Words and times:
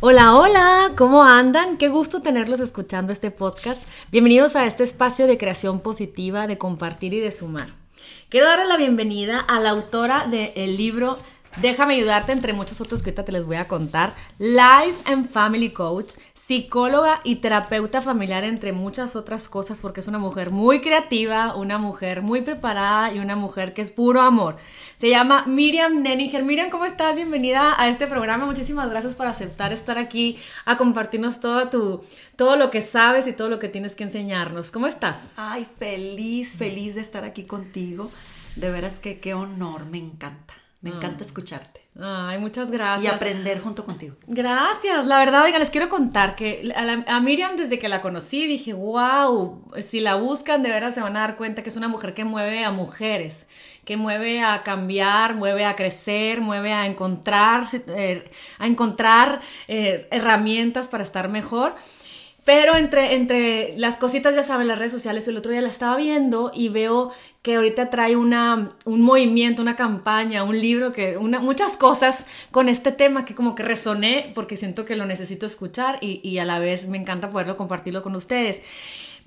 Hola, 0.00 0.36
hola, 0.36 0.92
¿cómo 0.96 1.24
andan? 1.24 1.76
Qué 1.76 1.88
gusto 1.88 2.22
tenerlos 2.22 2.60
escuchando 2.60 3.12
este 3.12 3.32
podcast. 3.32 3.82
Bienvenidos 4.12 4.54
a 4.54 4.64
este 4.64 4.84
espacio 4.84 5.26
de 5.26 5.36
creación 5.36 5.80
positiva, 5.80 6.46
de 6.46 6.56
compartir 6.56 7.14
y 7.14 7.18
de 7.18 7.32
sumar. 7.32 7.66
Quiero 8.28 8.46
darle 8.46 8.66
la 8.66 8.76
bienvenida 8.76 9.40
a 9.40 9.58
la 9.58 9.70
autora 9.70 10.28
del 10.28 10.76
libro 10.76 11.18
Déjame 11.60 11.94
ayudarte, 11.94 12.30
entre 12.30 12.52
muchos 12.52 12.80
otros 12.80 13.02
que 13.02 13.10
ahorita 13.10 13.24
te 13.24 13.32
les 13.32 13.44
voy 13.44 13.56
a 13.56 13.66
contar. 13.66 14.14
Life 14.38 15.02
and 15.06 15.28
Family 15.28 15.72
Coach, 15.72 16.12
psicóloga 16.32 17.20
y 17.24 17.36
terapeuta 17.36 18.00
familiar, 18.00 18.44
entre 18.44 18.72
muchas 18.72 19.16
otras 19.16 19.48
cosas, 19.48 19.80
porque 19.80 19.98
es 19.98 20.06
una 20.06 20.20
mujer 20.20 20.52
muy 20.52 20.80
creativa, 20.80 21.56
una 21.56 21.78
mujer 21.78 22.22
muy 22.22 22.42
preparada 22.42 23.12
y 23.12 23.18
una 23.18 23.34
mujer 23.34 23.74
que 23.74 23.82
es 23.82 23.90
puro 23.90 24.20
amor. 24.20 24.56
Se 24.98 25.10
llama 25.10 25.46
Miriam 25.46 26.00
Neninger. 26.00 26.44
Miriam, 26.44 26.70
¿cómo 26.70 26.84
estás? 26.84 27.16
Bienvenida 27.16 27.74
a 27.76 27.88
este 27.88 28.06
programa. 28.06 28.46
Muchísimas 28.46 28.88
gracias 28.88 29.16
por 29.16 29.26
aceptar 29.26 29.72
estar 29.72 29.98
aquí 29.98 30.38
a 30.64 30.76
compartirnos 30.76 31.40
todo, 31.40 31.68
tu, 31.68 32.04
todo 32.36 32.54
lo 32.54 32.70
que 32.70 32.82
sabes 32.82 33.26
y 33.26 33.32
todo 33.32 33.48
lo 33.48 33.58
que 33.58 33.68
tienes 33.68 33.96
que 33.96 34.04
enseñarnos. 34.04 34.70
¿Cómo 34.70 34.86
estás? 34.86 35.32
Ay, 35.36 35.66
feliz, 35.76 36.54
feliz 36.56 36.94
de 36.94 37.00
estar 37.00 37.24
aquí 37.24 37.42
contigo. 37.42 38.08
De 38.54 38.70
veras 38.70 39.00
que 39.00 39.18
qué 39.18 39.34
honor, 39.34 39.86
me 39.86 39.98
encanta. 39.98 40.54
Me 40.80 40.90
encanta 40.90 41.24
escucharte. 41.24 41.80
Ay, 42.00 42.38
muchas 42.38 42.70
gracias. 42.70 43.12
Y 43.12 43.12
aprender 43.12 43.60
junto 43.60 43.84
contigo. 43.84 44.14
Gracias. 44.28 45.06
La 45.06 45.18
verdad, 45.18 45.42
oiga, 45.42 45.58
les 45.58 45.70
quiero 45.70 45.88
contar 45.88 46.36
que 46.36 46.72
a, 47.06 47.20
Miriam 47.20 47.56
desde 47.56 47.80
que 47.80 47.88
la 47.88 48.00
conocí 48.00 48.46
dije, 48.46 48.74
wow, 48.74 49.72
si 49.82 49.98
la 49.98 50.14
buscan 50.14 50.62
de 50.62 50.70
veras 50.70 50.94
se 50.94 51.00
van 51.00 51.16
a 51.16 51.20
dar 51.20 51.36
cuenta 51.36 51.64
que 51.64 51.70
es 51.70 51.76
una 51.76 51.88
mujer 51.88 52.14
que 52.14 52.24
mueve 52.24 52.64
a 52.64 52.70
mujeres, 52.70 53.48
que 53.84 53.96
mueve 53.96 54.40
a 54.40 54.62
cambiar, 54.62 55.34
mueve 55.34 55.64
a 55.64 55.74
crecer, 55.74 56.40
mueve 56.40 56.72
a 56.72 56.86
encontrar, 56.86 57.66
eh, 57.88 58.30
a 58.60 58.66
encontrar 58.68 59.40
eh, 59.66 60.06
herramientas 60.12 60.86
para 60.86 61.02
estar 61.02 61.28
mejor. 61.28 61.74
Pero 62.48 62.76
entre, 62.76 63.14
entre 63.14 63.76
las 63.76 63.96
cositas, 63.96 64.34
ya 64.34 64.42
saben, 64.42 64.68
las 64.68 64.78
redes 64.78 64.92
sociales, 64.92 65.28
el 65.28 65.36
otro 65.36 65.52
día 65.52 65.60
la 65.60 65.68
estaba 65.68 65.98
viendo 65.98 66.50
y 66.54 66.70
veo 66.70 67.10
que 67.42 67.54
ahorita 67.54 67.88
trae 67.90 68.16
una, 68.16 68.70
un 68.84 69.00
movimiento, 69.00 69.62
una 69.62 69.76
campaña, 69.76 70.42
un 70.42 70.60
libro, 70.60 70.92
que 70.92 71.16
una, 71.16 71.38
muchas 71.40 71.76
cosas 71.76 72.26
con 72.50 72.68
este 72.68 72.92
tema 72.92 73.24
que 73.24 73.34
como 73.34 73.54
que 73.54 73.62
resoné 73.62 74.32
porque 74.34 74.56
siento 74.56 74.84
que 74.84 74.96
lo 74.96 75.06
necesito 75.06 75.46
escuchar 75.46 75.98
y, 76.00 76.20
y 76.28 76.38
a 76.38 76.44
la 76.44 76.58
vez 76.58 76.88
me 76.88 76.98
encanta 76.98 77.30
poderlo 77.30 77.56
compartirlo 77.56 78.02
con 78.02 78.16
ustedes. 78.16 78.62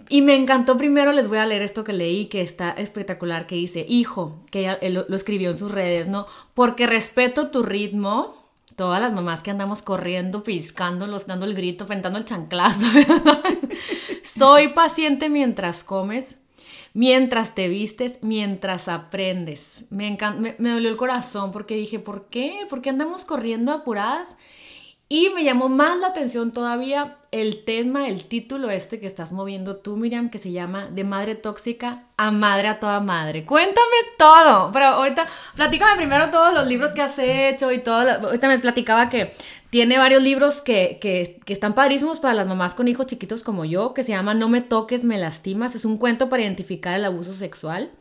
Y 0.09 0.21
me 0.21 0.35
encantó 0.35 0.77
primero, 0.77 1.11
les 1.11 1.27
voy 1.27 1.37
a 1.37 1.45
leer 1.45 1.61
esto 1.61 1.83
que 1.83 1.93
leí, 1.93 2.25
que 2.25 2.41
está 2.41 2.71
espectacular, 2.71 3.47
que 3.47 3.55
dice, 3.55 3.85
hijo, 3.87 4.43
que 4.49 4.75
él 4.81 5.05
lo 5.07 5.15
escribió 5.15 5.51
en 5.51 5.57
sus 5.57 5.71
redes, 5.71 6.07
¿no? 6.07 6.27
Porque 6.53 6.87
respeto 6.87 7.49
tu 7.49 7.63
ritmo, 7.63 8.35
todas 8.75 9.01
las 9.01 9.13
mamás 9.13 9.41
que 9.41 9.51
andamos 9.51 9.81
corriendo, 9.81 10.43
piscándolos, 10.43 11.27
dando 11.27 11.45
el 11.45 11.53
grito, 11.53 11.83
enfrentando 11.83 12.17
el 12.17 12.25
chanclazo. 12.25 12.87
Soy 14.23 14.69
paciente 14.69 15.29
mientras 15.29 15.83
comes, 15.83 16.40
mientras 16.93 17.55
te 17.55 17.67
vistes, 17.67 18.19
mientras 18.21 18.87
aprendes. 18.87 19.85
Me, 19.89 20.17
me, 20.39 20.55
me, 20.57 20.69
dolió 20.69 20.89
el 20.89 20.97
corazón 20.97 21.51
porque 21.51 21.75
dije, 21.75 21.99
¿por 21.99 22.27
qué? 22.27 22.65
¿Por 22.69 22.81
qué 22.81 22.89
andamos 22.89 23.25
corriendo 23.25 23.71
apuradas? 23.71 24.37
Y 25.13 25.29
me 25.35 25.43
llamó 25.43 25.67
más 25.67 25.99
la 25.99 26.07
atención 26.07 26.53
todavía 26.53 27.17
el 27.31 27.65
tema, 27.65 28.07
el 28.07 28.23
título 28.23 28.69
este 28.69 28.97
que 29.01 29.07
estás 29.07 29.33
moviendo 29.33 29.75
tú, 29.75 29.97
Miriam, 29.97 30.29
que 30.29 30.39
se 30.39 30.53
llama 30.53 30.87
De 30.89 31.03
madre 31.03 31.35
tóxica 31.35 32.03
a 32.15 32.31
madre 32.31 32.69
a 32.69 32.79
toda 32.79 33.01
madre. 33.01 33.43
Cuéntame 33.43 33.97
todo, 34.17 34.71
pero 34.71 34.85
ahorita 34.85 35.27
platícame 35.57 35.97
primero 35.97 36.29
todos 36.29 36.53
los 36.53 36.65
libros 36.65 36.91
que 36.91 37.01
has 37.01 37.19
hecho 37.19 37.73
y 37.73 37.79
todo. 37.79 38.09
Ahorita 38.09 38.47
me 38.47 38.57
platicaba 38.57 39.09
que 39.09 39.33
tiene 39.69 39.97
varios 39.97 40.23
libros 40.23 40.61
que, 40.61 40.97
que, 41.01 41.41
que, 41.43 41.51
están 41.51 41.75
padrísimos 41.75 42.21
para 42.21 42.33
las 42.33 42.47
mamás 42.47 42.73
con 42.73 42.87
hijos 42.87 43.07
chiquitos 43.07 43.43
como 43.43 43.65
yo, 43.65 43.93
que 43.93 44.05
se 44.05 44.13
llama 44.13 44.33
No 44.33 44.47
me 44.47 44.61
toques, 44.61 45.03
me 45.03 45.17
lastimas. 45.17 45.75
Es 45.75 45.83
un 45.83 45.97
cuento 45.97 46.29
para 46.29 46.43
identificar 46.43 46.95
el 46.95 47.03
abuso 47.03 47.33
sexual 47.33 47.91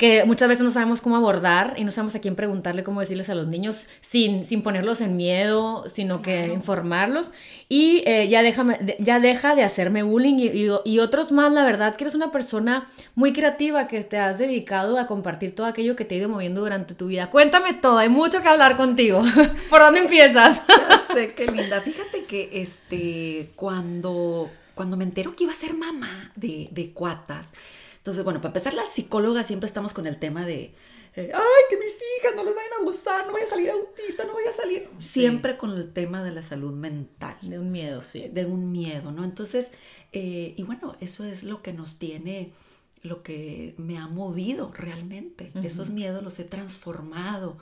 que 0.00 0.24
muchas 0.24 0.48
veces 0.48 0.64
no 0.64 0.70
sabemos 0.70 1.02
cómo 1.02 1.14
abordar 1.14 1.74
y 1.76 1.84
no 1.84 1.90
sabemos 1.90 2.14
a 2.14 2.22
quién 2.22 2.34
preguntarle 2.34 2.82
cómo 2.82 3.00
decirles 3.00 3.28
a 3.28 3.34
los 3.34 3.48
niños 3.48 3.86
sin, 4.00 4.44
sin 4.44 4.62
ponerlos 4.62 5.02
en 5.02 5.14
miedo, 5.14 5.84
sino 5.88 6.22
que 6.22 6.46
informarlos. 6.46 7.32
Y 7.68 8.02
eh, 8.06 8.26
ya, 8.26 8.40
deja, 8.40 8.64
ya 8.98 9.20
deja 9.20 9.54
de 9.54 9.62
hacerme 9.62 10.02
bullying 10.02 10.38
y, 10.38 10.68
y, 10.86 10.98
otros 11.00 11.32
más, 11.32 11.52
la 11.52 11.64
verdad 11.64 11.96
que 11.96 12.04
eres 12.04 12.14
una 12.14 12.32
persona 12.32 12.88
muy 13.14 13.34
creativa 13.34 13.88
que 13.88 14.02
te 14.02 14.16
has 14.16 14.38
dedicado 14.38 14.98
a 14.98 15.06
compartir 15.06 15.54
todo 15.54 15.66
aquello 15.66 15.96
que 15.96 16.06
te 16.06 16.14
ha 16.14 16.18
ido 16.18 16.30
moviendo 16.30 16.62
durante 16.62 16.94
tu 16.94 17.08
vida. 17.08 17.28
Cuéntame 17.28 17.74
todo, 17.74 17.98
hay 17.98 18.08
mucho 18.08 18.40
que 18.40 18.48
hablar 18.48 18.78
contigo. 18.78 19.22
¿Por 19.68 19.80
dónde 19.80 20.00
empiezas? 20.00 20.62
sé, 21.12 21.34
qué 21.34 21.44
linda. 21.44 21.82
Fíjate 21.82 22.24
que 22.24 22.48
este, 22.54 23.50
cuando, 23.54 24.50
cuando 24.74 24.96
me 24.96 25.04
entero 25.04 25.36
que 25.36 25.44
iba 25.44 25.52
a 25.52 25.56
ser 25.56 25.74
mamá 25.74 26.32
de, 26.36 26.68
de 26.70 26.90
cuatas, 26.92 27.52
entonces, 28.00 28.24
bueno, 28.24 28.40
para 28.40 28.48
empezar, 28.48 28.72
las 28.72 28.88
psicólogas 28.88 29.46
siempre 29.46 29.66
estamos 29.66 29.92
con 29.92 30.06
el 30.06 30.18
tema 30.18 30.46
de, 30.46 30.74
eh, 31.16 31.32
ay, 31.34 31.62
que 31.68 31.76
mis 31.76 31.92
hijas 31.92 32.34
no 32.34 32.42
les 32.44 32.54
vayan 32.54 32.72
a 32.72 32.80
abusar, 32.80 33.26
no 33.26 33.34
vaya 33.34 33.44
a 33.44 33.50
salir 33.50 33.70
autista, 33.70 34.24
no 34.24 34.32
vaya 34.32 34.48
a 34.48 34.54
salir. 34.54 34.88
Siempre 34.98 35.58
con 35.58 35.76
el 35.76 35.92
tema 35.92 36.24
de 36.24 36.30
la 36.30 36.42
salud 36.42 36.72
mental. 36.72 37.36
De 37.42 37.58
un 37.58 37.70
miedo, 37.70 38.00
sí. 38.00 38.28
De 38.32 38.46
un 38.46 38.72
miedo, 38.72 39.12
¿no? 39.12 39.22
Entonces, 39.22 39.68
eh, 40.12 40.54
y 40.56 40.62
bueno, 40.62 40.96
eso 41.00 41.24
es 41.24 41.42
lo 41.42 41.60
que 41.60 41.74
nos 41.74 41.98
tiene, 41.98 42.54
lo 43.02 43.22
que 43.22 43.74
me 43.76 43.98
ha 43.98 44.06
movido 44.06 44.72
realmente. 44.72 45.52
Esos 45.62 45.90
miedos 45.90 46.22
los 46.22 46.38
he 46.38 46.44
transformado 46.44 47.58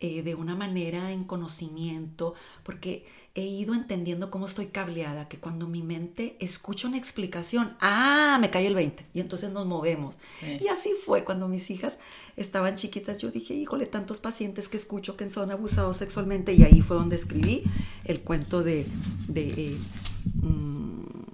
eh, 0.00 0.22
de 0.22 0.34
una 0.34 0.54
manera 0.54 1.12
en 1.12 1.24
conocimiento, 1.24 2.34
porque 2.62 3.06
he 3.38 3.46
ido 3.46 3.72
entendiendo 3.72 4.32
cómo 4.32 4.46
estoy 4.46 4.66
cableada, 4.66 5.28
que 5.28 5.38
cuando 5.38 5.68
mi 5.68 5.82
mente 5.82 6.36
escucha 6.40 6.88
una 6.88 6.96
explicación, 6.96 7.76
ah, 7.80 8.36
me 8.40 8.50
cae 8.50 8.66
el 8.66 8.74
20, 8.74 9.06
y 9.14 9.20
entonces 9.20 9.52
nos 9.52 9.64
movemos. 9.64 10.18
Y 10.42 10.66
así 10.66 10.90
fue 11.06 11.22
cuando 11.22 11.46
mis 11.46 11.70
hijas 11.70 11.98
estaban 12.36 12.74
chiquitas, 12.74 13.18
yo 13.18 13.30
dije, 13.30 13.54
híjole, 13.54 13.86
tantos 13.86 14.18
pacientes 14.18 14.66
que 14.66 14.76
escucho 14.76 15.16
que 15.16 15.30
son 15.30 15.52
abusados 15.52 15.98
sexualmente, 15.98 16.52
y 16.52 16.64
ahí 16.64 16.80
fue 16.80 16.96
donde 16.96 17.14
escribí 17.14 17.62
el 18.04 18.20
cuento 18.22 18.64
de... 18.64 18.86
de 19.28 19.50
eh, 19.50 19.78
mm, 20.42 20.77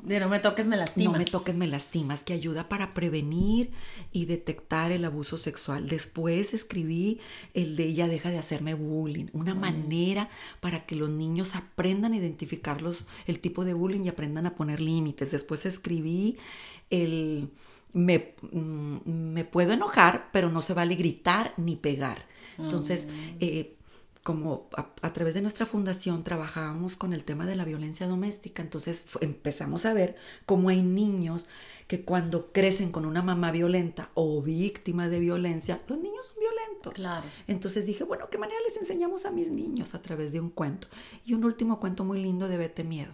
de 0.04 0.20
no 0.20 0.28
me 0.28 0.38
toques, 0.38 0.66
me 0.66 0.76
lastimas. 0.76 1.12
No 1.12 1.18
me 1.18 1.24
toques, 1.24 1.56
me 1.56 1.66
lastimas, 1.66 2.22
que 2.22 2.34
ayuda 2.34 2.68
para 2.68 2.90
prevenir 2.90 3.70
y 4.12 4.26
detectar 4.26 4.92
el 4.92 5.04
abuso 5.04 5.38
sexual. 5.38 5.88
Después 5.88 6.52
escribí 6.52 7.20
el 7.54 7.74
de 7.76 7.84
ella 7.84 8.06
deja 8.06 8.30
de 8.30 8.38
hacerme 8.38 8.74
bullying, 8.74 9.26
una 9.32 9.54
manera 9.54 10.28
para 10.60 10.84
que 10.84 10.94
los 10.94 11.08
niños 11.08 11.56
aprendan 11.56 12.12
a 12.12 12.16
identificar 12.16 12.78
el 13.26 13.38
tipo 13.40 13.64
de 13.64 13.74
bullying 13.74 14.04
y 14.04 14.08
aprendan 14.08 14.46
a 14.46 14.54
poner 14.54 14.80
límites. 14.80 15.30
Después 15.30 15.64
escribí 15.64 16.36
el 16.90 17.48
me, 17.94 18.34
mm, 18.52 18.96
me 19.06 19.44
puedo 19.44 19.72
enojar, 19.72 20.28
pero 20.32 20.50
no 20.50 20.60
se 20.60 20.74
vale 20.74 20.96
gritar 20.96 21.54
ni 21.56 21.76
pegar. 21.76 22.26
Entonces, 22.58 23.06
mm. 23.06 23.36
eh, 23.40 23.73
como 24.24 24.70
a, 24.74 25.12
través 25.12 25.34
de 25.34 25.42
nuestra 25.42 25.66
fundación 25.66 26.24
trabajábamos 26.24 26.96
con 26.96 27.12
el 27.12 27.24
tema 27.24 27.44
de 27.44 27.56
la 27.56 27.66
violencia 27.66 28.08
doméstica, 28.08 28.62
entonces 28.62 29.04
empezamos 29.20 29.84
a 29.84 29.92
ver 29.92 30.16
cómo 30.46 30.70
hay 30.70 30.82
niños 30.82 31.46
que 31.86 32.06
cuando 32.06 32.50
crecen 32.50 32.90
con 32.90 33.04
una 33.04 33.20
mamá 33.20 33.52
violenta 33.52 34.08
o 34.14 34.40
víctima 34.40 35.10
de 35.10 35.20
violencia, 35.20 35.82
los 35.88 35.98
niños 35.98 36.24
son 36.24 36.36
violentos. 36.40 36.94
Claro. 36.94 37.26
Entonces 37.46 37.84
dije, 37.84 38.04
bueno, 38.04 38.30
¿qué 38.30 38.38
manera 38.38 38.58
les 38.66 38.78
enseñamos 38.78 39.26
a 39.26 39.30
mis 39.30 39.50
niños 39.50 39.94
a 39.94 40.00
través 40.00 40.32
de 40.32 40.40
un 40.40 40.48
cuento? 40.48 40.88
Y 41.26 41.34
un 41.34 41.44
último 41.44 41.78
cuento 41.78 42.02
muy 42.02 42.22
lindo 42.22 42.48
de 42.48 42.56
Vete 42.56 42.82
Miedo 42.82 43.12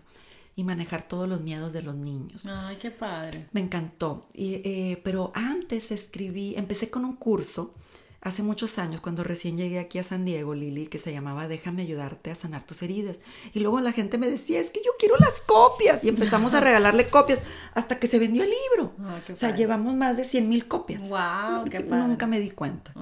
y 0.54 0.62
manejar 0.62 1.09
todos 1.09 1.28
los 1.28 1.41
miedos 1.41 1.72
de 1.72 1.82
los 1.82 1.97
niños. 1.97 2.47
Ay, 2.47 2.76
qué 2.76 2.93
padre. 2.93 3.49
Me 3.50 3.60
encantó. 3.60 4.28
Y, 4.32 4.54
eh, 4.62 5.00
pero 5.03 5.32
antes 5.34 5.91
escribí, 5.91 6.54
empecé 6.56 6.88
con 6.88 7.04
un 7.04 7.16
curso 7.16 7.75
hace 8.22 8.42
muchos 8.42 8.78
años, 8.78 9.00
cuando 9.00 9.25
recién 9.25 9.56
llegué 9.56 9.78
aquí 9.78 9.98
a 9.98 10.04
San 10.04 10.25
Diego, 10.25 10.54
Lili, 10.54 10.86
que 10.86 10.98
se 10.98 11.12
llamaba 11.12 11.48
Déjame 11.48 11.82
ayudarte 11.82 12.31
a 12.31 12.34
sanar 12.34 12.64
tus 12.64 12.82
heridas. 12.82 13.20
Y 13.54 13.60
luego 13.60 13.81
la 13.81 13.92
gente 13.92 14.19
me 14.19 14.28
decía, 14.28 14.60
es 14.60 14.70
que 14.70 14.82
yo 14.84 14.93
quiero 14.99 15.17
las 15.17 15.40
copias. 15.40 16.05
Y 16.05 16.08
empezamos 16.08 16.52
a 16.52 16.61
regalarle 16.61 17.08
copias 17.08 17.38
hasta 17.75 17.99
que 17.99 18.08
se 18.08 18.19
vendió 18.19 18.43
el 18.43 18.50
libro. 18.50 18.93
Ah, 19.00 19.20
o 19.32 19.37
sea, 19.37 19.56
llevamos 19.56 19.94
más 19.94 20.17
de 20.17 20.25
100 20.25 20.49
mil 20.49 20.69
copias. 20.69 21.08
¡Wow! 21.08 21.64
Qué 21.70 21.81
Nunca 21.81 22.26
me 22.26 22.40
di 22.40 22.50
cuenta. 22.50 22.93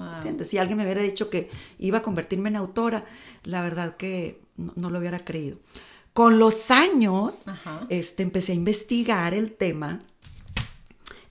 Si 0.44 0.58
alguien 0.58 0.78
me 0.78 0.84
hubiera 0.84 1.02
dicho 1.02 1.30
que 1.30 1.50
iba 1.78 1.98
a 1.98 2.02
convertirme 2.02 2.48
en 2.50 2.56
autora, 2.56 3.04
la 3.42 3.62
verdad 3.62 3.96
que 3.96 4.42
no, 4.56 4.90
lo 4.90 4.98
hubiera 4.98 5.24
creído. 5.24 5.58
Con 6.12 6.38
los 6.38 6.70
años, 6.70 7.46
este, 7.88 8.22
empecé 8.22 8.52
a 8.52 8.54
investigar 8.56 9.34
el 9.34 9.52
tema 9.52 10.02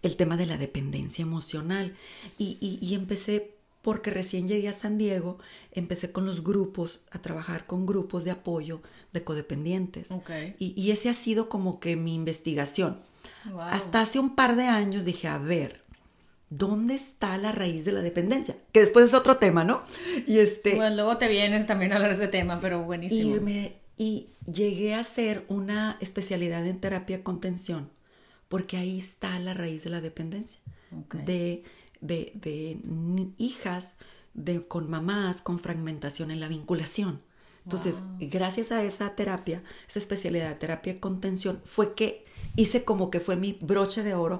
el 0.04 0.16
tema 0.16 0.38
de 0.38 0.45
la 0.45 0.57
dependencia 0.57 1.24
emocional 1.24 1.98
y, 2.38 2.57
y, 2.62 2.86
y 2.86 2.94
empecé 2.94 3.56
porque 3.88 4.12
recién 4.12 4.50
llegué 4.50 4.68
a 4.68 4.74
San 4.74 4.98
Diego, 4.98 5.39
empecé 5.72 6.12
con 6.12 6.25
los 6.25 6.44
grupos, 6.44 7.00
a 7.10 7.22
trabajar 7.22 7.66
con 7.66 7.86
grupos 7.86 8.25
de 8.25 8.31
apoyo 8.31 8.81
de 9.13 9.24
codependientes. 9.24 10.10
Y, 10.60 10.92
ese 10.92 11.07
ha 11.07 11.13
sido 11.13 11.48
como 11.48 11.80
que 11.80 11.95
mi 11.95 12.13
investigación. 12.13 13.00
Hasta 13.57 14.01
hace 14.01 14.19
un 14.19 14.36
par 14.36 14.57
de 14.57 14.66
años 14.66 15.06
dije, 15.06 15.30
a 15.30 15.38
ver, 15.38 15.86
¿dónde 16.50 16.95
está 16.95 17.38
la 17.38 17.54
raíz 17.54 17.86
de 17.86 17.94
la 17.94 18.01
dependencia? 18.01 18.57
Que 18.74 18.81
después 18.81 19.06
es 19.06 19.13
otro 19.13 19.38
tema, 19.38 19.63
¿no? 19.63 19.84
Y 20.28 20.39
este... 20.39 20.75
Bueno, 20.75 20.94
luego 20.94 21.18
te 21.18 21.30
vienes 21.30 21.66
también 21.66 21.94
a 21.94 21.95
hablar 21.95 22.10
de 22.10 22.18
ese 22.18 22.28
tema, 22.28 22.60
pero 22.60 22.84
buenísimo. 22.84 23.38
Y 23.38 23.39
me 23.39 23.78
Y 23.95 24.28
llegué 24.51 24.95
a 24.95 25.00
hacer 25.00 25.45
una 25.48 25.98
especialidad 26.01 26.68
en 26.68 26.81
terapia 26.81 27.24
contención, 27.24 27.89
porque 28.50 28.75
ahí 28.75 29.00
está 29.00 29.39
la 29.39 29.54
raíz 29.54 29.86
de 29.86 29.92
la 29.92 30.01
dependencia. 30.01 30.60
De, 31.25 31.63
de, 32.02 32.32
de, 32.36 32.78
hijas 33.38 33.96
de, 34.34 34.66
con 34.68 34.90
mamás 34.90 35.42
con 35.42 35.60
fragmentación 35.60 36.32
en 36.32 36.40
la 36.40 36.48
vinculación. 36.48 37.22
Entonces, 37.64 38.02
gracias 38.20 38.72
a 38.72 38.82
esa 38.84 39.14
terapia, 39.16 39.62
esa 39.90 40.00
especialidad 40.00 40.48
de 40.48 40.56
terapia 40.56 41.02
contención, 41.02 41.62
fue 41.66 41.96
que 41.96 42.26
hice 42.56 42.86
como 42.86 43.12
que 43.12 43.20
fue 43.20 43.36
mi 43.36 43.58
broche 43.60 44.04
de 44.04 44.14
oro 44.14 44.40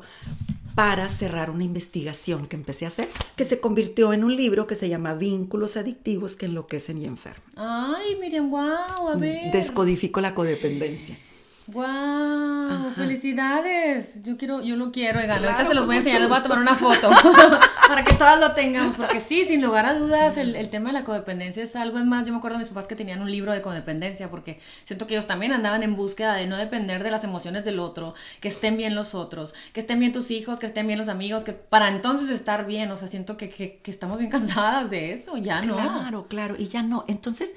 para 0.76 1.10
cerrar 1.10 1.50
una 1.50 1.64
investigación 1.64 2.46
que 2.46 2.56
empecé 2.56 2.86
a 2.86 2.90
hacer, 2.90 3.10
que 3.36 3.46
se 3.46 3.60
convirtió 3.60 4.14
en 4.14 4.24
un 4.24 4.36
libro 4.36 4.68
que 4.68 4.76
se 4.76 4.88
llama 4.88 5.16
Vínculos 5.16 5.76
adictivos 5.76 6.36
que 6.36 6.46
enloquecen 6.46 7.00
y 7.00 7.06
enferman. 7.06 7.52
Ay, 7.56 8.16
miren, 8.22 8.52
wow, 8.52 9.10
a 9.10 9.16
mm, 9.16 9.20
ver. 9.20 9.52
Descodifico 9.52 10.22
la 10.22 10.36
codependencia. 10.36 11.18
¡Wow! 11.68 12.94
¡Felicidades! 12.96 14.24
Yo 14.24 14.38
quiero, 14.38 14.62
yo 14.64 14.78
lo 14.78 14.94
quiero, 14.94 15.20
oigan, 15.20 15.44
ahorita 15.44 15.68
se 15.68 15.74
los 15.74 15.86
voy 15.86 15.96
a 15.96 16.00
enseñar, 16.00 16.22
les 16.22 16.30
voy 16.30 16.38
a 16.38 16.44
tomar 16.44 16.60
una 16.60 16.76
foto 16.76 17.10
para 17.90 18.06
que 18.06 18.14
todas 18.14 18.40
lo 18.40 18.54
tengamos, 18.54 18.96
porque 18.96 19.20
sí, 19.20 19.44
sin 19.44 19.62
lugar 19.62 19.86
a 19.86 19.94
dudas, 19.94 20.38
el, 20.38 20.56
el, 20.56 20.70
tema 20.70 20.90
de 20.90 20.94
la 20.94 21.04
codependencia 21.04 21.62
es 21.62 21.76
algo, 21.76 22.00
es 22.00 22.06
más, 22.06 22.26
yo 22.26 22.32
me 22.32 22.38
acuerdo 22.38 22.58
de 22.58 22.64
mis 22.64 22.70
papás 22.70 22.88
que 22.88 22.96
tenían 22.96 23.22
un 23.22 23.30
libro 23.30 23.52
de 23.52 23.62
codependencia, 23.62 24.30
porque 24.30 24.62
siento 24.86 25.08
que 25.08 25.16
ellos 25.16 25.28
también 25.28 25.52
andaban 25.52 25.84
en 25.84 25.98
búsqueda 25.98 26.36
de 26.36 26.48
no 26.48 26.56
depender 26.56 27.04
de 27.04 27.12
las 27.12 27.26
emociones 27.26 27.66
del 27.66 27.80
otro, 27.80 28.16
que 28.40 28.48
estén 28.48 28.78
bien 28.78 28.96
los 28.96 29.14
otros, 29.14 29.54
que 29.74 29.82
estén 29.82 30.00
bien 30.00 30.14
tus 30.14 30.32
hijos, 30.32 30.60
que 30.60 30.68
estén 30.68 30.88
bien 30.88 30.98
los 30.98 31.10
amigos, 31.10 31.44
que 31.44 31.52
para 31.52 31.90
entonces 31.90 32.30
estar 32.30 32.66
bien, 32.66 32.90
o 32.92 32.96
sea, 32.96 33.10
siento 33.10 33.36
que, 33.36 33.50
que, 33.50 33.80
que 33.84 33.92
estamos 33.92 34.20
bien 34.20 34.32
cansadas 34.32 34.90
de 34.90 35.12
eso, 35.12 35.36
ya 35.36 35.62
no. 35.62 35.76
Claro, 35.76 36.28
claro, 36.30 36.56
y 36.58 36.70
ya 36.70 36.82
no, 36.82 37.04
entonces 37.10 37.52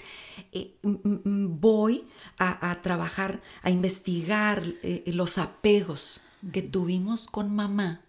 eh, 0.52 0.75
voy 0.82 2.06
a, 2.38 2.78
trabajar, 2.82 3.40
a 3.62 3.70
investigar 3.70 4.62
eh, 4.82 5.04
los 5.06 5.38
apegos 5.38 6.20
que 6.52 6.62
tuvimos 6.62 7.26
con 7.26 7.54
mamá. 7.54 8.02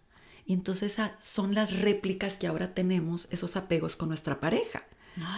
Y 0.45 0.53
entonces 0.53 0.97
son 1.19 1.53
las 1.53 1.79
réplicas 1.79 2.35
que 2.35 2.47
ahora 2.47 2.73
tenemos, 2.73 3.27
esos 3.31 3.55
apegos 3.55 3.95
con 3.95 4.09
nuestra 4.09 4.39
pareja. 4.39 4.83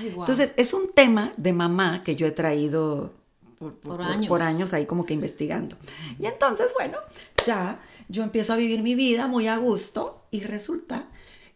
Entonces 0.02 0.54
es 0.58 0.74
un 0.74 0.92
tema 0.92 1.34
de 1.38 1.54
mamá 1.54 2.04
que 2.04 2.16
yo 2.16 2.28
he 2.28 2.32
traído 2.32 3.12
por, 3.58 4.02
años. 4.02 4.28
por, 4.28 4.42
años. 4.42 4.74
ahí 4.74 4.86
como 4.86 5.06
que 5.06 5.14
investigando. 5.14 5.78
Y 6.20 6.26
entonces, 6.26 6.68
bueno, 6.78 6.98
ya 7.46 7.80
yo 8.08 8.24
empiezo 8.24 8.54
a 8.54 8.58
vivir 8.58 8.82
mi 8.82 8.96
vida 8.96 9.28
muy 9.28 9.48
a 9.48 9.58
gusto 9.58 10.26
y 10.32 10.42
resulta 10.42 11.08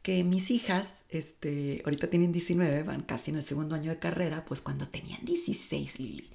que 0.08 0.24
mis 0.24 0.52
hijas, 0.52 1.04
este, 1.10 1.82
ahorita 1.84 2.10
tienen 2.10 2.32
19, 2.32 2.84
van 2.84 3.02
casi 3.02 3.32
en 3.32 3.36
el 3.36 3.44
segundo 3.44 3.76
año 3.76 3.92
de 3.92 4.00
carrera, 4.00 4.46
pues 4.46 4.62
cuando 4.62 4.88
tenían 4.88 5.20
16, 5.26 6.00
Lili, 6.00 6.30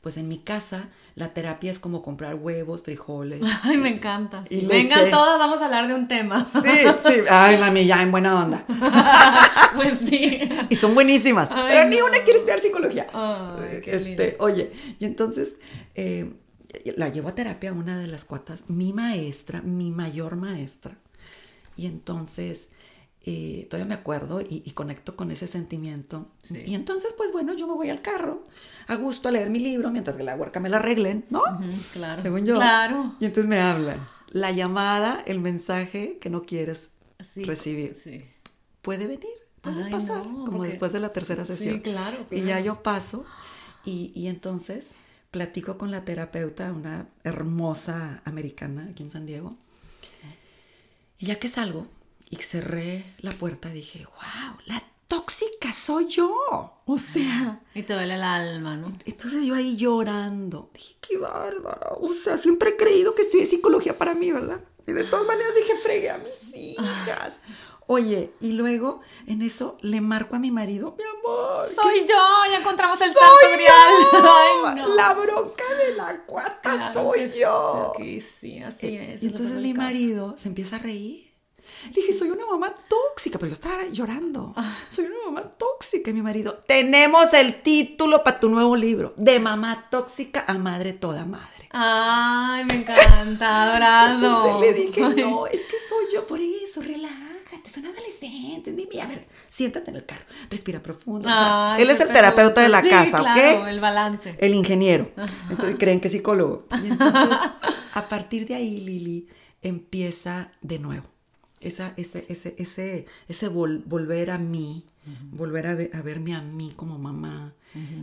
pues 0.00 0.16
en 0.16 0.26
mi 0.26 0.38
casa 0.38 0.88
la 1.14 1.32
terapia 1.32 1.70
es 1.70 1.78
como 1.78 2.02
comprar 2.02 2.34
huevos, 2.34 2.82
frijoles. 2.82 3.40
Ay, 3.62 3.76
me 3.76 3.90
encanta. 3.90 4.42
Y 4.50 4.66
Vengan 4.66 5.08
todas, 5.08 5.38
vamos 5.38 5.60
a 5.60 5.66
hablar 5.66 5.86
de 5.86 5.94
un 5.94 6.08
tema. 6.08 6.44
Sí, 6.48 6.58
sí. 7.06 7.20
Ay, 7.30 7.58
mami, 7.58 7.86
ya 7.86 8.02
en 8.02 8.10
buena 8.10 8.44
onda. 8.44 8.64
pues 9.76 10.00
sí. 10.00 10.40
Y 10.68 10.74
son 10.74 10.92
buenísimas. 10.92 11.48
pero 11.48 11.88
ni 11.88 12.00
una 12.00 12.18
quiere 12.24 12.40
estudiar 12.40 12.58
psicología. 12.58 13.06
Ay, 13.14 13.82
qué 13.84 13.94
este, 13.98 14.36
oye, 14.40 14.72
y 14.98 15.04
entonces 15.04 15.50
eh, 15.94 16.28
la 16.96 17.08
llevo 17.08 17.28
a 17.28 17.36
terapia 17.36 17.72
una 17.72 18.00
de 18.00 18.08
las 18.08 18.24
cuatas, 18.24 18.64
mi 18.66 18.92
maestra, 18.92 19.62
mi 19.62 19.92
mayor 19.92 20.34
maestra. 20.34 20.96
Y 21.76 21.86
entonces 21.86 22.68
eh, 23.24 23.66
todavía 23.70 23.88
me 23.88 23.94
acuerdo 23.94 24.40
y, 24.40 24.68
conecto 24.72 25.14
con 25.14 25.30
ese 25.30 25.46
sentimiento. 25.46 26.28
Y 26.66 26.74
entonces, 26.74 27.14
pues 27.16 27.32
bueno, 27.32 27.54
yo 27.54 27.68
me 27.68 27.74
voy 27.74 27.90
al 27.90 28.02
carro, 28.02 28.44
a 28.88 28.96
gusto 28.96 29.28
a 29.28 29.32
leer 29.32 29.48
mi 29.50 29.60
libro, 29.60 29.90
mientras 29.90 30.16
que 30.16 30.24
la 30.24 30.34
huerca 30.34 30.58
me 30.58 30.68
la 30.68 30.78
arreglen, 30.78 31.24
¿no? 31.30 31.42
claro. 31.92 32.22
Según 32.22 32.44
yo. 32.44 32.56
Claro. 32.56 33.14
Y 33.20 33.26
entonces 33.26 33.48
me 33.48 33.60
hablan. 33.60 34.06
La 34.30 34.50
llamada, 34.50 35.22
el 35.26 35.38
mensaje 35.38 36.18
que 36.20 36.30
no 36.30 36.42
quieres 36.42 36.90
recibir. 37.36 37.94
Sí. 37.94 38.24
Puede 38.80 39.06
venir, 39.06 39.30
puede 39.60 39.88
pasar, 39.90 40.22
como 40.22 40.64
después 40.64 40.92
de 40.92 40.98
la 40.98 41.12
tercera 41.12 41.44
sesión. 41.44 41.76
Sí, 41.76 41.80
claro, 41.82 42.26
Y 42.30 42.42
ya 42.42 42.58
yo 42.58 42.82
paso 42.82 43.24
y, 43.84 44.10
y 44.14 44.26
entonces 44.26 44.88
platico 45.30 45.78
con 45.78 45.90
la 45.90 46.04
terapeuta, 46.04 46.72
una 46.72 47.06
hermosa 47.24 48.20
americana 48.24 48.88
aquí 48.90 49.02
en 49.02 49.10
San 49.10 49.26
Diego. 49.26 49.56
Y 51.18 51.26
ya 51.26 51.36
que 51.36 51.48
salgo, 51.48 51.86
y 52.32 52.36
cerré 52.36 53.04
la 53.18 53.30
puerta, 53.30 53.68
dije, 53.68 54.06
wow, 54.06 54.56
la 54.64 54.82
tóxica 55.06 55.70
soy 55.70 56.06
yo. 56.06 56.34
O 56.86 56.98
sea. 56.98 57.60
Y 57.74 57.82
te 57.82 57.92
duele 57.92 58.14
el 58.14 58.22
alma, 58.22 58.74
¿no? 58.74 58.90
Entonces 59.04 59.44
yo 59.44 59.54
ahí 59.54 59.76
llorando. 59.76 60.70
Dije, 60.72 60.96
qué 61.02 61.18
bárbaro. 61.18 61.98
O 62.00 62.14
sea, 62.14 62.38
siempre 62.38 62.70
he 62.70 62.76
creído 62.78 63.14
que 63.14 63.22
estudié 63.22 63.44
psicología 63.44 63.98
para 63.98 64.14
mí, 64.14 64.32
¿verdad? 64.32 64.62
Y 64.86 64.92
de 64.92 65.04
todas 65.04 65.26
maneras 65.26 65.54
dije, 65.54 65.76
fregué 65.76 66.08
a 66.08 66.16
mis 66.16 66.56
hijas. 66.56 67.38
Oye, 67.86 68.32
y 68.40 68.52
luego 68.52 69.02
en 69.26 69.42
eso 69.42 69.76
le 69.82 70.00
marco 70.00 70.34
a 70.34 70.38
mi 70.38 70.50
marido, 70.50 70.96
mi 70.96 71.04
amor. 71.04 71.66
Soy 71.66 72.06
yo, 72.08 72.50
ya 72.50 72.60
encontramos 72.60 72.98
el 73.02 73.12
santo 73.12 73.46
grial. 73.52 74.86
La 74.96 75.12
bronca 75.12 75.64
de 75.86 75.94
la 75.96 76.24
cuata 76.24 76.94
soy 76.94 77.28
yo. 77.38 77.92
Sí, 77.98 78.22
sí, 78.22 78.62
así 78.62 78.86
eh, 78.86 79.14
es. 79.14 79.22
Y 79.22 79.26
entonces 79.26 79.56
mi 79.60 79.74
marido 79.74 80.34
se 80.38 80.48
empieza 80.48 80.76
a 80.76 80.78
reír 80.78 81.31
le 81.88 81.92
dije, 81.92 82.12
soy 82.12 82.30
una 82.30 82.46
mamá 82.46 82.74
tóxica, 82.88 83.38
pero 83.38 83.48
yo 83.48 83.54
estaba 83.54 83.84
llorando. 83.90 84.52
Ah. 84.56 84.76
Soy 84.88 85.06
una 85.06 85.26
mamá 85.26 85.42
tóxica. 85.42 86.10
Y 86.10 86.14
mi 86.14 86.22
marido, 86.22 86.62
tenemos 86.66 87.32
el 87.32 87.62
título 87.62 88.22
para 88.22 88.40
tu 88.40 88.48
nuevo 88.48 88.76
libro, 88.76 89.14
de 89.16 89.40
mamá 89.40 89.86
tóxica 89.90 90.44
a 90.46 90.54
madre 90.54 90.92
toda 90.92 91.24
madre. 91.24 91.68
Ay, 91.70 92.64
me 92.66 92.74
encanta, 92.74 93.62
adorado. 93.62 94.14
Entonces 94.50 94.60
le 94.60 94.82
dije, 94.86 95.00
no, 95.00 95.46
es 95.46 95.60
que 95.62 95.76
soy 95.88 96.04
yo 96.12 96.26
por 96.26 96.38
eso, 96.40 96.82
relájate, 96.82 97.70
son 97.72 97.86
adolescentes. 97.86 98.76
Dime, 98.76 99.00
a 99.00 99.06
ver, 99.06 99.26
siéntate 99.48 99.90
en 99.90 99.96
el 99.96 100.06
carro, 100.06 100.24
respira 100.50 100.82
profundo. 100.82 101.28
él 101.78 101.90
es 101.90 102.00
el 102.00 102.08
terapeuta 102.08 102.60
de 102.60 102.68
la 102.68 102.82
casa, 102.82 103.18
claro, 103.18 103.66
el 103.66 103.80
balance. 103.80 104.36
El 104.38 104.54
ingeniero. 104.54 105.10
Entonces 105.50 105.76
creen 105.78 106.00
que 106.00 106.08
es 106.08 106.12
psicólogo. 106.12 106.66
Y 106.82 106.88
entonces, 106.88 107.38
a 107.94 108.08
partir 108.08 108.46
de 108.46 108.54
ahí, 108.54 108.80
Lili 108.80 109.28
empieza 109.62 110.50
de 110.60 110.78
nuevo 110.78 111.11
esa, 111.62 111.94
ese, 111.96 112.26
ese, 112.28 112.54
ese, 112.58 113.06
ese 113.28 113.48
volver 113.48 114.30
a 114.30 114.38
mí, 114.38 114.84
volver 115.30 115.66
a, 115.66 116.02
verme 116.02 116.34
a 116.34 116.42
mí 116.42 116.72
como 116.76 116.98
mamá 116.98 117.54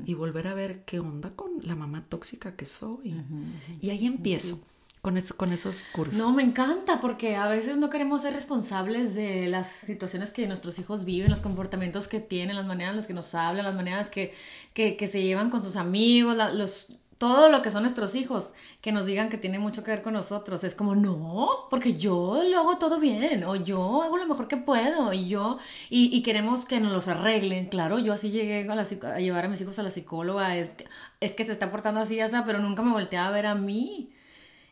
y 0.06 0.14
volver 0.14 0.48
a 0.48 0.54
ver 0.54 0.84
qué 0.86 1.00
onda 1.00 1.30
con 1.32 1.52
la 1.64 1.76
mamá 1.76 2.06
tóxica 2.08 2.56
que 2.56 2.66
soy. 2.66 3.16
Y 3.82 3.90
ahí 3.90 4.06
empiezo. 4.06 4.60
Con, 5.02 5.18
eso, 5.18 5.38
con 5.38 5.54
esos 5.54 5.86
cursos. 5.94 6.16
No, 6.16 6.34
me 6.34 6.44
encanta 6.44 7.00
porque 7.00 7.38
a 7.38 7.48
veces 7.48 7.78
no 7.78 7.90
queremos 7.90 8.22
ser 8.22 8.34
responsables 8.34 9.16
de 9.16 9.48
las 9.48 9.72
situaciones 9.72 10.32
que 10.32 10.46
nuestros 10.46 10.78
hijos 10.78 11.06
viven, 11.06 11.30
los 11.30 11.40
comportamientos 11.40 12.10
que 12.10 12.20
tienen, 12.20 12.58
las 12.58 12.66
maneras 12.66 12.92
en 12.92 12.96
las 12.98 13.08
que 13.08 13.14
nos 13.14 13.34
hablan, 13.34 13.64
las 13.64 13.76
maneras 13.76 14.10
que, 14.10 14.34
que, 14.74 14.98
que 14.98 15.08
se 15.08 15.24
llevan 15.24 15.52
con 15.52 15.64
sus 15.64 15.78
amigos, 15.78 16.36
los, 16.54 16.99
todo 17.20 17.50
lo 17.50 17.62
que 17.62 17.70
son 17.70 17.84
nuestros 17.84 18.16
hijos, 18.16 18.54
que 18.82 18.94
nos 18.94 19.06
digan 19.06 19.30
que 19.30 19.38
tiene 19.38 19.60
mucho 19.60 19.84
que 19.84 19.92
ver 19.92 20.02
con 20.02 20.14
nosotros. 20.14 20.64
Es 20.64 20.74
como, 20.74 20.96
no, 20.96 21.68
porque 21.70 21.96
yo 21.98 22.42
lo 22.44 22.60
hago 22.60 22.78
todo 22.78 23.00
bien, 23.00 23.44
o 23.44 23.56
yo 23.58 24.02
hago 24.02 24.18
lo 24.18 24.26
mejor 24.26 24.48
que 24.48 24.58
puedo, 24.58 25.14
y 25.14 25.28
yo, 25.28 25.60
y, 25.90 26.24
queremos 26.24 26.66
que 26.66 26.80
nos 26.80 26.94
los 26.94 27.08
arreglen. 27.10 27.68
Claro, 27.68 28.00
yo 28.00 28.14
así 28.14 28.32
llegué 28.32 28.66
a, 28.68 28.74
a, 28.74 29.20
llevar 29.20 29.46
a 29.46 29.50
mis 29.50 29.62
hijos 29.62 29.78
a 29.80 29.84
la 29.84 29.90
psicóloga, 29.92 30.56
es 30.56 30.72
que, 30.72 30.88
es 31.20 31.34
que 31.36 31.44
se 31.44 31.52
está 31.52 31.70
portando 31.70 32.00
así, 32.00 32.20
pero 32.46 32.60
nunca 32.60 32.82
me 32.82 32.92
volteaba 32.92 33.28
a 33.28 33.32
ver 33.32 33.46
a 33.48 33.56
mí. 33.56 34.10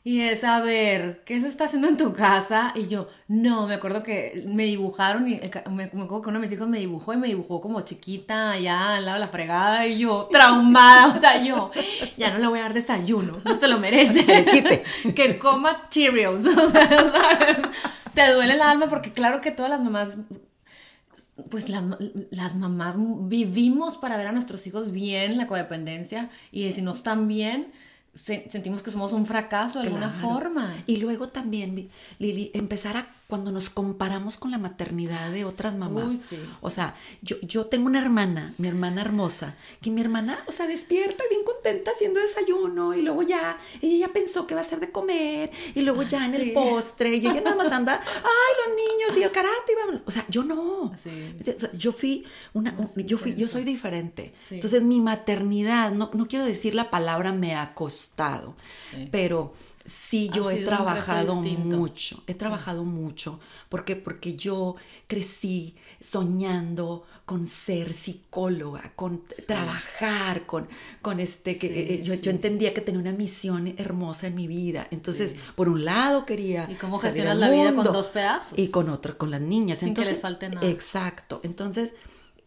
Y 0.08 0.22
es, 0.22 0.46
a 0.46 0.62
ver, 0.62 1.22
¿qué 1.26 1.42
se 1.42 1.50
está 1.50 1.66
haciendo 1.66 1.90
en 1.90 1.98
tu 1.98 2.14
casa? 2.14 2.72
Y 2.76 2.88
yo, 2.88 3.10
no, 3.28 3.68
me 3.68 3.74
acuerdo 3.74 4.04
que 4.04 4.46
me 4.48 4.64
dibujaron, 4.64 5.28
y 5.28 5.42
me, 5.70 5.84
acuerdo 5.84 6.22
que 6.22 6.30
uno 6.30 6.40
de 6.40 6.44
mis 6.44 6.52
hijos 6.54 6.70
me 6.70 6.80
dibujó 6.80 7.12
y 7.12 7.18
me 7.18 7.28
dibujó 7.28 7.60
como 7.60 7.82
chiquita, 7.82 8.52
allá 8.52 8.96
al 8.96 9.06
lado 9.06 9.16
de 9.16 9.26
la 9.26 9.28
fregada, 9.28 9.86
y 9.86 9.98
yo, 9.98 10.30
traumada, 10.32 11.08
o 11.08 11.20
sea, 11.20 11.44
yo, 11.44 11.72
ya 12.16 12.32
no 12.32 12.40
le 12.40 12.48
voy 12.48 12.60
a 12.60 12.62
dar 12.62 12.74
desayuno, 12.74 13.34
no 13.44 13.56
se 13.56 13.68
lo 13.68 13.82
merece. 13.82 14.24
que 15.14 15.38
coma 15.38 15.90
Cheerios, 15.90 16.46
o 16.46 16.70
sea, 16.70 16.90
te 18.14 18.32
duele 18.32 18.54
el 18.54 18.62
alma 18.62 18.88
porque 18.88 19.12
claro 19.12 19.42
que 19.42 19.52
todas 19.52 19.70
las 19.70 19.82
mamás 19.82 20.08
pues 21.50 21.68
las 21.70 22.56
mamás 22.56 22.96
vivimos 22.98 23.98
para 23.98 24.16
ver 24.16 24.28
a 24.28 24.32
nuestros 24.32 24.66
hijos 24.68 24.94
bien 24.94 25.38
la 25.38 25.48
codependencia 25.48 26.30
y 26.52 26.72
si 26.72 26.82
no 26.82 26.94
están 26.94 27.28
bien, 27.28 27.74
sentimos 28.18 28.84
que 28.84 28.92
somos 28.92 29.14
un 29.14 29.26
fracaso 29.26 29.80
de 29.80 29.88
alguna 29.88 30.12
forma. 30.12 30.74
Y 30.88 30.98
luego 30.98 31.30
también, 31.30 31.90
Lili, 32.20 32.52
empezar 32.54 32.98
a 32.98 33.08
cuando 33.28 33.52
nos 33.52 33.70
comparamos 33.70 34.38
con 34.38 34.52
la 34.52 34.58
maternidad 34.58 35.32
de 35.32 35.44
otras 35.44 35.76
mamás. 35.76 36.06
Uy, 36.08 36.18
sí, 36.30 36.40
O 36.62 36.70
sea, 36.70 36.96
yo, 37.22 37.36
yo 37.42 37.66
tengo 37.66 37.88
una 37.88 38.00
hermana, 38.00 38.54
mi 38.58 38.70
hermana 38.70 39.02
hermosa, 39.02 39.56
que 39.82 39.92
mi 39.92 40.00
hermana, 40.00 40.40
o 40.48 40.52
sea, 40.54 40.66
despierta 40.66 41.24
bien 41.30 41.42
contenta 41.44 41.92
haciendo 41.92 42.22
desayuno 42.22 42.94
y 42.96 43.02
luego 43.02 43.24
ya, 43.24 43.60
ella 43.82 44.08
ya 44.08 44.14
pensó 44.14 44.48
que 44.48 44.56
va 44.56 44.62
a 44.62 44.64
hacer 44.64 44.80
de 44.80 44.92
comer 44.92 45.52
y 45.76 45.82
luego 45.82 46.04
ya 46.04 46.26
en 46.26 46.36
Sí. 46.36 46.42
el 46.42 46.54
postre 46.54 47.16
y 47.18 47.20
ella 47.28 47.42
nada 47.42 47.56
más 47.58 47.72
anda, 47.72 48.02
ay, 48.06 48.54
los 48.66 48.76
niños 48.78 49.18
y 49.20 49.24
el 49.24 49.32
karate 49.32 49.76
vámonos. 49.78 50.02
O 50.06 50.12
sea, 50.12 50.26
yo 50.30 50.44
no. 50.44 50.94
Sí. 50.98 51.36
O 51.56 51.60
sea, 51.60 51.72
yo 51.74 51.92
fui 51.92 52.26
una, 52.54 52.74
un- 52.78 53.06
yo 53.06 53.18
fui, 53.18 53.36
yo 53.36 53.50
soy 53.50 53.66
diferente. 53.66 54.34
Entonces 54.52 54.84
mi 54.84 55.02
maternidad, 55.02 55.92
no, 55.92 56.10
no 56.14 56.28
quiero 56.30 56.46
decir 56.46 56.76
la 56.76 56.90
palabra 56.90 57.34
me 57.34 57.56
ha 57.56 57.74
costado, 57.74 58.56
pero 59.12 59.54
sí 59.88 60.30
yo 60.34 60.52
he 60.52 60.64
trabajado 60.64 61.36
mucho, 61.36 62.22
he 62.28 62.36
trabajado 62.36 62.84
mucho, 62.84 63.40
porque 63.70 63.96
porque 63.96 64.36
yo 64.36 64.76
crecí 65.08 65.76
soñando 66.02 67.06
con 67.26 67.46
ser 67.46 67.94
psicóloga, 67.94 68.94
con 68.96 69.24
trabajar, 69.48 70.46
con, 70.46 70.68
con 71.02 71.20
este, 71.20 71.58
que 71.58 71.68
Sí, 71.68 71.74
eh, 71.76 72.02
yo, 72.04 72.14
sí. 72.14 72.22
yo 72.22 72.32
entendía 72.32 72.74
que 72.74 72.82
tenía 72.82 73.02
una 73.02 73.12
misión 73.12 73.74
hermosa 73.78 74.28
en 74.28 74.36
mi 74.36 74.48
vida. 74.48 74.88
Entonces, 74.92 75.36
por 75.56 75.68
un 75.68 75.84
lado 75.84 76.26
quería 76.26 76.68
¿Y 76.70 76.76
cómo 76.76 76.98
salir 76.98 77.24
gestionas 77.24 77.34
al 77.34 77.40
la 77.40 77.50
vida 77.50 77.76
con 77.76 77.94
dos 77.94 78.08
pedazos? 78.08 78.58
Y 78.58 78.70
con 78.70 78.90
otro, 78.90 79.18
con 79.18 79.32
las 79.32 79.42
niñas. 79.42 79.80
Sin 79.80 79.94
que 79.94 80.02
les 80.02 80.10
Entonces, 80.10 80.22
falte 80.22 80.50
nada. 80.50 80.68
Exacto. 80.68 81.42
Entonces, 81.44 81.94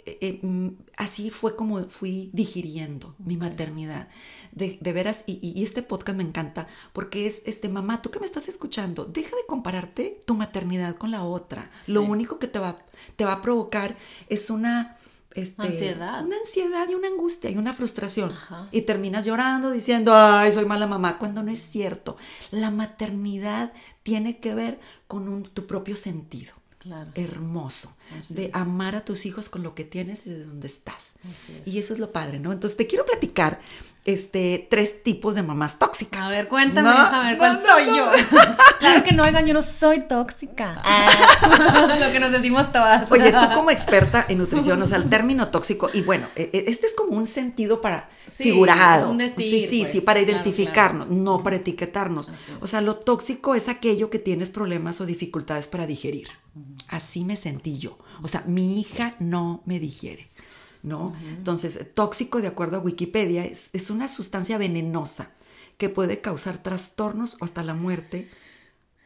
eh, 0.06 0.18
eh, 0.22 0.38
mm, 0.42 0.68
así 0.96 1.30
fue 1.30 1.56
como 1.56 1.80
fui 1.84 2.30
digiriendo 2.32 3.14
mi 3.18 3.36
maternidad. 3.36 4.08
De, 4.52 4.78
de 4.80 4.92
veras, 4.92 5.22
y, 5.26 5.62
este 5.62 5.82
podcast 5.82 6.16
me 6.18 6.24
encanta 6.24 6.66
porque 6.92 7.26
es, 7.26 7.42
este, 7.46 7.68
mamá, 7.68 8.02
tú 8.02 8.10
que 8.10 8.18
me 8.18 8.26
estás 8.26 8.48
escuchando, 8.48 9.04
deja 9.04 9.36
de 9.36 9.46
compararte 9.46 10.20
tu 10.26 10.34
maternidad 10.34 10.96
con 10.96 11.10
la 11.12 11.22
otra. 11.24 11.70
Lo 11.86 12.02
único 12.02 12.38
que 12.38 12.48
te 12.48 12.58
va, 12.58 12.78
te 13.16 13.24
va 13.24 13.34
a 13.34 13.42
provocar 13.42 13.96
es 14.28 14.50
una... 14.50 14.96
Este, 15.32 15.62
Ansiedad. 15.62 16.24
Una 16.24 16.36
ansiedad 16.38 16.88
y 16.88 16.94
una 16.96 17.06
angustia 17.06 17.50
y 17.50 17.56
una 17.56 17.72
frustración. 17.72 18.32
Ajá. 18.32 18.68
Y 18.72 18.80
terminas 18.82 19.24
llorando 19.24 19.70
diciendo, 19.70 20.12
ay, 20.12 20.52
soy 20.52 20.64
mala 20.66 20.88
mamá, 20.88 21.18
cuando 21.18 21.44
no 21.44 21.52
es 21.52 21.60
cierto. 21.62 22.16
La 22.50 22.72
maternidad 22.72 23.72
tiene 24.02 24.38
que 24.38 24.56
ver 24.56 24.80
con 25.06 25.28
un- 25.28 25.44
tu 25.44 25.68
propio 25.68 25.94
sentido 25.94 26.52
Claro. 26.80 27.10
hermoso 27.14 27.94
Así 28.18 28.32
de 28.34 28.46
es. 28.46 28.54
amar 28.54 28.96
a 28.96 29.04
tus 29.04 29.24
hijos 29.26 29.48
con 29.50 29.62
lo 29.62 29.74
que 29.74 29.84
tienes 29.84 30.26
y 30.26 30.30
de 30.30 30.44
donde 30.46 30.66
estás. 30.66 31.14
Así 31.30 31.52
es. 31.64 31.72
Y 31.72 31.78
eso 31.78 31.92
es 31.94 32.00
lo 32.00 32.10
padre, 32.10 32.40
¿no? 32.40 32.52
Entonces 32.52 32.76
te 32.76 32.86
quiero 32.88 33.04
platicar 33.04 33.60
este 34.14 34.66
tres 34.70 35.02
tipos 35.02 35.34
de 35.34 35.42
mamás 35.42 35.78
tóxicas. 35.78 36.24
A 36.24 36.28
ver, 36.28 36.48
cuéntame, 36.48 36.88
No, 36.88 36.94
a 36.96 37.22
ver, 37.24 37.38
¿cuál 37.38 37.54
no, 37.54 37.68
soy 37.68 37.86
no. 37.86 37.96
yo? 37.96 38.10
claro 38.78 39.04
que 39.04 39.12
no, 39.12 39.22
oigan, 39.24 39.46
yo 39.46 39.54
no 39.54 39.62
soy 39.62 40.00
tóxica. 40.00 40.76
Ah, 40.84 41.96
lo 42.00 42.12
que 42.12 42.20
nos 42.20 42.32
decimos 42.32 42.72
todas. 42.72 43.10
Oye, 43.10 43.32
tú 43.32 43.54
como 43.54 43.70
experta 43.70 44.24
en 44.28 44.38
nutrición, 44.38 44.80
o 44.82 44.86
sea, 44.86 44.98
el 44.98 45.08
término 45.08 45.48
tóxico, 45.48 45.90
y 45.92 46.02
bueno, 46.02 46.26
e- 46.36 46.50
e- 46.52 46.64
este 46.68 46.86
es 46.86 46.94
como 46.94 47.16
un 47.16 47.26
sentido 47.26 47.80
para 47.80 48.08
Sí, 48.28 48.44
figurado. 48.44 49.06
es 49.06 49.10
un 49.10 49.18
decir, 49.18 49.44
sí, 49.44 49.66
sí, 49.68 49.80
pues, 49.82 49.92
sí, 49.92 50.00
para 50.00 50.20
claro, 50.20 50.32
identificarnos, 50.32 51.08
no 51.08 51.42
para 51.42 51.56
etiquetarnos. 51.56 52.30
O 52.60 52.66
sea, 52.66 52.80
lo 52.80 52.96
tóxico 52.96 53.54
es 53.54 53.68
aquello 53.68 54.08
que 54.10 54.18
tienes 54.18 54.50
problemas 54.50 55.00
o 55.00 55.06
dificultades 55.06 55.66
para 55.66 55.86
digerir. 55.86 56.28
Así 56.88 57.24
me 57.24 57.36
sentí 57.36 57.78
yo. 57.78 57.98
O 58.22 58.28
sea, 58.28 58.42
mi 58.46 58.80
hija 58.80 59.14
no 59.18 59.62
me 59.64 59.78
digiere. 59.78 60.28
¿No? 60.82 61.14
Entonces, 61.36 61.78
tóxico, 61.94 62.40
de 62.40 62.48
acuerdo 62.48 62.78
a 62.78 62.80
Wikipedia, 62.80 63.44
es, 63.44 63.70
es 63.74 63.90
una 63.90 64.08
sustancia 64.08 64.56
venenosa 64.58 65.30
que 65.76 65.88
puede 65.88 66.20
causar 66.20 66.58
trastornos 66.58 67.36
o 67.40 67.44
hasta 67.44 67.62
la 67.62 67.74
muerte 67.74 68.30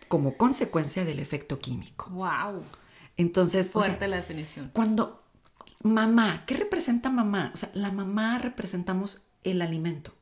como 0.08 0.36
consecuencia 0.36 1.04
del 1.04 1.18
efecto 1.18 1.58
químico. 1.58 2.10
Wow. 2.10 2.62
Entonces, 3.16 3.70
o 3.72 3.80
sea, 3.80 3.88
Fuerte 3.88 4.08
la 4.08 4.16
definición. 4.16 4.70
cuando 4.72 5.22
mamá, 5.82 6.44
¿qué 6.46 6.54
representa 6.56 7.10
mamá? 7.10 7.50
O 7.54 7.56
sea, 7.56 7.70
la 7.74 7.90
mamá 7.90 8.38
representamos 8.38 9.22
el 9.42 9.62
alimento. 9.62 10.14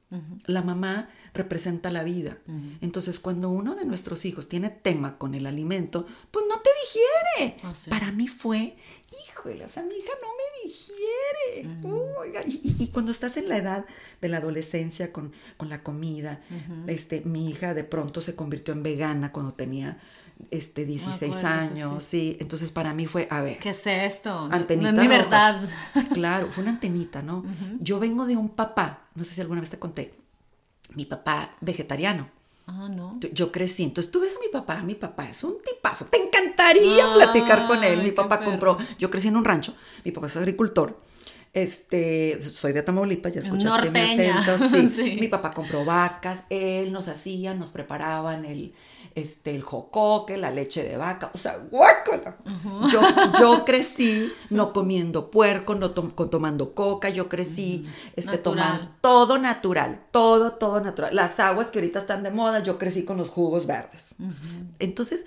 La 0.44 0.60
mamá 0.60 1.08
representa 1.32 1.90
la 1.90 2.02
vida. 2.02 2.36
Entonces, 2.82 3.18
cuando 3.18 3.48
uno 3.48 3.74
de 3.74 3.86
nuestros 3.86 4.26
hijos 4.26 4.46
tiene 4.46 4.68
tema 4.68 5.16
con 5.16 5.34
el 5.34 5.46
alimento, 5.46 6.06
pues 6.30 6.44
no 6.50 6.56
te 6.60 6.68
digiere. 6.82 7.60
Ah, 7.62 7.72
sí. 7.72 7.88
Para 7.88 8.12
mí 8.12 8.28
fue, 8.28 8.76
híjole, 9.28 9.64
o 9.64 9.68
sea, 9.68 9.82
mi 9.82 9.94
hija 9.94 10.12
no 10.20 10.28
me 10.28 10.68
digiere. 10.68 11.92
Oiga, 12.18 12.42
y, 12.46 12.88
cuando 12.92 13.10
estás 13.10 13.36
en 13.36 13.48
la 13.48 13.56
edad 13.56 13.84
de 14.20 14.28
la 14.28 14.38
adolescencia 14.38 15.12
con, 15.12 15.32
con 15.56 15.68
la 15.68 15.82
comida, 15.82 16.40
este, 16.86 17.22
mi 17.22 17.48
hija 17.48 17.74
de 17.74 17.84
pronto 17.84 18.20
se 18.20 18.34
convirtió 18.34 18.72
en 18.74 18.82
vegana 18.82 19.32
cuando 19.32 19.54
tenía 19.54 20.00
este 20.50 20.84
16 20.84 21.22
acuerdo, 21.22 21.40
sí, 21.40 21.72
años, 21.72 22.04
sí. 22.04 22.36
Entonces 22.40 22.72
para 22.72 22.94
mí 22.94 23.06
fue, 23.06 23.28
a 23.30 23.42
ver, 23.42 23.58
¿Qué 23.58 23.70
es 23.70 23.86
esto? 23.86 24.48
No- 24.48 24.54
antenita 24.54 24.92
no 24.92 25.02
es 25.02 25.08
mi 25.08 25.14
verdad. 25.16 25.68
Sí, 25.92 26.06
claro, 26.12 26.48
fue 26.50 26.62
una 26.62 26.72
antenita, 26.72 27.22
¿no? 27.22 27.44
Yo 27.78 27.98
vengo 27.98 28.26
de 28.26 28.36
un 28.36 28.48
papá, 28.50 29.08
no 29.14 29.24
sé 29.24 29.34
si 29.34 29.40
alguna 29.40 29.60
vez 29.60 29.70
te 29.70 29.78
conté, 29.78 30.14
mi 30.94 31.04
papá 31.06 31.56
vegetariano. 31.60 32.28
Ah, 32.66 32.88
no. 32.88 33.18
Yo- 33.32 33.50
crecí, 33.52 33.82
entonces 33.82 34.10
tú 34.12 34.20
ves 34.20 34.34
a 34.36 34.40
mi 34.40 34.48
papá, 34.48 34.82
mi 34.82 34.94
papá 34.94 35.28
es 35.28 35.42
un 35.44 35.56
tipazo, 35.62 36.06
te 36.06 36.22
encantaría 36.22 37.12
platicar 37.12 37.66
con 37.66 37.82
él. 37.84 38.02
Mi 38.02 38.12
papá 38.12 38.44
compró, 38.44 38.78
yo 38.98 39.10
crecí 39.10 39.28
en 39.28 39.36
un 39.36 39.44
rancho, 39.44 39.74
mi 40.04 40.12
papá 40.12 40.26
es 40.26 40.36
agricultor. 40.36 40.98
Este, 41.54 42.42
soy 42.42 42.72
de 42.72 42.82
Tamaulipas, 42.82 43.34
ya 43.34 43.40
escuchaste 43.40 43.90
mi 43.90 43.98
Norteña, 43.98 44.38
acento. 44.40 44.68
Sí. 44.70 44.88
sí. 44.96 45.16
Mi 45.20 45.28
papá 45.28 45.52
compró 45.52 45.84
vacas, 45.84 46.44
él 46.48 46.92
nos 46.92 47.08
hacía, 47.08 47.52
nos 47.52 47.70
preparaban 47.70 48.46
el, 48.46 48.72
este, 49.14 49.54
el 49.54 49.62
jocoque, 49.62 50.36
la 50.36 50.50
leche 50.50 50.82
de 50.82 50.96
vaca, 50.96 51.30
o 51.34 51.38
sea, 51.38 51.58
guácala. 51.70 52.36
yo, 52.90 53.00
yo 53.40 53.64
crecí 53.64 54.32
no 54.50 54.72
comiendo 54.72 55.30
puerco, 55.30 55.74
no 55.74 55.90
tom- 55.92 56.12
tomando 56.30 56.74
coca, 56.74 57.08
yo 57.10 57.28
crecí 57.28 57.86
este, 58.16 58.38
tomando 58.38 58.88
todo 59.00 59.38
natural, 59.38 60.02
todo, 60.10 60.52
todo 60.52 60.80
natural. 60.80 61.14
Las 61.14 61.38
aguas 61.40 61.68
que 61.68 61.78
ahorita 61.78 62.00
están 62.00 62.22
de 62.22 62.30
moda, 62.30 62.60
yo 62.62 62.78
crecí 62.78 63.04
con 63.04 63.16
los 63.16 63.28
jugos 63.28 63.66
verdes. 63.66 64.14
Entonces, 64.78 65.24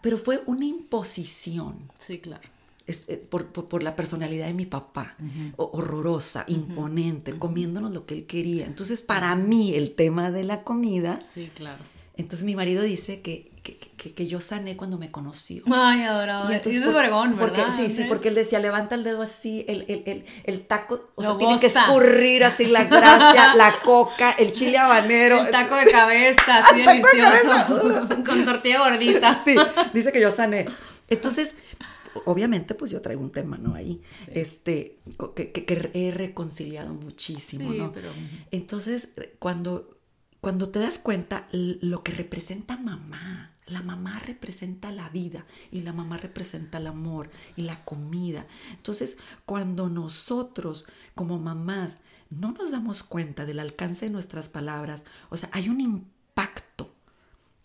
pero 0.00 0.18
fue 0.18 0.42
una 0.46 0.64
imposición 0.64 1.90
Sí, 1.98 2.18
claro. 2.18 2.42
es, 2.86 3.08
eh, 3.08 3.16
por, 3.18 3.46
por- 3.46 3.66
por 3.66 3.82
la 3.82 3.96
personalidad 3.96 4.46
de 4.46 4.54
mi 4.54 4.66
papá, 4.66 5.16
ho- 5.56 5.70
horrorosa, 5.72 6.44
imponente, 6.48 7.38
comiéndonos 7.38 7.92
lo 7.92 8.06
que 8.06 8.14
él 8.14 8.26
quería. 8.26 8.66
Entonces, 8.66 9.02
para 9.02 9.34
mí, 9.34 9.74
el 9.74 9.94
tema 9.94 10.30
de 10.30 10.44
la 10.44 10.62
comida, 10.62 11.20
Sí, 11.22 11.50
claro. 11.54 11.82
Entonces 12.18 12.44
mi 12.44 12.54
marido 12.54 12.82
dice 12.82 13.20
que, 13.22 13.50
que, 13.62 13.76
que- 13.78 14.12
que 14.14 14.26
yo 14.26 14.40
sané 14.40 14.76
cuando 14.76 14.96
me 14.98 15.10
conoció. 15.10 15.62
Ay, 15.72 16.02
adorado. 16.02 16.50
Y 16.50 16.54
entonces, 16.54 16.80
es 16.82 16.86
Obregón, 16.86 17.36
porque, 17.36 17.60
¿verdad? 17.62 17.76
sí, 17.76 17.88
sí, 17.90 18.04
porque 18.08 18.28
él 18.28 18.34
decía, 18.34 18.58
levanta 18.60 18.94
el 18.94 19.04
dedo 19.04 19.22
así, 19.22 19.64
el, 19.68 19.84
el, 19.88 20.02
el, 20.06 20.24
el 20.44 20.66
taco, 20.66 21.10
o 21.16 21.22
Lo 21.22 21.30
sea, 21.30 21.38
tiene 21.38 21.58
que 21.60 21.68
goza. 21.68 21.82
escurrir 21.84 22.44
así 22.44 22.66
la 22.66 22.84
gracia, 22.84 23.54
la 23.56 23.72
coca, 23.84 24.32
el 24.32 24.52
chile 24.52 24.78
habanero. 24.78 25.40
El 25.44 25.50
taco 25.50 25.74
de 25.76 25.90
cabeza, 25.90 26.58
así 26.58 26.76
de 26.80 26.84
delicioso. 26.86 28.08
con 28.26 28.44
tortilla 28.44 28.80
gordita. 28.88 29.40
Sí, 29.44 29.56
dice 29.94 30.12
que 30.12 30.20
yo 30.20 30.30
sané. 30.32 30.66
Entonces, 31.10 31.54
obviamente, 32.24 32.74
pues 32.74 32.90
yo 32.90 33.00
traigo 33.00 33.20
un 33.22 33.30
tema, 33.30 33.58
¿no? 33.58 33.74
Ahí, 33.74 34.00
este, 34.32 34.98
que, 35.36 35.52
que- 35.52 35.64
que 35.64 35.90
he 35.94 36.10
reconciliado 36.10 36.92
muchísimo, 36.94 37.72
Sí, 37.72 37.78
¿no? 37.78 37.92
pero- 37.92 38.10
Entonces, 38.50 39.08
cuando, 39.38 39.97
cuando 40.40 40.68
te 40.70 40.78
das 40.78 40.98
cuenta 40.98 41.48
lo 41.52 42.02
que 42.02 42.12
representa 42.12 42.76
mamá, 42.76 43.52
la 43.66 43.82
mamá 43.82 44.18
representa 44.20 44.92
la 44.92 45.08
vida 45.08 45.44
y 45.70 45.82
la 45.82 45.92
mamá 45.92 46.16
representa 46.16 46.78
el 46.78 46.86
amor 46.86 47.30
y 47.56 47.62
la 47.62 47.84
comida. 47.84 48.46
Entonces, 48.70 49.16
cuando 49.44 49.88
nosotros 49.88 50.86
como 51.14 51.38
mamás 51.38 51.98
no 52.30 52.52
nos 52.52 52.70
damos 52.70 53.02
cuenta 53.02 53.46
del 53.46 53.58
alcance 53.58 54.06
de 54.06 54.12
nuestras 54.12 54.48
palabras, 54.48 55.04
o 55.28 55.36
sea, 55.36 55.50
hay 55.52 55.68
un 55.68 55.80
impacto 55.80 56.94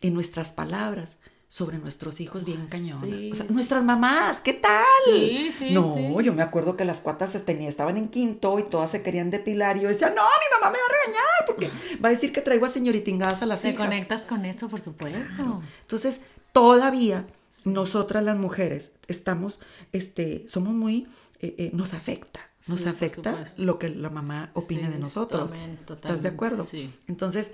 en 0.01 0.13
nuestras 0.13 0.51
palabras 0.51 1.19
sobre 1.53 1.77
nuestros 1.77 2.19
hijos 2.19 2.45
bien 2.45 2.65
cañón. 2.65 2.99
sí, 2.99 3.29
o 3.31 3.35
sea, 3.35 3.45
sí, 3.45 3.53
nuestras 3.53 3.83
mamás, 3.83 4.41
¿qué 4.41 4.53
tal? 4.53 4.83
Sí, 5.05 5.51
sí, 5.51 5.69
No, 5.69 5.83
sí. 5.93 6.25
yo 6.25 6.33
me 6.33 6.41
acuerdo 6.41 6.75
que 6.75 6.83
las 6.83 6.99
cuatas 6.99 7.33
tenía, 7.45 7.69
estaban 7.69 7.95
en 7.95 8.07
quinto 8.07 8.57
y 8.57 8.63
todas 8.63 8.89
se 8.89 9.03
querían 9.03 9.29
depilar 9.29 9.77
y 9.77 9.81
yo 9.81 9.87
decía, 9.89 10.07
no, 10.09 10.15
mi 10.23 10.59
mamá 10.59 10.71
me 10.71 10.79
va 10.79 10.85
a 10.87 11.05
regañar 11.05 11.45
porque 11.45 11.69
va 12.03 12.09
a 12.09 12.11
decir 12.11 12.33
que 12.33 12.41
traigo 12.41 12.65
a 12.65 12.69
señoritingadas 12.69 13.43
a 13.43 13.45
las 13.45 13.61
Te 13.61 13.69
hijas. 13.69 13.83
conectas 13.85 14.25
con 14.25 14.45
eso, 14.45 14.67
por 14.67 14.81
supuesto. 14.81 15.61
Entonces, 15.81 16.21
todavía 16.53 17.27
nosotras 17.65 18.23
las 18.23 18.37
mujeres 18.39 18.93
estamos, 19.07 19.59
este, 19.91 20.49
somos 20.49 20.73
muy, 20.73 21.07
eh, 21.39 21.53
eh, 21.59 21.69
nos 21.71 21.93
afecta, 21.93 22.39
nos 22.67 22.87
afecta 22.87 23.43
lo 23.59 23.77
que 23.77 23.89
la 23.89 24.09
mamá 24.09 24.49
opine 24.55 24.89
de 24.89 24.97
nosotros. 24.97 25.51
totalmente, 25.51 25.81
¿Estás 25.81 25.95
de 25.97 26.01
totalmente, 26.01 26.27
acuerdo? 26.29 26.65
sí. 26.65 26.91
Entonces, 27.07 27.51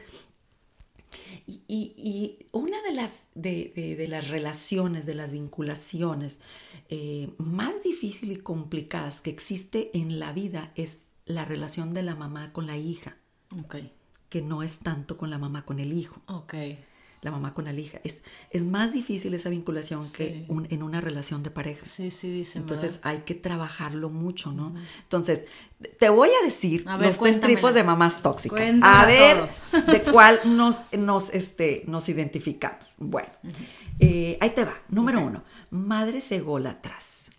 y, 1.48 1.62
y- 1.68 1.94
y 1.98 2.46
una 2.51 2.82
de 2.84 2.94
las, 2.94 3.28
de, 3.36 3.72
de- 3.75 3.96
de 3.96 4.08
las 4.08 4.30
relaciones, 4.30 5.06
de 5.06 5.16
las 5.16 5.32
vinculaciones 5.32 6.39
eh, 6.89 7.30
más 7.38 7.84
difíciles 7.84 8.38
y 8.38 8.42
complicadas 8.42 9.22
que 9.22 9.30
existe 9.30 9.92
en 9.98 10.20
la 10.20 10.32
vida 10.34 10.72
es 10.75 11.00
la 11.25 11.46
relación 11.46 11.94
de 11.94 12.04
la 12.04 12.16
mamá 12.16 12.51
con 12.54 12.66
la 12.68 12.78
hija, 12.78 13.18
que 14.30 14.42
no 14.42 14.63
es 14.63 14.80
tanto 14.80 15.18
con 15.18 15.30
la 15.30 15.38
mamá 15.38 15.66
con 15.66 15.80
el 15.80 15.94
hijo. 15.94 16.22
ok. 16.28 16.54
La 17.22 17.32
mamá 17.32 17.54
con 17.54 17.66
la 17.66 17.74
hija. 17.74 18.00
Es, 18.04 18.24
es 18.52 18.66
más 18.66 18.94
difícil 18.94 19.34
esa 19.34 19.50
vinculación 19.50 20.10
que 20.12 20.46
un- 20.48 20.68
en 20.70 20.84
una 20.84 21.02
relación 21.02 21.44
de 21.44 21.52
pareja. 21.52 21.86
Sí, 21.86 22.12
sí, 22.12 22.30
dicen. 22.32 22.62
Entonces 22.62 23.00
hay 23.04 23.20
que 23.20 23.36
trabajarlo 23.36 24.10
mucho, 24.10 24.52
¿no? 24.52 24.74
Entonces, 25.04 25.44
te 26.00 26.10
voy 26.10 26.30
a 26.42 26.46
decir 26.46 26.84
A 26.88 26.98
ver, 26.98 27.08
los 27.10 27.20
tres 27.20 27.42
tipos 27.42 27.74
de 27.74 27.84
mamás 27.84 28.22
tóxicas. 28.22 28.60
A 28.82 29.06
ver 29.06 29.38
todo. 29.72 29.82
de 29.94 30.02
cuál 30.12 30.40
nos, 30.46 30.76
nos, 30.98 31.30
este, 31.32 31.84
nos 31.88 32.08
identificamos. 32.10 32.96
Bueno, 33.00 33.30
eh, 34.00 34.38
ahí 34.42 34.52
te 34.52 34.64
va. 34.66 34.74
Número 34.90 35.20
uno, 35.22 35.44
madres 35.72 36.32
ególatras. 36.32 37.32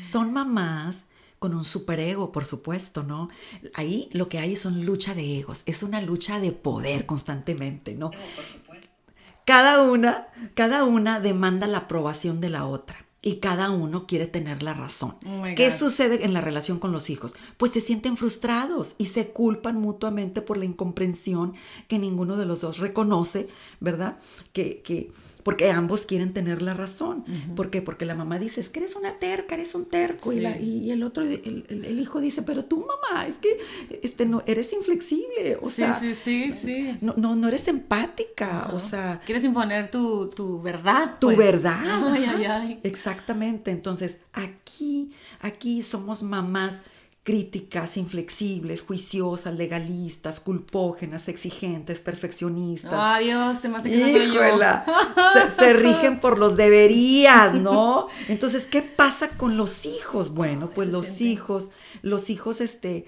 Son 0.00 0.32
mamás 0.32 1.04
con 1.38 1.54
un 1.54 1.64
superego, 1.64 2.32
por 2.32 2.44
supuesto, 2.44 3.04
¿no? 3.04 3.28
Ahí 3.74 4.08
lo 4.12 4.28
que 4.28 4.40
hay 4.40 4.56
son 4.56 4.84
lucha 4.84 5.14
de 5.14 5.38
egos, 5.38 5.62
es 5.66 5.84
una 5.84 6.00
lucha 6.00 6.40
de 6.40 6.50
poder 6.50 7.06
constantemente, 7.06 7.94
¿no? 7.94 8.10
Cada 9.48 9.80
una, 9.80 10.28
cada 10.52 10.84
una 10.84 11.20
demanda 11.20 11.66
la 11.66 11.78
aprobación 11.78 12.38
de 12.42 12.50
la 12.50 12.66
otra 12.66 13.06
y 13.22 13.36
cada 13.36 13.70
uno 13.70 14.06
quiere 14.06 14.26
tener 14.26 14.62
la 14.62 14.74
razón. 14.74 15.16
Oh 15.24 15.42
¿Qué 15.56 15.70
sucede 15.70 16.26
en 16.26 16.34
la 16.34 16.42
relación 16.42 16.78
con 16.78 16.92
los 16.92 17.08
hijos? 17.08 17.34
Pues 17.56 17.72
se 17.72 17.80
sienten 17.80 18.18
frustrados 18.18 18.94
y 18.98 19.06
se 19.06 19.28
culpan 19.28 19.80
mutuamente 19.80 20.42
por 20.42 20.58
la 20.58 20.66
incomprensión 20.66 21.54
que 21.88 21.98
ninguno 21.98 22.36
de 22.36 22.44
los 22.44 22.60
dos 22.60 22.76
reconoce, 22.76 23.48
¿verdad? 23.80 24.18
Que, 24.52 24.82
que 24.82 25.12
porque 25.48 25.70
ambos 25.70 26.02
quieren 26.02 26.34
tener 26.34 26.60
la 26.60 26.74
razón. 26.74 27.24
¿Por 27.56 27.70
qué? 27.70 27.80
Porque 27.80 28.04
la 28.04 28.14
mamá 28.14 28.38
dice, 28.38 28.60
es 28.60 28.68
que 28.68 28.80
eres 28.80 28.96
una 28.96 29.12
terca, 29.14 29.54
eres 29.54 29.74
un 29.74 29.86
terco. 29.86 30.30
Y, 30.30 30.40
la- 30.40 30.58
y 30.60 30.90
el 30.90 31.02
otro, 31.02 31.22
el, 31.24 31.64
el- 31.70 31.84
el 31.86 31.98
hijo 32.00 32.20
dice, 32.20 32.42
pero 32.42 32.66
tú 32.66 32.84
mamá, 32.84 33.26
es 33.26 33.36
que 33.36 33.58
este, 34.02 34.26
no, 34.26 34.42
eres 34.44 34.74
inflexible. 34.74 35.56
O 35.62 35.70
Sí, 35.70 35.76
sea, 35.76 35.94
sí, 35.94 36.14
sí, 36.14 36.52
sí. 36.52 36.98
No, 37.00 37.14
no, 37.16 37.34
no 37.34 37.48
eres 37.48 37.66
empática. 37.68 38.68
O 38.74 38.78
sea, 38.78 39.22
Quieres 39.24 39.42
imponer 39.42 39.90
tu, 39.90 40.28
tu 40.28 40.60
verdad. 40.60 41.16
tu 41.18 41.28
pues. 41.28 41.38
verdad. 41.38 41.80
Ay, 42.12 42.24
ay, 42.26 42.44
ay. 42.44 42.80
Exactamente. 42.82 43.70
Entonces, 43.70 44.18
aquí, 44.34 45.12
aquí 45.40 45.80
somos 45.82 46.22
mamás 46.22 46.80
críticas, 47.28 47.98
inflexibles, 47.98 48.80
juiciosas, 48.80 49.54
legalistas, 49.54 50.40
culpógenas, 50.40 51.28
exigentes, 51.28 52.00
perfeccionistas. 52.00 52.94
Ay, 52.94 53.26
Dios, 53.26 53.58
se 53.60 53.68
me 53.68 53.76
hace 53.76 53.90
que 53.90 53.98
no 53.98 54.06
soy 54.06 54.32
yo. 54.32 54.46
Híjola, 54.46 54.86
se, 55.34 55.62
se 55.62 55.72
rigen 55.74 56.20
por 56.20 56.38
los 56.38 56.56
deberías, 56.56 57.52
¿no? 57.52 58.06
Entonces, 58.28 58.64
¿qué 58.64 58.80
pasa 58.80 59.28
con 59.36 59.58
los 59.58 59.84
hijos? 59.84 60.32
Bueno, 60.32 60.70
pues 60.70 60.88
los 60.88 61.20
hijos, 61.20 61.68
los 62.00 62.30
hijos, 62.30 62.62
este, 62.62 63.04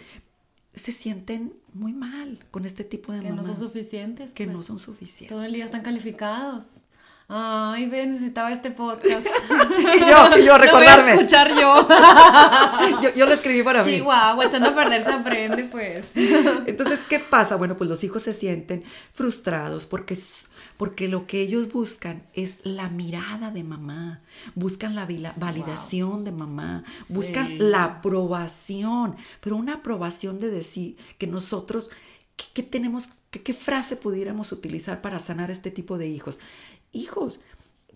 se 0.75 0.93
sienten 0.93 1.55
muy 1.73 1.95
mal 1.95 2.45
con 2.51 2.67
este 2.67 2.85
tipo 2.85 3.15
de 3.15 3.21
Que 3.21 3.31
no 3.31 3.37
mamás. 3.37 3.57
son 3.57 3.69
suficientes. 3.69 4.35
Que 4.35 4.47
no 4.47 4.57
pues. 4.57 4.67
son 4.67 4.79
suficientes. 4.79 5.35
Todo 5.35 5.45
el 5.45 5.55
día 5.55 5.65
están 5.65 5.81
calificados. 5.81 6.65
Ay, 7.33 7.87
ve, 7.87 8.07
necesitaba 8.09 8.51
este 8.53 8.71
podcast. 8.73 9.25
Y 9.71 10.01
yo, 10.01 10.07
y 10.07 10.09
yo, 10.09 10.29
Lo 10.29 10.37
voy 10.37 10.49
a 10.49 10.59
recordarme. 10.59 11.13
escuchar 11.13 11.49
yo. 11.55 11.87
Yo, 13.03 13.15
yo 13.15 13.27
lo 13.27 13.33
escribí 13.35 13.63
para 13.63 13.83
mí. 13.85 13.93
Chihuahua, 13.97 14.45
echando 14.45 14.71
a 14.71 14.75
perder 14.75 15.05
se 15.05 15.13
aprende, 15.13 15.65
pues. 15.65 16.13
Entonces, 16.17 16.99
¿qué 17.09 17.19
pasa? 17.21 17.57
Bueno, 17.57 17.77
pues 17.77 17.89
los 17.89 18.03
hijos 18.05 18.23
se 18.25 18.35
sienten 18.35 18.83
frustrados 19.13 19.87
porque, 19.87 20.19
porque 20.77 21.09
lo 21.09 21.27
que 21.27 21.41
ellos 21.41 21.73
buscan 21.73 22.23
es 22.35 22.59
la 22.65 22.89
mirada 22.89 23.51
de 23.51 23.65
mamá, 23.65 24.21
buscan 24.55 24.95
la 24.95 25.07
validación 25.37 26.25
de 26.25 26.33
mamá, 26.33 26.85
buscan 27.09 27.47
Sí. 27.49 27.57
la 27.59 27.85
aprobación, 27.85 29.17
pero 29.41 29.57
una 29.57 29.75
aprobación 29.75 30.41
de 30.41 30.49
decir 30.51 30.97
que 31.19 31.27
nosotros, 31.27 31.91
¿qué, 32.37 32.45
qué 32.55 32.63
tenemos, 32.63 33.11
qué, 33.31 33.41
qué 33.43 33.55
frase 33.55 33.97
pudiéramos 33.97 34.53
utilizar 34.53 35.01
para 35.01 35.19
sanar 35.21 35.51
este 35.51 35.71
tipo 35.71 35.97
de 35.99 36.09
hijos? 36.09 36.39
Hijos, 36.93 37.41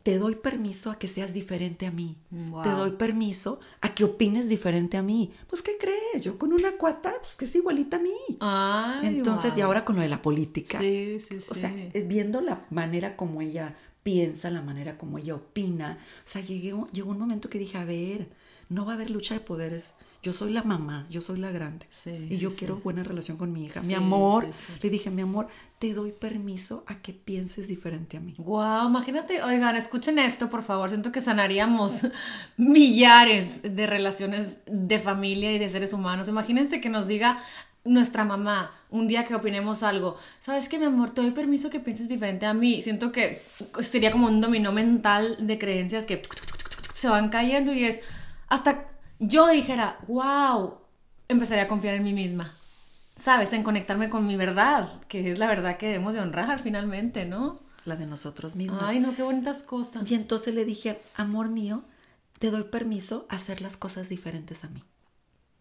te 0.04 0.18
doy 0.18 0.34
permiso 0.34 0.90
a 0.90 0.98
que 0.98 1.08
seas 1.08 1.32
diferente 1.32 1.86
a 1.86 1.90
mí. 1.90 2.16
Wow. 2.30 2.62
Te 2.62 2.68
doy 2.70 2.90
permiso 2.92 3.58
a 3.80 3.94
que 3.94 4.04
opines 4.04 4.48
diferente 4.48 4.98
a 4.98 5.02
mí. 5.02 5.32
Pues, 5.48 5.62
¿qué 5.62 5.78
crees? 5.78 6.22
Yo 6.22 6.38
con 6.38 6.52
una 6.52 6.72
cuata, 6.72 7.14
pues, 7.20 7.36
que 7.36 7.44
es 7.46 7.56
igualita 7.56 7.96
a 7.96 8.00
mí. 8.00 8.16
Ay, 8.40 9.16
Entonces, 9.16 9.56
y 9.56 9.62
ahora 9.62 9.84
con 9.84 9.96
lo 9.96 10.02
de 10.02 10.08
la 10.08 10.20
política. 10.20 10.78
Sí, 10.78 11.18
sí, 11.18 11.40
sí. 11.40 11.46
O 11.50 11.54
sea, 11.54 11.74
eh, 11.74 12.04
viendo 12.06 12.42
la 12.42 12.66
manera 12.70 13.16
como 13.16 13.40
ella 13.40 13.76
piensa, 14.02 14.50
la 14.50 14.60
manera 14.60 14.98
como 14.98 15.18
ella 15.18 15.36
opina. 15.36 15.98
O 16.18 16.28
sea, 16.28 16.42
llegué, 16.42 16.74
llegó 16.92 17.10
un 17.10 17.18
momento 17.18 17.48
que 17.48 17.58
dije, 17.58 17.78
a 17.78 17.84
ver, 17.86 18.28
no 18.68 18.84
va 18.84 18.92
a 18.92 18.94
haber 18.96 19.08
lucha 19.08 19.32
de 19.32 19.40
poderes. 19.40 19.94
Yo 20.24 20.32
soy 20.32 20.54
la 20.54 20.62
mamá, 20.62 21.06
yo 21.10 21.20
soy 21.20 21.38
la 21.38 21.50
grande. 21.50 21.86
Sí, 21.90 22.28
y 22.30 22.38
yo 22.38 22.48
sí. 22.48 22.56
quiero 22.60 22.78
buena 22.78 23.02
relación 23.02 23.36
con 23.36 23.52
mi 23.52 23.66
hija. 23.66 23.82
Mi 23.82 23.92
amor, 23.92 24.46
le 24.80 24.88
dije, 24.88 25.10
mi 25.10 25.20
amor, 25.20 25.48
te 25.78 25.92
doy 25.92 26.12
permiso 26.12 26.82
a 26.86 26.94
que 26.94 27.12
pienses 27.12 27.68
diferente 27.68 28.16
a 28.16 28.20
mí. 28.20 28.34
Wow, 28.38 28.88
imagínate, 28.88 29.42
oigan, 29.42 29.76
escuchen 29.76 30.18
esto, 30.18 30.48
por 30.48 30.62
favor. 30.62 30.88
Siento 30.88 31.12
que 31.12 31.20
sanaríamos 31.20 32.06
millares 32.56 33.60
de 33.62 33.86
relaciones 33.86 34.60
de 34.64 34.98
familia 34.98 35.52
y 35.52 35.58
de 35.58 35.68
seres 35.68 35.92
humanos. 35.92 36.26
Imagínense 36.28 36.80
que 36.80 36.88
nos 36.88 37.06
diga 37.06 37.42
nuestra 37.84 38.24
mamá 38.24 38.72
un 38.88 39.06
día 39.08 39.26
que 39.26 39.34
opinemos 39.34 39.82
algo. 39.82 40.16
¿Sabes 40.40 40.70
qué, 40.70 40.78
mi 40.78 40.86
amor? 40.86 41.10
Te 41.10 41.20
doy 41.20 41.32
permiso 41.32 41.68
que 41.68 41.80
pienses 41.80 42.08
diferente 42.08 42.46
a 42.46 42.54
mí. 42.54 42.80
Siento 42.80 43.12
que 43.12 43.42
sería 43.82 44.10
como 44.10 44.28
un 44.28 44.40
dominó 44.40 44.72
mental 44.72 45.36
de 45.38 45.58
creencias 45.58 46.06
que 46.06 46.22
se 46.94 47.10
van 47.10 47.28
cayendo 47.28 47.74
y 47.74 47.84
es 47.84 48.00
hasta 48.48 48.93
yo 49.18 49.48
dijera, 49.48 49.98
wow, 50.06 50.78
empezaría 51.28 51.64
a 51.64 51.68
confiar 51.68 51.94
en 51.94 52.04
mí 52.04 52.12
misma. 52.12 52.52
¿Sabes? 53.18 53.52
En 53.52 53.62
conectarme 53.62 54.10
con 54.10 54.26
mi 54.26 54.36
verdad, 54.36 55.00
que 55.08 55.30
es 55.30 55.38
la 55.38 55.46
verdad 55.46 55.76
que 55.76 55.86
debemos 55.86 56.14
de 56.14 56.20
honrar 56.20 56.60
finalmente, 56.60 57.24
¿no? 57.24 57.60
La 57.84 57.96
de 57.96 58.06
nosotros 58.06 58.56
mismos. 58.56 58.82
Ay, 58.82 58.98
no, 58.98 59.14
qué 59.14 59.22
bonitas 59.22 59.62
cosas. 59.62 60.10
Y 60.10 60.14
entonces 60.14 60.54
le 60.54 60.64
dije, 60.64 61.00
amor 61.14 61.48
mío, 61.48 61.84
te 62.38 62.50
doy 62.50 62.64
permiso 62.64 63.26
a 63.28 63.36
hacer 63.36 63.60
las 63.60 63.76
cosas 63.76 64.08
diferentes 64.08 64.64
a 64.64 64.68
mí. 64.68 64.82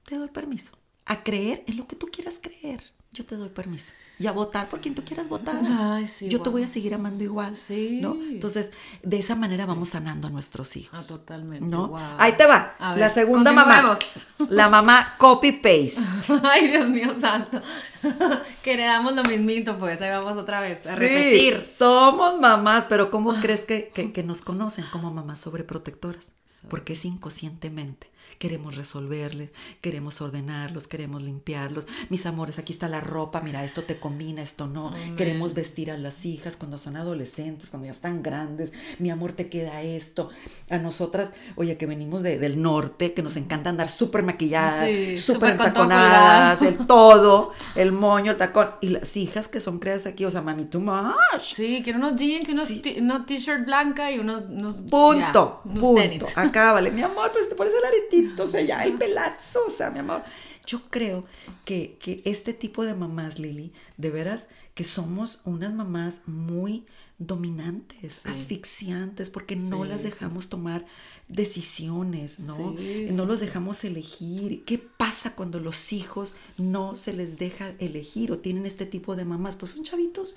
Te 0.03 0.17
doy 0.17 0.29
permiso. 0.29 0.71
A 1.05 1.23
creer 1.23 1.63
en 1.67 1.77
lo 1.77 1.87
que 1.87 1.95
tú 1.95 2.07
quieras 2.07 2.39
creer. 2.41 2.83
Yo 3.13 3.25
te 3.25 3.35
doy 3.35 3.49
permiso. 3.49 3.91
Y 4.19 4.27
a 4.27 4.31
votar 4.31 4.67
por 4.69 4.79
quien 4.79 4.93
tú 4.93 5.03
quieras 5.03 5.27
votar. 5.27 5.59
Ay, 5.67 6.05
sí, 6.07 6.29
Yo 6.29 6.39
te 6.41 6.49
voy 6.49 6.61
a 6.63 6.67
seguir 6.67 6.93
amando 6.93 7.23
igual. 7.23 7.55
Sí. 7.55 7.97
¿no? 7.99 8.13
Entonces, 8.13 8.71
de 9.01 9.17
esa 9.17 9.35
manera 9.35 9.65
vamos 9.65 9.89
sanando 9.89 10.27
a 10.27 10.29
nuestros 10.31 10.77
hijos. 10.77 11.03
Ah, 11.03 11.07
totalmente, 11.07 11.65
¿no? 11.65 11.93
Ahí 12.19 12.33
te 12.33 12.45
va. 12.45 12.75
A 12.79 12.91
la 12.95 13.07
ver, 13.07 13.13
segunda 13.13 13.51
mamá. 13.51 13.97
La 14.49 14.69
mamá 14.69 15.15
copy-paste. 15.17 15.95
Ay, 16.43 16.67
Dios 16.69 16.87
mío 16.89 17.13
santo. 17.19 17.59
que 18.63 18.73
heredamos 18.73 19.15
lo 19.15 19.23
mismito, 19.23 19.77
pues 19.79 19.99
ahí 20.01 20.09
vamos 20.11 20.37
otra 20.37 20.61
vez 20.61 20.85
a 20.85 20.93
Sí, 20.93 20.99
repetir. 20.99 21.65
somos 21.77 22.39
mamás, 22.39 22.85
pero 22.87 23.09
¿cómo 23.09 23.33
crees 23.41 23.61
que, 23.61 23.89
que- 23.93 24.11
que 24.13 24.23
nos 24.23 24.41
conocen 24.41 24.85
como 24.91 25.11
mamás 25.11 25.39
sobreprotectoras? 25.39 26.33
Porque 26.69 26.93
es 26.93 27.03
inconscientemente. 27.03 28.09
Queremos 28.43 28.75
resolverles, 28.75 29.53
queremos 29.79 30.19
ordenarlos, 30.19 30.87
queremos 30.89 31.21
limpiarlos. 31.21 31.87
Mis 32.09 32.25
amores, 32.25 32.59
aquí 32.59 32.73
está 32.73 32.89
la 32.89 32.99
ropa, 32.99 33.39
mira, 33.39 33.63
esto 33.63 33.85
te 33.85 34.01
combina, 34.01 34.41
esto 34.41 34.67
no. 34.67 34.89
Amén. 34.89 35.15
Queremos 35.15 35.53
vestir 35.53 35.89
a 35.91 35.97
las 35.97 36.25
hijas 36.25 36.57
cuando 36.57 36.77
son 36.77 36.97
adolescentes, 36.97 37.69
cuando 37.69 37.85
ya 37.85 37.93
están 37.93 38.21
grandes. 38.21 38.73
Mi 38.99 39.09
amor, 39.11 39.31
te 39.31 39.47
queda 39.47 39.81
esto. 39.81 40.29
A 40.69 40.77
nosotras, 40.77 41.31
oye, 41.55 41.77
que 41.77 41.85
venimos 41.85 42.21
de- 42.21 42.37
del 42.37 42.61
norte, 42.61 43.13
que 43.13 43.23
nos 43.23 43.37
encanta 43.37 43.69
andar 43.69 43.87
súper 43.87 44.23
maquilladas, 44.23 44.87
Sí, 44.89 45.15
súper 45.15 45.51
entaconadas, 45.51 46.57
colgado. 46.57 46.81
el 46.81 46.85
todo, 46.85 47.51
el 47.75 47.93
moño, 47.93 48.31
el 48.33 48.37
tacón. 48.37 48.71
Y 48.81 48.89
las 48.89 49.15
hijas 49.15 49.47
que 49.47 49.61
son 49.61 49.79
creadas 49.79 50.05
aquí, 50.05 50.25
o 50.25 50.31
sea, 50.31 50.41
mami, 50.41 50.65
too 50.65 50.81
much. 50.81 51.53
Sí, 51.53 51.79
quiero 51.81 51.97
unos 51.97 52.17
jeans 52.17 52.49
y 52.49 52.51
unos 52.51 52.67
Sí. 52.67 52.81
t-shirt 52.81 53.65
blanca 53.65 54.11
y 54.11 54.19
unos, 54.19 54.41
unos 54.49 54.75
Punto, 54.89 55.61
ya, 55.63 55.71
unos 55.71 55.79
punto. 55.81 56.01
tenis. 56.01 56.23
Acá, 56.35 56.73
vale. 56.73 56.91
Mi 56.91 57.01
amor, 57.03 57.31
pues 57.31 57.47
te 57.47 57.55
pones 57.55 57.71
el 57.73 57.85
aretito, 57.85 58.32
sea, 58.49 58.61
ya 58.61 58.83
el 58.83 58.93
pelazo, 58.93 59.65
o 59.67 59.71
sea, 59.71 59.89
mi 59.89 59.99
amor. 59.99 60.23
Yo 60.65 60.81
creo 60.89 61.25
que, 61.65 61.97
que 61.99 62.21
este 62.25 62.53
tipo 62.53 62.85
de 62.85 62.93
mamás, 62.93 63.39
Lili, 63.39 63.73
de 63.97 64.11
veras 64.11 64.47
que 64.73 64.83
somos 64.83 65.41
unas 65.45 65.73
mamás 65.73 66.21
muy 66.25 66.85
dominantes, 67.19 68.25
asfixiantes, 68.25 69.29
porque 69.29 69.55
no 69.55 69.85
las 69.85 69.99
sí. 69.99 70.05
dejamos 70.05 70.49
tomar 70.49 70.85
decisiones, 71.27 72.39
¿no? 72.39 72.75
No 73.11 73.25
los 73.25 73.39
dejamos 73.39 73.83
elegir. 73.83 74.63
¿Qué 74.65 74.77
pasa 74.77 75.35
cuando 75.35 75.59
los 75.59 75.93
hijos 75.93 76.35
no 76.57 76.95
se 76.95 77.13
les 77.13 77.37
deja 77.37 77.71
elegir 77.79 78.31
o 78.31 78.39
tienen 78.39 78.65
este 78.65 78.85
tipo 78.85 79.15
de 79.15 79.25
mamás? 79.25 79.55
Pues 79.55 79.71
son 79.71 79.83
chavitos 79.83 80.35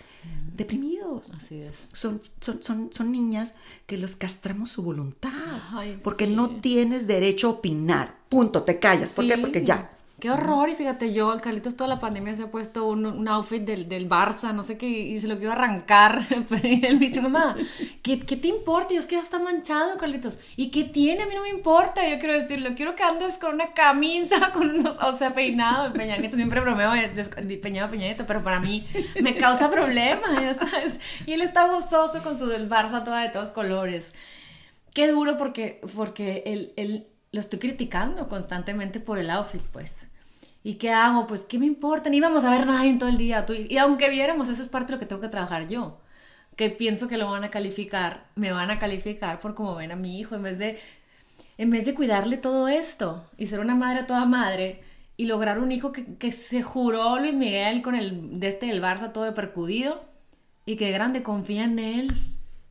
deprimidos 0.54 1.30
Así 1.32 1.56
es. 1.56 1.88
son, 1.92 2.20
son, 2.40 2.62
son, 2.62 2.90
son 2.92 3.12
niñas 3.12 3.54
que 3.86 3.98
los 3.98 4.16
castramos 4.16 4.70
su 4.70 4.82
voluntad. 4.82 5.32
Ay, 5.70 5.98
porque 6.02 6.26
no 6.26 6.60
tienes 6.60 7.06
derecho 7.06 7.48
a 7.48 7.50
opinar. 7.50 8.16
Punto, 8.28 8.62
te 8.62 8.78
callas. 8.78 9.14
¿Por 9.14 9.26
qué? 9.26 9.38
Porque 9.38 9.64
ya. 9.64 9.95
Qué 10.18 10.30
horror, 10.30 10.70
y 10.70 10.74
fíjate, 10.74 11.12
yo, 11.12 11.30
el 11.34 11.42
Carlitos 11.42 11.76
toda 11.76 11.88
la 11.88 12.00
pandemia 12.00 12.34
se 12.34 12.44
ha 12.44 12.50
puesto 12.50 12.86
un, 12.86 13.04
un 13.04 13.28
outfit 13.28 13.62
del, 13.62 13.86
del, 13.86 14.08
Barça, 14.08 14.54
no 14.54 14.62
sé 14.62 14.78
qué, 14.78 14.88
y 14.88 15.20
se 15.20 15.28
lo 15.28 15.36
quiero 15.36 15.52
arrancar. 15.52 16.22
él 16.62 16.98
me 16.98 17.08
dice, 17.08 17.20
mamá, 17.20 17.54
¿qué, 18.02 18.20
¿qué, 18.20 18.34
te 18.36 18.48
importa? 18.48 18.94
Y 18.94 18.96
es 18.96 19.04
que 19.04 19.16
ya 19.16 19.20
está 19.20 19.38
manchado, 19.38 19.98
Carlitos. 19.98 20.38
¿Y 20.56 20.70
qué 20.70 20.84
tiene? 20.84 21.22
A 21.22 21.26
mí 21.26 21.34
no 21.34 21.42
me 21.42 21.50
importa. 21.50 22.08
Yo 22.08 22.18
quiero 22.18 22.32
decirlo, 22.32 22.70
quiero 22.74 22.96
que 22.96 23.02
andes 23.02 23.36
con 23.36 23.56
una 23.56 23.74
camisa, 23.74 24.52
con 24.54 24.70
unos, 24.70 24.96
o 25.02 25.18
sea, 25.18 25.34
peinado. 25.34 25.92
Peña 25.92 26.16
Nieto, 26.16 26.36
siempre 26.36 26.62
bromeo 26.62 26.92
de, 26.92 27.08
de, 27.08 27.56
peinado 27.58 27.90
Peña 27.90 28.06
Nieto, 28.06 28.24
pero 28.24 28.42
para 28.42 28.58
mí 28.58 28.86
me 29.22 29.34
causa 29.34 29.70
problemas, 29.70 30.40
ya 30.40 30.54
sabes. 30.54 30.98
Y 31.26 31.34
él 31.34 31.42
está 31.42 31.68
gozoso 31.68 32.22
con 32.22 32.38
su 32.38 32.46
del 32.46 32.70
Barça 32.70 33.04
toda 33.04 33.20
de 33.20 33.28
todos 33.28 33.50
colores. 33.50 34.14
Qué 34.94 35.08
duro 35.08 35.36
porque, 35.36 35.82
porque 35.94 36.42
él, 36.46 36.72
él 36.76 37.06
lo 37.32 37.40
estoy 37.40 37.58
criticando 37.58 38.28
constantemente 38.28 39.00
por 39.00 39.18
el 39.18 39.30
outfit, 39.30 39.62
pues. 39.72 40.10
¿Y 40.62 40.74
qué 40.74 40.90
hago? 40.90 41.26
Pues, 41.26 41.42
¿qué 41.42 41.58
me 41.58 41.66
importa? 41.66 42.10
Ni 42.10 42.20
vamos 42.20 42.44
a 42.44 42.50
ver 42.50 42.66
nadie 42.66 42.90
en 42.90 42.98
todo 42.98 43.08
el 43.08 43.18
día. 43.18 43.46
Y 43.68 43.76
aunque 43.76 44.10
viéramos, 44.10 44.48
eso 44.48 44.62
es 44.62 44.68
parte 44.68 44.88
de 44.88 44.96
lo 44.96 45.00
que 45.00 45.06
tengo 45.06 45.22
que 45.22 45.28
trabajar 45.28 45.68
yo. 45.68 46.00
Que 46.56 46.70
pienso 46.70 47.06
que 47.06 47.18
lo 47.18 47.30
van 47.30 47.44
a 47.44 47.50
calificar, 47.50 48.24
me 48.34 48.50
van 48.50 48.70
a 48.70 48.78
calificar 48.78 49.38
por 49.38 49.54
cómo 49.54 49.76
ven 49.76 49.92
a 49.92 49.96
mi 49.96 50.18
hijo, 50.18 50.34
en 50.34 50.42
vez 50.42 50.58
de, 50.58 50.80
en 51.58 51.70
vez 51.70 51.84
de 51.84 51.94
cuidarle 51.94 52.36
todo 52.36 52.66
esto 52.66 53.28
y 53.36 53.46
ser 53.46 53.60
una 53.60 53.76
madre 53.76 54.00
a 54.00 54.06
toda 54.06 54.24
madre 54.24 54.82
y 55.16 55.26
lograr 55.26 55.58
un 55.60 55.70
hijo 55.70 55.92
que, 55.92 56.16
que 56.16 56.32
se 56.32 56.62
juró 56.62 57.18
Luis 57.18 57.34
Miguel 57.34 57.82
con 57.82 57.94
el 57.94 58.40
de 58.40 58.48
este 58.48 58.66
del 58.66 58.82
Barça 58.82 59.12
todo 59.12 59.24
de 59.24 59.32
percudido 59.32 60.02
y 60.64 60.76
que 60.76 60.90
grande 60.90 61.22
confía 61.22 61.64
en 61.64 61.78
él. 61.78 62.12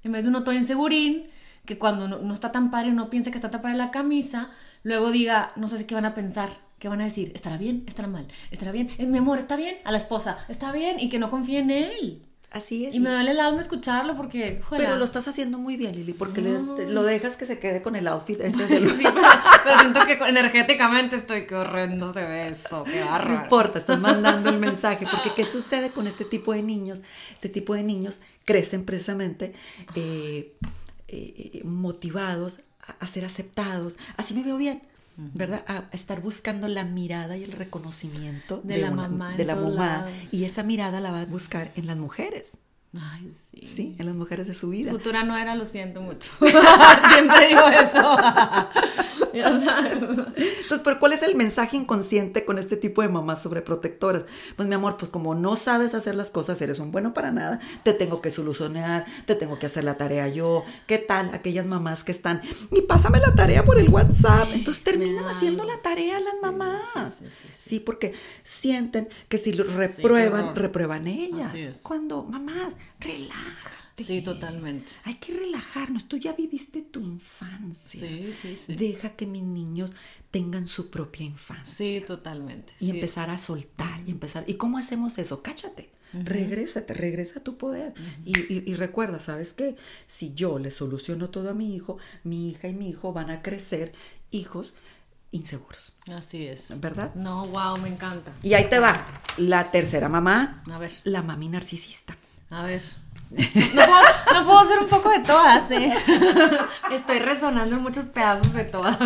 En 0.04 0.12
vez 0.12 0.24
de 0.24 0.30
uno 0.30 0.44
todo 0.44 0.54
insegurín, 0.54 1.28
que 1.66 1.78
cuando 1.78 2.08
no, 2.08 2.34
está 2.34 2.52
tan 2.52 2.72
padre 2.72 2.92
no 2.92 3.10
piensa 3.10 3.32
que 3.32 3.38
está 3.38 3.52
tapada 3.52 3.76
la 3.76 3.92
camisa, 3.92 4.50
luego 4.84 5.12
diga, 5.12 5.52
no 5.56 5.68
sé 5.70 5.78
si 5.78 5.86
qué 5.86 5.96
van 5.96 6.06
a 6.06 6.14
pensar, 6.14 6.50
qué 6.80 6.88
van 6.88 7.02
a 7.02 7.06
decir, 7.06 7.32
estará 7.36 7.58
bien, 7.58 7.84
estará 7.88 8.08
mal, 8.08 8.28
estará 8.52 8.72
bien, 8.72 8.90
eh, 8.98 9.06
mi 9.06 9.18
amor, 9.18 9.40
está 9.40 9.56
bien, 9.56 9.78
a 9.84 9.92
la 9.92 9.98
esposa, 9.98 10.38
está 10.48 10.72
bien, 10.72 11.00
y 11.00 11.10
que 11.10 11.20
no 11.20 11.30
confíe 11.30 11.60
en 11.60 11.72
él. 11.72 12.22
Así 12.56 12.86
es. 12.86 12.96
Y 12.96 13.02
me 13.02 13.10
duele 13.10 13.32
el 13.32 13.40
alma 13.42 13.60
escucharlo 13.60 14.16
porque. 14.16 14.62
Pero 14.70 14.96
lo 14.96 15.04
estás 15.04 15.28
haciendo 15.28 15.58
muy 15.58 15.76
bien, 15.76 15.94
Lili, 15.94 16.14
porque 16.14 16.42
lo 16.42 17.04
dejas 17.04 17.36
que 17.36 17.46
se 17.46 17.60
quede 17.60 17.82
con 17.82 17.98
el 17.98 18.08
outfit 18.08 18.40
ese 18.40 18.66
de 18.66 18.88
sí, 18.88 19.04
pero, 19.66 19.80
siento 19.80 20.00
que 20.06 20.14
energéticamente 20.14 21.18
estoy 21.18 21.48
que 21.48 21.56
horrendo 21.56 22.14
se 22.14 22.24
ve 22.24 22.48
eso, 22.48 22.86
qué 22.86 23.02
bárbaro. 23.02 23.34
No 23.34 23.44
importa, 23.44 23.80
estás 23.80 24.00
mandando 24.00 24.50
el 24.52 24.60
mensaje, 24.60 25.06
porque 25.12 25.32
¿qué 25.36 25.44
sucede 25.44 25.90
con 25.90 26.08
este 26.08 26.24
tipo 26.24 26.54
de 26.54 26.64
niños? 26.64 27.02
Este 27.34 27.50
tipo 27.50 27.74
de 27.74 27.84
niños 27.84 28.20
crecen 28.46 28.86
precisamente 28.86 29.54
eh, 29.96 30.56
eh, 31.08 31.62
motivados 31.64 32.62
a, 33.00 33.08
ser 33.08 33.26
aceptados. 33.26 33.98
Así 34.18 34.34
me 34.34 34.44
veo 34.44 34.58
bien. 34.58 34.82
¿verdad? 35.18 35.64
A 35.68 35.86
estar 35.94 36.22
buscando 36.22 36.68
la 36.68 36.84
mirada 36.84 37.38
y 37.38 37.46
el 37.46 37.54
reconocimiento 37.54 38.60
de, 38.66 38.80
la 38.80 38.92
mamá. 38.92 39.38
De 39.38 39.46
la 39.46 39.56
mamá. 39.56 40.10
Y 40.32 40.44
esa 40.44 40.62
mirada 40.62 41.00
la 41.00 41.12
va 41.12 41.22
a 41.22 41.26
buscar 41.26 41.72
en 41.78 41.88
las 41.88 41.96
mujeres. 41.96 42.58
Ay, 43.00 43.32
sí. 43.52 43.66
Sí, 43.66 43.96
en 44.00 44.06
las 44.06 44.16
mujeres 44.16 44.48
de 44.48 44.54
su 44.54 44.70
vida. 44.70 44.92
Futura 44.92 45.24
no 45.24 45.36
era, 45.36 45.56
lo 45.56 45.66
siento 45.66 46.02
mucho. 46.02 46.32
Siempre 46.40 47.48
digo 47.50 47.68
eso. 47.68 48.16
Entonces, 49.36 50.82
¿pero 50.84 51.00
cuál 51.00 51.14
es 51.14 51.24
el 51.24 51.36
mensaje 51.36 51.78
inconsciente 51.78 52.46
con 52.46 52.58
este 52.58 52.78
tipo 52.78 53.02
de 53.02 53.10
mamás 53.10 53.42
sobreprotectoras? 53.42 54.24
Pues 54.56 54.68
mi 54.68 54.76
amor, 54.76 54.98
pues 54.98 55.12
como 55.12 55.36
no 55.36 55.56
sabes 55.56 55.94
hacer 55.94 56.16
las 56.16 56.32
cosas, 56.32 56.62
eres 56.62 56.80
un 56.80 56.92
bueno 56.92 57.14
para 57.14 57.32
nada, 57.32 57.60
te 57.84 57.94
tengo 57.94 58.22
que 58.22 58.32
solucionar, 58.32 59.06
te 59.26 59.36
tengo 59.36 59.60
que 59.60 59.66
hacer 59.66 59.84
la 59.84 59.98
tarea 59.98 60.28
yo. 60.28 60.64
¿Qué 60.88 60.98
tal 60.98 61.34
aquellas 61.34 61.66
mamás 61.66 62.04
que 62.04 62.12
están, 62.12 62.42
y 62.72 62.82
pásame 62.82 63.20
la 63.20 63.34
tarea 63.36 63.64
por 63.64 63.80
el 63.80 63.90
WhatsApp? 63.90 64.50
Entonces 64.54 64.84
terminan 64.84 65.26
haciendo 65.26 65.64
la 65.64 65.78
tarea 65.82 66.20
las 66.20 66.36
mamás. 66.42 66.86
Sí, 67.20 67.48
sí, 67.52 67.80
porque 67.80 68.14
sienten 68.44 69.10
que 69.28 69.38
si 69.38 69.54
lo 69.54 69.64
reprueban, 69.64 70.56
reprueban 70.56 71.08
ellas. 71.08 71.54
Cuando, 71.82 72.24
mamás, 72.24 72.74
relájate. 73.00 73.86
Sí, 74.04 74.22
totalmente. 74.22 74.92
Hay 75.06 75.16
que 75.16 75.34
relajarnos. 75.38 76.08
Tú 76.08 76.18
ya 76.18 76.34
viviste 76.34 76.82
tu 76.82 77.00
infancia. 77.00 78.02
Sí, 78.02 78.34
sí, 78.34 78.56
sí. 78.58 78.76
Deja 78.76 79.12
que 79.12 79.26
mis 79.26 79.44
niños 79.44 79.94
tengan 80.32 80.68
su 80.68 80.90
propia 80.90 81.26
infancia. 81.26 81.74
Sí, 81.74 82.04
totalmente. 82.06 82.74
Y 82.80 82.90
empezar 82.90 83.30
a 83.30 83.38
soltar 83.38 84.02
y 84.06 84.12
empezar. 84.12 84.44
¿Y 84.48 84.56
cómo 84.56 84.78
hacemos 84.78 85.18
eso? 85.18 85.42
Cáchate. 85.42 85.90
Regrésate, 86.14 86.94
regresa 86.94 87.40
a 87.40 87.44
tu 87.44 87.58
poder. 87.58 87.94
y, 88.26 88.70
y, 88.70 88.76
recuerda, 88.76 89.20
¿sabes 89.20 89.54
qué? 89.54 89.76
Si 90.08 90.34
yo 90.34 90.60
le 90.60 90.72
soluciono 90.72 91.30
todo 91.30 91.50
a 91.50 91.54
mi 91.54 91.76
hijo, 91.76 91.98
mi 92.24 92.50
hija 92.50 92.70
y 92.70 92.74
mi 92.74 92.90
hijo 92.90 93.12
van 93.12 93.30
a 93.30 93.42
crecer 93.42 93.94
hijos 94.32 94.76
inseguros. 95.32 95.94
Así 96.08 96.46
es. 96.48 96.80
¿Verdad? 96.80 97.14
No, 97.16 97.46
wow, 97.48 97.78
me 97.78 97.90
encanta. 97.90 98.32
Y 98.44 98.54
ahí 98.54 98.70
te 98.70 98.80
va. 98.80 99.22
La 99.38 99.72
tercera 99.72 100.08
mamá. 100.08 100.64
A 100.72 100.78
ver. 100.78 100.92
La 101.04 101.22
mami 101.22 101.50
narcisista. 101.50 102.16
A 102.50 102.64
ver. 102.66 102.82
No 103.32 104.46
puedo, 104.46 104.60
hacer 104.60 104.80
un 104.80 104.88
poco 104.88 105.10
de 105.10 105.20
todas, 105.20 105.70
¿eh? 105.72 105.92
Estoy 106.92 107.20
resonando 107.20 107.76
en 107.76 107.82
muchos 107.82 108.06
pedazos 108.06 108.54
de 108.54 108.64
todas. 108.64 108.98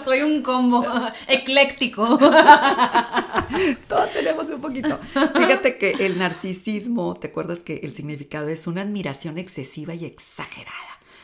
Soy 0.04 0.22
un 0.22 0.42
combo 0.42 0.86
ecléctico. 1.26 2.18
Todos 3.88 4.12
tenemos 4.12 4.46
un 4.46 4.60
poquito. 4.60 4.98
Fíjate 5.12 5.78
que 5.78 5.90
el 6.06 6.18
narcisismo, 6.18 7.14
¿te 7.14 7.28
acuerdas 7.28 7.58
que 7.58 7.80
el 7.82 7.92
significado 7.94 8.48
es 8.48 8.66
una 8.66 8.82
admiración 8.82 9.36
excesiva 9.36 9.94
y 9.94 10.04
exagerada? 10.04 10.76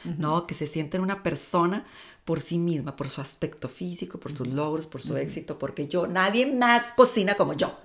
¿No? 0.05 0.47
Que 0.47 0.55
se 0.55 0.67
siente 0.67 0.97
en 0.97 1.05
una 1.05 1.23
persona 1.23 1.85
por 2.27 2.41
sí 2.41 2.59
misma, 2.59 2.97
por 2.97 3.09
su 3.09 3.21
aspecto 3.21 3.69
físico, 3.69 4.19
por 4.19 4.33
sus 4.33 4.49
logros, 4.49 4.87
por 4.87 5.01
su 5.01 5.17
éxito, 5.17 5.61
porque 5.61 5.87
yo, 5.87 6.09
nadie 6.09 6.45
más 6.53 6.83
cocina 6.97 7.37
como 7.37 7.53
yo. 7.53 7.79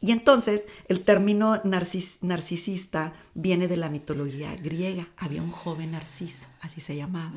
Y 0.00 0.12
entonces 0.12 0.62
el 0.86 1.00
término 1.00 1.60
narcisista 1.64 3.12
viene 3.34 3.66
de 3.66 3.76
la 3.76 3.88
mitología 3.88 4.54
griega. 4.54 5.08
Había 5.16 5.42
un 5.42 5.50
joven 5.50 5.90
narciso, 5.90 6.46
así 6.60 6.80
se 6.80 6.94
llamaba, 6.94 7.32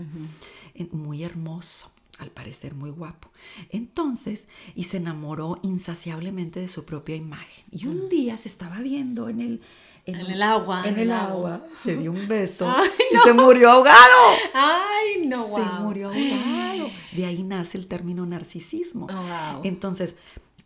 muy 0.92 1.24
hermoso, 1.24 1.90
al 2.20 2.30
parecer 2.30 2.76
muy 2.76 2.92
guapo. 2.92 3.32
Entonces, 3.72 4.46
y 4.76 4.84
se 4.84 4.98
enamoró 4.98 5.60
insaciablemente 5.64 6.60
de 6.60 6.68
su 6.68 6.86
propia 6.86 7.16
imagen. 7.16 7.66
Y 7.72 7.88
un 7.88 8.08
día 8.08 8.38
se 8.38 8.50
estaba 8.50 8.82
viendo 8.82 9.30
en 9.30 9.42
el 9.42 9.62
en, 10.10 10.32
el 10.32 10.42
agua. 10.42 10.84
En, 10.86 10.98
el, 11.00 11.12
agua, 11.12 11.62
Se 11.84 11.96
dio 11.96 12.12
un 12.12 12.28
beso 12.28 12.72
y 13.12 13.18
se 13.18 13.34
murió 13.34 13.72
ahogado. 13.72 14.36
Ay, 14.54 15.26
no, 15.26 15.46
Se 15.46 15.62
murió 15.82 16.08
ahogado. 16.10 16.90
De 17.12 17.26
ahí 17.26 17.44
nace 17.44 17.78
el 17.78 17.88
término 17.88 18.26
narcisismo. 18.26 19.08
Oh, 19.10 19.62
Entonces, 19.64 20.16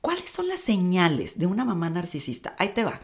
¿cuáles 0.04 0.30
son 0.30 0.50
las 0.50 0.60
señales 0.60 1.40
de 1.40 1.46
una 1.46 1.64
mamá 1.64 1.90
narcisista? 1.90 2.58
Ahí 2.60 2.74
te 2.74 2.84
va 2.84 3.00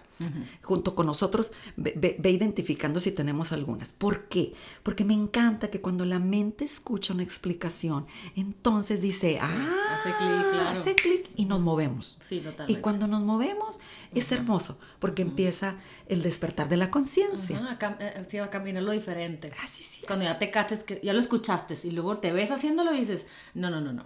junto 0.61 0.95
con 0.95 1.05
nosotros, 1.05 1.53
ve, 1.77 2.17
identificando 2.25 2.99
si 2.99 3.13
tenemos 3.13 3.53
algunas. 3.53 3.93
¿Por 3.93 4.27
qué? 4.27 4.53
Porque 4.83 5.05
me 5.05 5.13
encanta 5.13 5.69
que 5.69 5.79
cuando 5.79 6.03
la 6.03 6.19
mente 6.19 6.65
escucha 6.65 7.13
una 7.13 7.23
explicación, 7.23 8.05
entonces 8.35 9.01
dice, 9.01 9.39
ah, 9.41 9.95
hace 9.95 10.09
clic, 10.09 10.51
claro. 10.51 10.69
Hace 10.77 10.95
clic 10.95 11.29
y 11.37 11.45
nos 11.45 11.61
movemos. 11.61 12.17
Sí, 12.19 12.41
totalmente. 12.41 12.73
Y 12.73 12.81
cuando 12.81 13.07
nos 13.07 13.21
movemos 13.21 13.79
es 14.13 14.29
hermoso, 14.33 14.77
porque 14.99 15.21
empieza 15.21 15.77
el 16.09 16.21
despertar 16.21 16.67
de 16.67 16.75
la 16.75 16.91
conciencia. 16.91 17.77
Eh, 17.79 18.25
sí, 18.27 18.39
va 18.39 18.45
a 18.47 18.49
caminar 18.49 18.83
lo 18.83 18.91
diferente. 18.91 19.53
Así 19.63 19.85
sí. 19.85 20.01
Cuando 20.05 20.25
ya 20.25 20.37
te 20.37 20.51
caches, 20.51 20.83
que 20.83 20.99
ya 21.01 21.13
lo 21.13 21.21
escuchaste 21.21 21.77
y 21.81 21.91
luego 21.91 22.17
te 22.17 22.33
ves 22.33 22.51
haciéndolo 22.51 22.93
y 22.93 22.99
dices, 22.99 23.27
no, 23.53 23.69
no, 23.69 23.79
no, 23.79 23.93
no. 23.93 24.05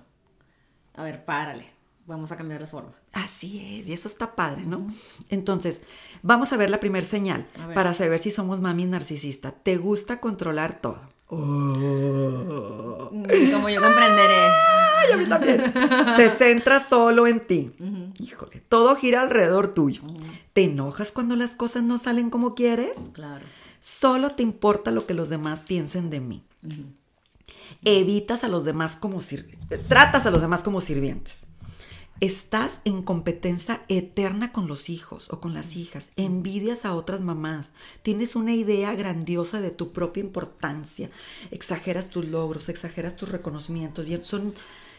A 0.93 1.01
ver, 1.01 1.25
párale 1.25 1.72
vamos 2.05 2.31
a 2.31 2.37
cambiar 2.37 2.61
de 2.61 2.67
forma. 2.67 2.91
Así 3.13 3.79
es, 3.79 3.87
y 3.87 3.93
eso 3.93 4.07
está 4.07 4.35
padre, 4.35 4.65
¿no? 4.65 4.87
Entonces, 5.29 5.79
vamos 6.21 6.53
a 6.53 6.57
ver 6.57 6.69
la 6.69 6.79
primera 6.79 7.05
señal 7.05 7.47
para 7.73 7.93
saber 7.93 8.19
si 8.19 8.31
somos 8.31 8.59
mami 8.59 8.85
narcisista. 8.85 9.51
Te 9.51 9.77
gusta 9.77 10.19
controlar 10.19 10.81
todo. 10.81 11.13
Oh. 11.27 13.09
Como 13.09 13.69
yo 13.69 13.81
comprenderé. 13.81 14.47
Ay, 14.99 15.11
a 15.13 15.17
mí 15.17 15.25
también. 15.25 15.73
Te 16.15 16.29
centras 16.29 16.87
solo 16.87 17.27
en 17.27 17.45
ti. 17.45 17.71
Híjole, 18.19 18.61
todo 18.69 18.95
gira 18.95 19.21
alrededor 19.21 19.73
tuyo. 19.73 20.01
¿Te 20.53 20.65
enojas 20.65 21.11
cuando 21.11 21.35
las 21.35 21.51
cosas 21.51 21.83
no 21.83 21.97
salen 21.97 22.29
como 22.29 22.53
quieres? 22.53 22.93
Claro. 23.13 23.43
Solo 23.79 24.31
te 24.31 24.43
importa 24.43 24.91
lo 24.91 25.05
que 25.07 25.13
los 25.13 25.29
demás 25.29 25.63
piensen 25.63 26.09
de 26.09 26.19
mí. 26.19 26.43
Evitas 27.83 28.43
a 28.43 28.47
los 28.47 28.63
demás 28.63 28.95
como 28.95 29.19
sirvientes. 29.19 29.87
Tratas 29.87 30.25
a 30.25 30.31
los 30.31 30.41
demás 30.41 30.61
como 30.61 30.81
sirvientes. 30.81 31.47
Estás 32.23 32.79
en 32.85 33.01
competencia 33.01 33.81
eterna 33.89 34.53
con 34.53 34.69
los 34.69 34.89
hijos 34.89 35.27
o 35.29 35.41
con 35.41 35.53
las 35.53 35.75
hijas, 35.75 36.11
envidias 36.15 36.85
a 36.85 36.95
otras 36.95 37.19
mamás, 37.19 37.73
tienes 38.01 38.37
una 38.37 38.53
idea 38.53 38.95
grandiosa 38.95 39.59
de 39.59 39.71
tu 39.71 39.91
propia 39.91 40.23
importancia, 40.23 41.09
exageras 41.51 42.09
tus 42.09 42.23
logros, 42.23 42.69
exageras 42.69 43.17
tus 43.17 43.27
reconocimientos, 43.27 44.07
son, 44.21 44.53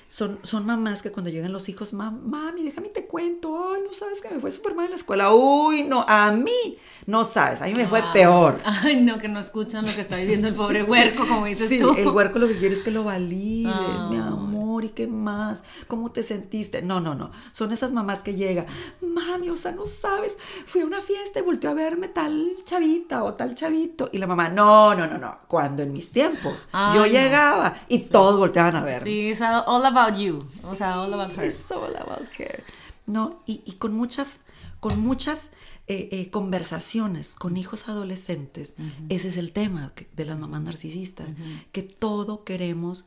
son, 0.09 0.38
son 0.43 0.67
mamás 0.67 1.03
que 1.03 1.11
cuando 1.11 1.31
llegan 1.31 1.53
los 1.53 1.69
hijos, 1.69 1.93
mami, 1.93 2.62
déjame 2.62 2.88
te 2.88 3.07
cuento, 3.07 3.73
ay, 3.73 3.83
no 3.87 3.93
sabes 3.93 4.21
que 4.21 4.31
me 4.31 4.40
fue 4.40 4.51
súper 4.51 4.75
mal 4.75 4.87
en 4.87 4.93
la 4.93 4.97
escuela, 4.97 5.35
uy, 5.35 5.83
no, 5.83 6.05
a 6.09 6.31
mí, 6.31 6.79
no 7.07 7.25
sabes, 7.25 7.62
a 7.62 7.67
mí 7.67 7.75
me 7.75 7.87
fue 7.87 8.03
peor. 8.12 8.61
Ay, 8.64 9.03
no, 9.03 9.19
que 9.19 9.29
no 9.29 9.40
escuchan 9.40 9.87
lo 9.87 9.95
que 9.95 10.01
está 10.01 10.17
viviendo 10.17 10.49
el 10.49 10.55
pobre 10.55 10.83
huerco, 10.83 11.27
como 11.27 11.47
dices 11.47 11.69
sí, 11.69 11.81
tú. 11.81 11.95
el 11.97 12.09
huerco 12.09 12.38
lo 12.38 12.49
que 12.49 12.57
quiere 12.57 12.77
es 12.77 12.83
que 12.83 12.90
lo 12.90 13.05
valides, 13.05 13.75
mi 14.11 14.17
amor 14.17 14.64
¿y 14.83 14.88
qué 14.88 15.07
más? 15.07 15.62
¿Cómo 15.87 16.11
te 16.11 16.23
sentiste? 16.23 16.83
No, 16.83 17.01
no, 17.01 17.14
no. 17.14 17.31
Son 17.53 17.71
esas 17.73 17.93
mamás 17.93 18.21
que 18.21 18.35
llegan, 18.35 18.67
mami, 19.01 19.51
o 19.51 19.57
sea, 19.57 19.73
no 19.73 19.87
sabes, 19.87 20.37
fui 20.67 20.81
a 20.81 20.87
una 20.87 21.01
fiesta 21.01 21.38
y 21.38 21.43
volteó 21.43 21.71
a 21.71 21.75
verme 21.75 22.09
tal 22.09 22.57
chavita 22.64 23.23
o 23.23 23.35
tal 23.35 23.55
chavito. 23.55 24.09
Y 24.12 24.19
la 24.19 24.27
mamá, 24.27 24.49
no, 24.49 24.95
no, 24.95 25.07
no, 25.07 25.19
no. 25.19 25.38
Cuando 25.47 25.83
en 25.83 25.93
mis 25.93 26.11
tiempos 26.11 26.67
yo 26.95 27.07
llegaba 27.07 27.77
y 27.88 28.01
todos 28.01 28.38
volteaban 28.38 28.77
a 28.77 28.83
verme. 28.83 29.11
Sí, 29.11 29.31
es 29.31 29.40
all 29.40 29.83
about 29.97 30.19
you. 30.19 30.45
o 30.65 30.75
sea, 30.75 31.01
all 31.01 31.13
about 31.13 31.37
her. 31.37 31.45
Es 31.45 31.71
all 31.71 31.95
about 31.97 32.29
her. 32.39 32.65
¿No? 33.07 33.43
Y, 33.47 33.63
y 33.65 33.73
con 33.73 33.95
muchas, 33.95 34.41
con 34.81 35.01
muchas 35.01 35.51
eh, 35.87 36.09
eh, 36.13 36.31
conversaciones 36.31 37.35
con 37.35 37.59
hijos 37.59 37.89
adolescentes, 37.91 38.73
ese 39.11 39.29
es 39.29 39.37
el 39.37 39.53
tema 39.53 39.93
de 40.17 40.25
las 40.25 40.39
mamás 40.39 40.63
narcisistas, 40.63 41.29
que 41.73 41.83
todo 41.83 42.43
queremos 42.43 43.05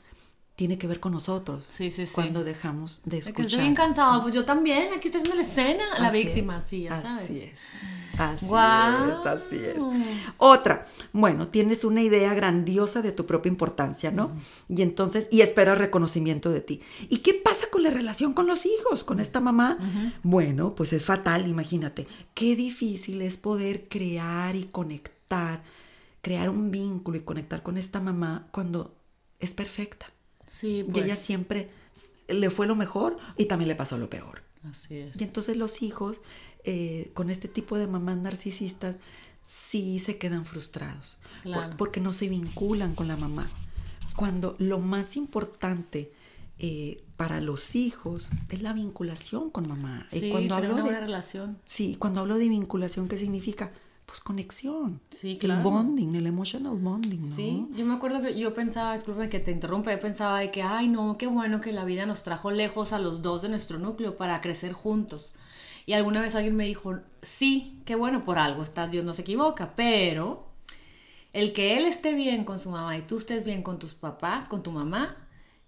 tiene 0.57 0.79
que 0.79 0.87
ver 0.87 0.99
con 0.99 1.11
nosotros. 1.11 1.67
Sí, 1.69 1.91
sí, 1.91 2.07
sí. 2.07 2.15
Cuando 2.15 2.43
dejamos 2.43 3.01
de 3.05 3.19
escuchar. 3.19 3.45
estoy 3.45 3.61
bien 3.61 3.75
cansada, 3.75 4.23
pues 4.23 4.33
yo 4.33 4.43
también, 4.43 4.91
aquí 4.91 5.07
estoy 5.07 5.21
haciendo 5.21 5.35
la 5.35 5.47
escena, 5.47 5.83
la 5.99 6.09
víctima, 6.09 6.61
sí, 6.61 6.81
ya 6.81 6.99
sabes. 6.99 7.25
Así 7.25 7.39
es. 7.41 7.59
Así 8.17 8.45
es, 8.47 9.25
así 9.27 9.55
es. 9.57 9.77
Otra, 10.37 10.87
bueno, 11.13 11.49
tienes 11.49 11.83
una 11.83 12.01
idea 12.01 12.33
grandiosa 12.33 13.03
de 13.03 13.11
tu 13.11 13.27
propia 13.27 13.51
importancia, 13.51 14.09
¿no? 14.09 14.31
Y 14.67 14.81
entonces, 14.81 15.27
y 15.29 15.41
esperas 15.41 15.77
reconocimiento 15.77 16.49
de 16.49 16.61
ti. 16.61 16.81
¿Y 17.07 17.17
qué 17.17 17.35
pasa 17.35 17.67
con 17.71 17.83
la 17.83 17.91
relación 17.91 18.33
con 18.33 18.47
los 18.47 18.65
hijos, 18.65 19.03
con 19.03 19.19
esta 19.19 19.39
mamá? 19.39 19.77
Bueno, 20.23 20.73
pues 20.73 20.91
es 20.91 21.05
fatal, 21.05 21.47
imagínate. 21.47 22.07
Qué 22.33 22.55
difícil 22.55 23.21
es 23.21 23.37
poder 23.37 23.87
crear 23.87 24.55
y 24.55 24.63
conectar, 24.63 25.61
crear 26.23 26.49
un 26.49 26.71
vínculo 26.71 27.19
y 27.19 27.21
conectar 27.21 27.61
con 27.61 27.77
esta 27.77 27.99
mamá 27.99 28.47
cuando 28.49 28.95
es 29.39 29.53
perfecta. 29.53 30.07
Sí, 30.47 30.86
Y 30.93 30.99
ella 30.99 31.13
pues. 31.15 31.19
siempre 31.19 31.69
le 32.27 32.49
fue 32.49 32.65
lo 32.67 32.75
mejor 32.75 33.17
y 33.38 33.45
también 33.45 33.67
le 33.69 33.75
pasó 33.75 33.97
lo 33.97 34.10
peor. 34.10 34.41
Así 34.63 34.97
es. 34.97 35.19
Y 35.21 35.23
entonces 35.23 35.57
los 35.57 35.81
hijos 35.83 36.19
eh, 36.63 37.12
con 37.13 37.29
este 37.29 37.47
tipo 37.47 37.77
de 37.77 37.86
mamás 37.88 38.17
narcisistas 38.17 38.95
sí 39.43 39.99
se 39.99 40.17
quedan 40.17 40.43
frustrados 40.45 41.19
Claro. 41.43 41.75
porque 41.77 42.01
no 42.01 42.12
se 42.12 42.27
vinculan 42.27 42.95
con 42.95 43.07
la 43.07 43.15
mamá. 43.17 43.49
Cuando 44.15 44.55
lo 44.60 44.79
más 44.79 45.15
importante 45.15 46.12
eh, 46.60 47.03
para 47.17 47.39
los 47.39 47.75
hijos 47.75 48.29
es 48.49 48.62
la 48.62 48.73
vinculación 48.73 49.49
con 49.51 49.67
mamá. 49.67 50.07
Y 50.12 50.19
Sí, 50.19 50.29
cuando 50.31 50.55
hablo 50.55 50.73
una 50.73 50.83
de, 50.91 50.99
relación. 50.99 51.60
sí, 51.65 51.95
cuando 51.99 52.21
hablo 52.21 52.38
de 52.38 52.49
vinculación, 52.49 53.07
¿qué 53.07 53.17
significa? 53.17 53.71
Pues 54.07 54.21
conexión. 54.21 55.01
Sí, 55.11 55.37
claro. 55.37 55.59
El 55.59 55.63
bonding, 55.63 56.15
el 56.15 56.27
emotional 56.27 56.77
bonding, 56.77 57.29
¿no? 57.29 57.35
Sí, 57.35 57.67
yo 57.75 57.85
me 57.85 57.93
acuerdo 57.93 58.21
que 58.21 58.39
yo 58.39 58.55
pensaba, 58.55 58.93
disculpe 58.93 59.27
que 59.27 59.39
te 59.39 59.51
interrumpa, 59.51 59.91
yo 59.91 59.99
pensaba 59.99 60.39
de 60.39 60.49
que, 60.49 60.63
ay 60.63 60.87
no, 60.87 61.17
qué 61.17 61.27
bueno 61.27 61.59
que 61.59 61.73
la 61.73 61.83
vida 61.83 62.05
nos 62.05 62.23
trajo 62.23 62.49
lejos 62.49 62.93
a 62.93 62.99
los 62.99 63.21
dos 63.21 63.41
de 63.41 63.49
nuestro 63.49 63.79
núcleo 63.79 64.15
para 64.15 64.39
crecer 64.39 64.71
juntos. 64.71 65.33
Y 65.85 65.91
alguna 65.91 66.21
vez 66.21 66.35
alguien 66.35 66.55
me 66.55 66.65
dijo, 66.65 66.99
sí, 67.21 67.81
qué 67.85 67.95
bueno, 67.95 68.23
por 68.23 68.39
algo 68.39 68.61
estás, 68.61 68.89
Dios 68.89 69.03
no 69.03 69.11
se 69.11 69.23
equivoca, 69.23 69.73
pero 69.75 70.47
el 71.33 71.51
que 71.51 71.77
él 71.77 71.85
esté 71.85 72.13
bien 72.13 72.45
con 72.45 72.59
su 72.59 72.71
mamá 72.71 72.97
y 72.97 73.01
tú 73.01 73.17
estés 73.17 73.43
bien 73.43 73.61
con 73.61 73.77
tus 73.77 73.93
papás, 73.93 74.47
con 74.47 74.63
tu 74.63 74.71
mamá, 74.71 75.17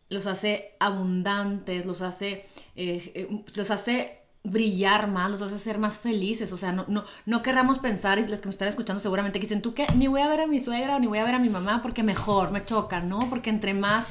los 0.08 0.28
hace 0.28 0.76
abundantes, 0.80 1.86
los 1.86 2.02
hace, 2.02 2.46
eh, 2.76 3.12
eh, 3.14 3.44
los 3.54 3.70
hace 3.70 4.19
brillar 4.50 5.08
más, 5.08 5.32
los 5.32 5.42
hace 5.42 5.60
ser 5.60 5.78
más 5.78 6.00
felices, 6.00 6.52
o 6.52 6.58
sea, 6.58 6.72
no, 6.72 6.86
no, 6.88 7.06
no 7.26 7.42
querramos 7.42 7.80
pensar, 7.80 8.20
y 8.20 8.28
los 8.28 8.40
que 8.40 8.48
me 8.48 8.52
están 8.52 8.68
escuchando 8.68 9.00
seguramente 9.02 9.40
que 9.40 9.46
dicen, 9.46 9.62
¿tú 9.62 9.74
qué? 9.74 9.88
Ni 9.96 10.08
voy 10.08 10.22
a 10.22 10.28
ver 10.28 10.42
a 10.42 10.48
mi 10.48 10.60
suegra 10.60 11.00
ni 11.00 11.08
voy 11.08 11.20
a 11.20 11.24
ver 11.24 11.36
a 11.36 11.40
mi 11.40 11.50
mamá 11.50 11.82
porque 11.82 12.04
mejor, 12.04 12.52
me 12.52 12.64
choca, 12.66 13.02
¿no? 13.02 13.30
Porque 13.30 13.50
entre 13.50 13.74
más 13.74 14.08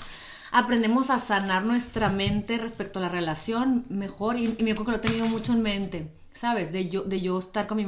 aprendemos 0.51 1.11
a 1.11 1.19
sanar 1.19 1.65
nuestra 1.65 2.09
mente 2.09 2.59
respecto 2.59 2.99
a 2.99 3.03
la 3.03 3.09
relación, 3.09 3.85
mejor, 3.89 4.37
y, 4.37 4.57
y 4.59 4.63
me 4.63 4.73
acuerdo 4.73 4.85
que 4.85 4.91
lo 4.93 4.97
he 4.99 5.09
tenido 5.09 5.27
mucho 5.27 5.53
en 5.53 5.63
mente, 5.63 6.13
¿sabes? 6.33 6.73
De 6.73 6.89
yo, 6.89 7.03
de 7.03 7.21
yo 7.21 7.39
estar 7.39 7.67
con 7.67 7.77
mi 7.77 7.87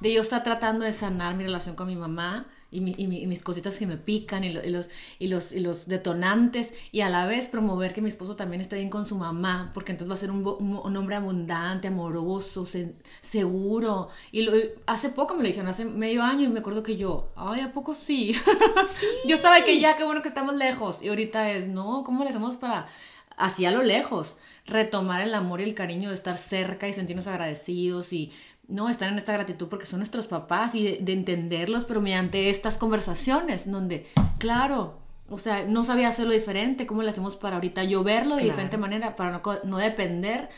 de 0.00 0.12
yo 0.12 0.20
estar 0.20 0.42
tratando 0.42 0.84
de 0.84 0.92
sanar 0.92 1.34
mi 1.34 1.44
relación 1.44 1.74
con 1.76 1.86
mi 1.86 1.96
mamá 1.96 2.46
y, 2.70 2.80
mi- 2.80 2.94
y 2.98 3.06
mi- 3.06 3.22
y 3.22 3.26
mis 3.26 3.42
cositas 3.42 3.76
que 3.78 3.86
me 3.86 3.96
pican 3.96 4.44
y, 4.44 4.52
lo- 4.52 4.62
los, 4.66 4.90
y, 5.18 5.28
los, 5.28 5.52
y 5.52 5.60
los 5.60 5.86
detonantes 5.88 6.74
y 6.92 7.00
a 7.00 7.08
la 7.08 7.26
vez 7.26 7.48
promover 7.48 7.94
que 7.94 8.02
mi 8.02 8.08
esposo 8.10 8.36
también 8.36 8.60
esté 8.60 8.76
bien 8.76 8.90
con 8.90 9.06
su 9.06 9.16
mamá 9.16 9.70
porque 9.72 9.92
entonces 9.92 10.10
va 10.10 10.14
a 10.14 10.18
ser 10.18 10.30
un, 10.30 10.46
un- 10.46 10.80
un 10.84 10.96
hombre 10.96 11.16
abundante, 11.16 11.88
amoroso, 11.88 12.64
se- 12.64 12.94
seguro. 13.22 14.08
Y 14.32 14.42
lo- 14.42 14.52
hace 14.86 15.08
poco 15.10 15.34
me 15.34 15.42
lo 15.42 15.48
dijeron, 15.48 15.68
hace 15.68 15.84
medio 15.84 16.22
año 16.22 16.44
y 16.44 16.48
me 16.48 16.60
acuerdo 16.60 16.82
que 16.82 16.96
yo, 16.96 17.28
ay, 17.36 17.60
¿a 17.60 17.72
poco 17.72 17.94
sí? 17.94 18.34
yo 19.26 19.36
estaba 19.36 19.56
de 19.56 19.64
que 19.64 19.80
ya, 19.80 19.96
qué 19.96 20.04
bueno 20.04 20.22
que 20.22 20.28
estamos 20.28 20.54
lejos 20.56 21.02
y 21.02 21.08
ahorita 21.08 21.50
es, 21.52 21.68
no, 21.68 22.02
¿cómo 22.04 22.24
le 22.24 22.30
hacemos 22.30 22.56
para, 22.56 22.88
así 23.36 23.64
a 23.66 23.70
lo 23.70 23.82
lejos, 23.82 24.38
retomar 24.66 25.22
el 25.22 25.34
amor 25.34 25.60
y 25.60 25.64
el 25.64 25.74
cariño 25.74 26.10
de 26.10 26.14
estar 26.14 26.36
cerca 26.38 26.88
y 26.88 26.92
sentirnos 26.92 27.26
agradecidos 27.26 28.12
y 28.12 28.32
no 28.68 28.88
estar 28.88 29.10
en 29.10 29.18
esta 29.18 29.32
gratitud 29.32 29.68
porque 29.68 29.86
son 29.86 29.98
nuestros 30.00 30.26
papás 30.26 30.74
y 30.74 30.84
de, 30.84 30.98
de 31.00 31.12
entenderlos, 31.14 31.84
pero 31.84 32.00
mediante 32.00 32.50
estas 32.50 32.76
conversaciones 32.78 33.70
donde, 33.70 34.06
claro, 34.38 34.98
o 35.30 35.38
sea, 35.38 35.64
no 35.66 35.84
sabía 35.84 36.08
hacerlo 36.08 36.32
diferente, 36.32 36.86
¿cómo 36.86 37.02
le 37.02 37.10
hacemos 37.10 37.34
para 37.36 37.56
ahorita 37.56 37.84
yo 37.84 38.04
verlo 38.04 38.36
de 38.36 38.42
Claro. 38.42 38.50
diferente 38.50 38.76
manera 38.78 39.16
para 39.16 39.32
no, 39.32 39.42
no 39.64 39.78
depender 39.78 40.48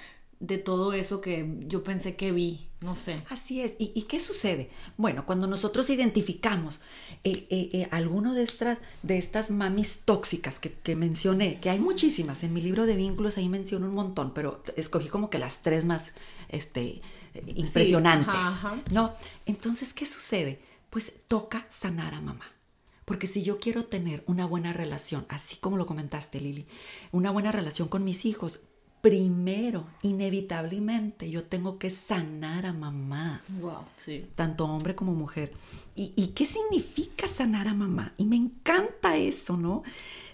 de 0.41 0.59
todo 0.59 0.93
eso 0.95 1.21
que 1.21 1.59
yo 1.67 1.83
pensé 1.85 2.17
que 2.17 2.33
vi, 2.33 2.69
no 2.81 2.97
sé. 2.97 3.23
Así 3.29 3.61
es. 3.61 3.75
¿Y, 3.79 3.93
y 3.95 4.03
qué 4.03 4.19
sucede? 4.21 4.71
Bueno, 4.97 5.27
cuando 5.27 5.47
nosotros 5.47 5.91
identificamos 5.91 6.81
eh, 7.25 7.47
eh, 7.51 7.71
eh, 7.75 7.89
alguno 7.91 8.33
de 8.33 8.43
estas, 8.43 8.79
de 9.03 9.19
estas 9.19 9.51
mamis 9.51 10.01
tóxicas 10.07 10.59
que, 10.59 10.73
que 10.73 10.97
mencioné, 10.97 11.61
que 11.61 11.69
hay 11.69 11.79
muchísimas, 11.79 12.43
en 12.43 12.55
mi 12.55 12.63
libro 12.63 12.87
de 12.87 12.97
vínculos 12.97 13.37
ahí 13.37 13.49
menciono 13.51 13.87
un 13.87 13.95
montón, 13.95 14.33
pero 14.33 14.63
escogí 14.77 15.09
como 15.09 15.29
que 15.29 15.39
las 15.39 15.63
tres 15.63 15.85
más 15.85 16.15
este, 16.49 17.03
impresionantes. 17.47 18.35
ajá, 18.35 18.49
ajá. 18.73 18.83
¿No? 18.91 19.15
Entonces, 19.47 19.93
¿qué 19.93 20.07
sucede? 20.07 20.61
Pues 20.91 21.13
toca 21.29 21.67
sanar 21.71 22.15
a 22.15 22.21
mamá. 22.21 22.45
Porque 23.05 23.27
si 23.27 23.43
yo 23.43 23.59
quiero 23.59 23.85
tener 23.87 24.23
una 24.27 24.47
buena 24.47 24.73
relación, 24.73 25.27
así 25.29 25.57
como 25.57 25.77
lo 25.77 25.87
comentaste, 25.87 26.41
Lili, 26.41 26.67
una 27.11 27.31
buena 27.31 27.51
relación 27.51 27.89
con 27.89 28.05
mis 28.05 28.25
hijos, 28.25 28.61
primero, 29.01 29.87
inevitablemente, 30.03 31.31
yo 31.31 31.45
tengo 31.45 31.79
que 31.79 31.91
sanar 31.91 32.67
a 32.67 32.73
mamá, 32.73 33.43
Wow, 33.61 33.85
sí. 33.97 34.27
tanto 34.35 34.65
hombre 34.67 34.95
como 34.95 35.13
mujer. 35.15 35.53
¿Y, 35.97 36.13
y 36.17 36.29
qué 36.29 36.47
significa 36.47 37.27
sanar 37.27 37.67
a 37.67 37.75
mamá? 37.75 38.15
Y 38.17 38.25
me 38.27 38.37
encanta 38.37 39.17
eso, 39.17 39.57
¿no? 39.57 39.83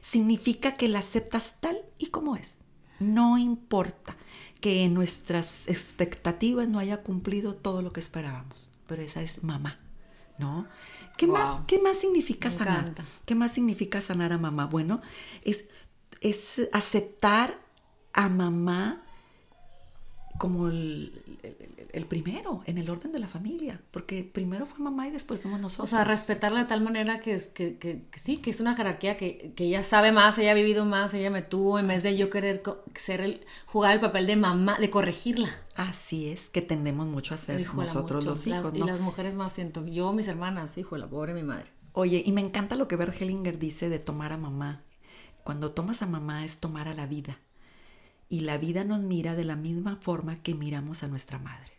Significa 0.00 0.76
que 0.76 0.88
la 0.88 0.98
aceptas 0.98 1.56
tal 1.60 1.78
y 1.98 2.06
como 2.06 2.36
es. 2.36 2.60
No 2.98 3.38
importa 3.38 4.16
que 4.60 4.82
en 4.84 4.94
nuestras 4.94 5.68
expectativas 5.68 6.68
no 6.68 6.78
haya 6.78 7.02
cumplido 7.02 7.54
todo 7.54 7.82
lo 7.82 7.92
que 7.92 8.00
esperábamos, 8.00 8.70
pero 8.86 9.02
esa 9.02 9.22
es 9.22 9.42
mamá, 9.44 9.78
¿no? 10.38 10.66
¿Qué, 11.16 11.26
Wow. 11.26 11.34
más, 11.36 11.60
¿Qué 11.66 11.78
más 11.80 11.96
significa 11.98 12.50
Me 12.50 12.56
sanar? 12.56 12.78
encanta. 12.80 13.04
¿Qué 13.24 13.34
más 13.34 13.52
significa 13.52 14.00
sanar 14.00 14.32
a 14.32 14.38
mamá? 14.38 14.66
Bueno, 14.66 15.00
es, 15.44 15.66
es 16.20 16.68
aceptar 16.72 17.58
a 18.12 18.28
mamá 18.28 19.02
como 20.38 20.68
el, 20.68 21.12
el- 21.42 21.56
el 21.92 22.04
primero, 22.04 22.62
en 22.66 22.76
el 22.76 22.90
orden 22.90 23.10
de 23.12 23.18
la 23.18 23.26
familia, 23.28 23.80
porque 23.90 24.22
primero 24.22 24.66
fue 24.66 24.80
mamá 24.80 25.08
y 25.08 25.10
después 25.10 25.40
fuimos 25.40 25.60
O 25.60 25.62
nosotros. 25.62 25.88
sea, 25.88 26.04
respetarla 26.04 26.60
de 26.60 26.66
tal 26.66 26.82
manera 26.82 27.20
que, 27.20 27.32
es, 27.34 27.46
que, 27.46 27.78
que- 27.78 28.02
que 28.10 28.18
sí, 28.18 28.36
que 28.36 28.50
es 28.50 28.60
una 28.60 28.74
jerarquía 28.76 29.16
que, 29.16 29.54
que 29.56 29.64
ella 29.64 29.82
sabe 29.82 30.12
más, 30.12 30.36
ella 30.38 30.50
ha 30.50 30.54
vivido 30.54 30.84
más, 30.84 31.14
ella 31.14 31.30
me 31.30 31.40
tuvo, 31.42 31.78
en 31.78 31.88
vez 31.88 32.02
de 32.02 32.16
yo 32.16 32.28
querer 32.28 32.60
ser 32.94 33.22
el, 33.22 33.40
jugar 33.66 33.94
el 33.94 34.00
papel 34.00 34.26
de 34.26 34.36
mamá, 34.36 34.78
de 34.78 34.90
corregirla. 34.90 35.48
Así 35.74 36.28
es, 36.28 36.50
que 36.50 36.60
tendemos 36.60 37.06
mucho 37.06 37.32
a 37.34 37.36
hacer 37.36 37.58
Híjola, 37.60 37.84
nosotros 37.86 38.24
mucho. 38.26 38.30
los 38.30 38.46
hijos, 38.46 38.64
Las- 38.64 38.74
¿no? 38.74 38.84
Y 38.84 38.88
las 38.88 39.00
mujeres 39.00 39.34
más 39.34 39.52
siento, 39.54 39.86
yo, 39.86 40.12
mis 40.12 40.28
hermanas, 40.28 40.76
hijo, 40.76 40.96
la 40.98 41.06
pobre 41.08 41.32
mi 41.32 41.44
madre. 41.44 41.66
Oye, 41.92 42.22
y 42.26 42.32
me 42.32 42.42
encanta 42.42 42.76
lo 42.76 42.88
que 42.88 42.96
Bert 42.96 43.18
Hellinger 43.20 43.58
dice 43.58 43.88
de 43.88 43.98
tomar 43.98 44.32
a 44.32 44.36
mamá. 44.36 44.82
Cuando 45.44 45.70
tomas 45.72 46.02
a 46.02 46.06
mamá 46.06 46.44
es 46.44 46.58
tomar 46.60 46.88
a 46.88 46.94
la 46.94 47.06
vida. 47.06 47.38
Y 48.28 48.40
la 48.40 48.58
vida 48.58 48.84
nos 48.84 49.00
mira 49.00 49.34
de 49.34 49.44
la 49.44 49.56
misma 49.56 49.96
forma 49.96 50.42
que 50.42 50.54
miramos 50.54 51.02
a 51.02 51.08
nuestra 51.08 51.38
madre. 51.38 51.72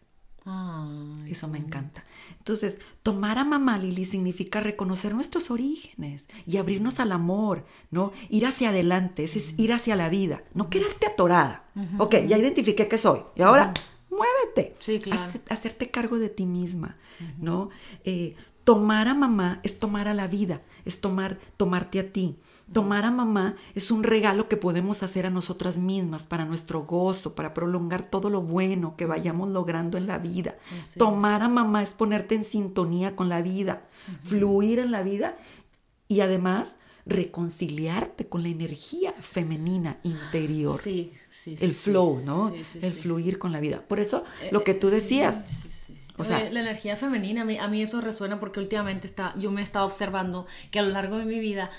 Ay, 0.45 1.31
Eso 1.31 1.49
me 1.49 1.57
encanta. 1.57 2.05
Entonces, 2.37 2.79
tomar 3.03 3.37
a 3.37 3.43
mamá 3.43 3.77
Lili 3.77 4.05
significa 4.05 4.61
reconocer 4.61 5.13
nuestros 5.13 5.51
orígenes 5.51 6.27
y 6.45 6.55
abrirnos 6.55 7.01
al 7.01 7.11
amor, 7.11 7.65
¿no? 7.91 8.13
Ir 8.29 8.45
hacia 8.45 8.69
adelante, 8.69 9.25
ese 9.25 9.39
es 9.39 9.53
ir 9.57 9.73
hacia 9.73 9.97
la 9.97 10.07
vida, 10.07 10.43
no 10.53 10.69
quedarte 10.69 11.05
atorada. 11.07 11.65
Ok, 11.97 12.15
ya 12.27 12.37
identifiqué 12.37 12.87
que 12.87 12.97
soy. 12.97 13.19
Y 13.35 13.41
ahora, 13.41 13.73
muévete. 14.09 14.73
Sí, 14.79 14.99
claro. 15.01 15.21
Hace- 15.21 15.41
hacerte 15.49 15.91
cargo 15.91 16.17
de 16.17 16.29
ti 16.29 16.45
misma, 16.45 16.95
¿no? 17.39 17.69
Eh, 18.05 18.35
tomar 18.63 19.09
a 19.09 19.13
mamá 19.13 19.59
es 19.63 19.79
tomar 19.79 20.07
a 20.07 20.13
la 20.13 20.27
vida, 20.27 20.61
es 20.85 21.01
tomar, 21.01 21.37
tomarte 21.57 21.99
a 21.99 22.09
ti. 22.11 22.37
Tomar 22.73 23.05
a 23.05 23.11
mamá 23.11 23.55
es 23.75 23.91
un 23.91 24.03
regalo 24.03 24.49
que 24.49 24.57
podemos 24.57 25.01
hacer 25.01 25.25
a 25.25 25.29
nosotras 25.29 25.77
mismas 25.77 26.27
para 26.27 26.43
nuestro 26.45 26.83
gozo, 26.83 27.33
para 27.33 27.53
prolongar 27.53 28.09
todo 28.09 28.29
lo 28.29 28.41
bueno 28.41 28.95
que 28.97 29.05
vayamos 29.05 29.49
logrando 29.49 29.97
en 29.97 30.05
la 30.05 30.17
vida. 30.17 30.57
Así 30.81 30.99
Tomar 30.99 31.43
a 31.43 31.47
mamá 31.47 31.81
es 31.81 31.93
ponerte 31.93 32.35
en 32.35 32.43
sintonía 32.43 33.15
con 33.15 33.29
la 33.29 33.41
vida, 33.41 33.83
fluir 34.23 34.79
en 34.79 34.91
la 34.91 35.01
vida 35.01 35.37
y 36.09 36.19
además 36.19 36.75
reconciliarte 37.05 38.27
con 38.27 38.43
la 38.43 38.49
energía 38.49 39.13
femenina 39.21 39.97
interior. 40.03 40.79
Sí, 40.83 41.13
sí, 41.31 41.55
sí 41.55 41.63
el 41.65 41.73
flow, 41.73 42.21
¿no? 42.25 42.49
Sí, 42.51 42.63
sí, 42.65 42.79
el 42.81 42.91
fluir 42.91 43.39
con 43.39 43.51
la 43.51 43.59
vida. 43.59 43.81
Por 43.87 43.99
eso, 43.99 44.23
Eh, 44.41 44.49
lo 44.51 44.63
que 44.63 44.71
eh, 44.71 44.75
tú 44.75 44.89
decías, 44.89 45.45
sí, 45.49 45.69
sí. 45.69 45.97
o 46.17 46.23
sea- 46.25 46.49
la 46.49 46.59
energía 46.59 46.95
femenina, 46.97 47.43
a 47.43 47.45
mí, 47.45 47.57
a 47.57 47.67
mí 47.69 47.81
eso 47.81 48.01
resuena 48.01 48.39
porque 48.41 48.59
últimamente 48.59 49.07
está, 49.07 49.33
yo 49.37 49.51
me 49.51 49.61
he 49.61 49.63
estado 49.63 49.85
observando 49.85 50.47
que 50.71 50.79
a 50.79 50.81
lo 50.81 50.89
largo 50.89 51.17
de 51.17 51.25
mi 51.25 51.39
vida 51.39 51.69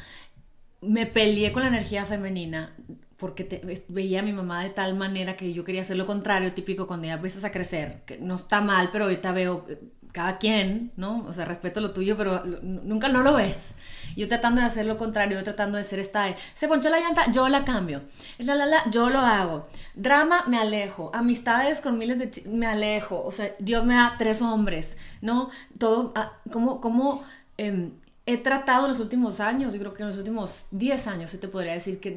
me 0.81 1.07
peleé 1.07 1.53
con 1.53 1.63
la 1.63 1.69
energía 1.69 2.07
femenina 2.07 2.75
porque 3.17 3.43
te- 3.45 3.83
veía 3.89 4.21
a 4.21 4.23
mi 4.23 4.33
mamá 4.33 4.63
de 4.63 4.71
tal 4.71 4.95
manera 4.95 5.37
que 5.37 5.53
yo 5.53 5.65
quería 5.65 5.83
hacer 5.83 5.97
lo 5.97 6.07
contrario, 6.07 6.53
típico 6.53 6.87
cuando 6.87 7.07
ya 7.09 7.15
empiezas 7.15 7.43
a 7.45 7.51
crecer, 7.51 8.03
que 8.07 8.19
no 8.19 8.37
está 8.37 8.61
mal, 8.61 8.91
pero 8.93 9.05
ahorita 9.05 9.33
veo 9.33 9.65
eh, 9.69 9.81
cada 10.13 10.39
quien, 10.39 10.93
¿no? 10.97 11.25
O 11.27 11.33
sea, 11.35 11.45
respeto 11.45 11.81
lo 11.81 11.91
tuyo, 11.91 12.17
pero 12.17 12.43
nunca 12.63 13.09
no 13.09 13.23
lo 13.23 13.35
ves. 13.35 13.75
Yo 14.17 14.27
tratando 14.27 14.61
de 14.61 14.67
hacer 14.67 14.87
lo 14.87 14.97
contrario, 14.99 15.37
yo 15.39 15.45
tratando 15.45 15.79
de 15.79 15.85
ser 15.85 15.99
esta 15.99 16.25
de, 16.25 16.37
se 16.55 16.67
ponchó 16.67 16.89
la 16.91 16.99
llanta, 17.01 17.31
yo 17.31 17.49
la 17.49 17.65
cambio. 17.65 18.03
La, 18.39 18.55
la, 18.55 18.67
la, 18.67 18.91
yo 18.91 19.11
lo 19.11 19.19
hago. 19.21 19.69
Drama, 19.95 20.45
me 20.47 20.59
alejo. 20.59 21.11
Amistades 21.13 21.81
con 21.81 21.99
miles 21.99 22.19
de... 22.19 22.49
Me 22.51 22.67
alejo. 22.67 23.23
O 23.25 23.31
sea, 23.33 23.51
Dios 23.59 23.85
me 23.85 23.95
da 23.95 24.15
tres 24.19 24.43
hombres, 24.43 24.97
¿no? 25.21 25.51
Todo, 25.79 26.13
ah, 26.17 26.33
como, 26.51 26.81
como 26.81 27.23
em, 27.59 27.91
he 28.29 28.37
tratado 28.37 28.85
en 28.85 28.91
los 28.91 29.01
últimos 29.01 29.41
años, 29.41 29.73
yo 29.73 29.81
creo 29.81 29.95
que 29.95 30.03
en 30.03 30.11
los 30.11 30.19
últimos 30.19 30.67
10 30.73 31.07
años, 31.07 31.31
sí 31.31 31.39
te 31.39 31.49
podría 31.49 31.73
decir 31.73 31.99
que 31.99 32.11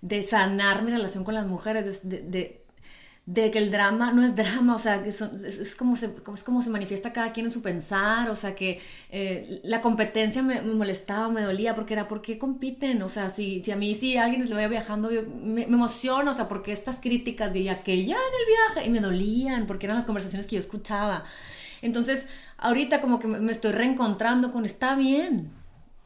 de, 0.00 0.22
sanar 0.24 0.84
mi 0.84 0.92
relación 0.92 1.24
con 1.24 1.34
las 1.34 1.48
mujeres, 1.48 2.00
de, 2.04 2.62
que 3.26 3.58
el 3.58 3.72
drama 3.72 4.12
no 4.12 4.24
es 4.24 4.36
drama, 4.36 4.76
o 4.76 4.78
sea, 4.78 5.04
es, 5.04 5.74
como 5.74 5.96
se, 5.96 6.10
es 6.32 6.44
como 6.44 6.62
se 6.62 6.70
manifiesta 6.70 7.12
cada 7.12 7.32
quien 7.32 7.46
en 7.46 7.52
su 7.52 7.60
pensar, 7.60 8.30
o 8.30 8.36
sea, 8.36 8.54
que 8.54 8.80
eh, 9.10 9.60
la 9.64 9.80
competencia 9.80 10.44
me, 10.44 10.62
molestaba, 10.62 11.28
me 11.28 11.42
dolía, 11.42 11.74
porque 11.74 11.94
era, 11.94 12.06
¿por 12.06 12.22
qué 12.22 12.38
compiten? 12.38 13.02
O 13.02 13.08
sea, 13.08 13.28
si, 13.28 13.68
a 13.68 13.74
mí, 13.74 13.96
si 13.96 14.16
alguien 14.16 14.48
le 14.48 14.54
vaya 14.54 14.68
viajando, 14.68 15.10
yo 15.10 15.22
me, 15.22 15.66
me 15.66 15.74
emociono, 15.74 16.30
o 16.30 16.34
sea, 16.34 16.48
porque 16.48 16.70
estas 16.70 17.00
críticas 17.00 17.52
de 17.52 17.68
aquella 17.68 18.14
en 18.14 18.34
el 18.40 18.46
viaje, 18.46 18.88
y 18.88 18.92
me 18.92 19.00
dolían, 19.00 19.66
porque 19.66 19.86
eran 19.86 19.96
las 19.96 20.06
conversaciones 20.06 20.46
que 20.46 20.54
yo 20.54 20.60
escuchaba. 20.60 21.24
Entonces, 21.80 22.28
ahorita 22.62 23.00
como 23.00 23.18
que 23.18 23.28
me 23.28 23.52
estoy 23.52 23.72
reencontrando 23.72 24.52
con, 24.52 24.64
está 24.64 24.94
bien, 24.96 25.50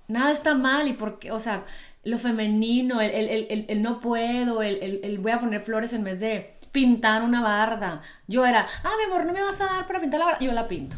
nada 0.09 0.33
está 0.33 0.55
mal 0.55 0.89
y 0.89 0.93
porque, 0.93 1.31
o 1.33 1.39
sea, 1.39 1.65
lo 2.05 2.19
femenino, 2.19 3.01
el, 3.01 3.11
el, 3.11 3.29
el, 3.29 3.47
el- 3.51 3.67
el 3.69 3.83
no 3.83 4.01
puedo, 4.01 4.63
el, 4.63 4.77
el, 4.83 5.01
el 5.03 5.19
voy 5.19 5.33
a 5.33 5.41
poner 5.41 5.61
flores 5.63 5.93
en 5.93 6.05
vez 6.05 6.21
de 6.21 6.55
pintar 6.73 7.23
una 7.23 7.43
barda. 7.43 8.03
Yo 8.29 8.45
era, 8.47 8.67
ah, 8.85 8.91
mi 8.99 9.05
amor, 9.13 9.27
¿no 9.27 9.33
me 9.33 9.43
vas 9.43 9.61
a 9.61 9.67
dar 9.67 9.87
para 9.87 10.01
pintar 10.01 10.21
la 10.21 10.27
barda? 10.27 10.41
Yo 10.41 10.53
la 10.53 10.69
pinto. 10.69 10.97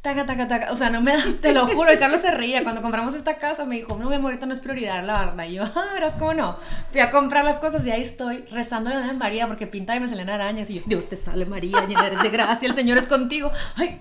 Taca, 0.00 0.24
taca, 0.26 0.48
taca. 0.48 0.72
O 0.72 0.76
sea, 0.76 0.90
no 0.90 1.00
me 1.00 1.12
da, 1.16 1.22
te 1.42 1.52
lo 1.52 1.66
juro. 1.66 1.92
Y 1.92 1.96
Carlos 1.98 2.20
se 2.20 2.30
reía. 2.30 2.62
Cuando 2.62 2.82
compramos 2.82 3.14
esta 3.14 3.36
casa 3.38 3.64
me 3.66 3.76
dijo, 3.76 3.96
no, 3.98 4.08
mi 4.08 4.14
amor, 4.16 4.30
ahorita 4.30 4.46
no 4.46 4.54
es 4.54 4.60
prioridad 4.60 5.04
la 5.04 5.12
barda. 5.12 5.46
Y 5.46 5.54
yo, 5.54 5.64
ah, 5.64 5.84
verás 5.94 6.14
cómo 6.14 6.34
no. 6.34 6.56
Fui 6.92 7.00
a 7.00 7.10
comprar 7.10 7.44
las 7.44 7.58
cosas 7.58 7.84
y 7.84 7.90
ahí 7.90 8.02
estoy 8.02 8.38
rezando 8.50 8.90
a 8.90 8.94
la 8.94 9.12
María 9.12 9.46
porque 9.48 9.66
pinta 9.66 9.94
y 9.96 10.00
me 10.00 10.08
salen 10.08 10.30
arañas. 10.30 10.70
Y 10.70 10.74
yo, 10.76 10.82
Dios 10.86 11.08
te 11.08 11.16
salve 11.16 11.44
María, 11.46 11.84
llena 11.86 12.08
de 12.10 12.30
gracia, 12.30 12.68
el 12.68 12.74
Señor 12.74 12.98
es 12.98 13.06
contigo. 13.06 13.50
Ay, 13.76 14.00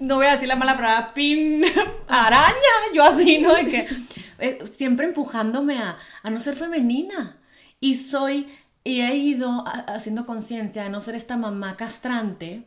no 0.00 0.16
voy 0.16 0.26
a 0.26 0.32
decir 0.32 0.48
la 0.48 0.56
mala 0.56 0.74
palabra, 0.74 1.12
pin, 1.14 1.62
araña, 2.08 2.54
yo 2.94 3.04
así, 3.04 3.38
¿no? 3.38 3.54
De 3.54 3.64
que 3.66 3.88
eh, 4.38 4.58
siempre 4.66 5.06
empujándome 5.06 5.78
a, 5.78 5.98
a 6.22 6.30
no 6.30 6.40
ser 6.40 6.56
femenina. 6.56 7.36
Y 7.80 7.96
soy, 7.96 8.48
y 8.82 9.00
he 9.02 9.14
ido 9.14 9.64
haciendo 9.86 10.26
conciencia 10.26 10.82
de 10.82 10.90
no 10.90 11.00
ser 11.00 11.14
esta 11.14 11.36
mamá 11.36 11.76
castrante, 11.76 12.64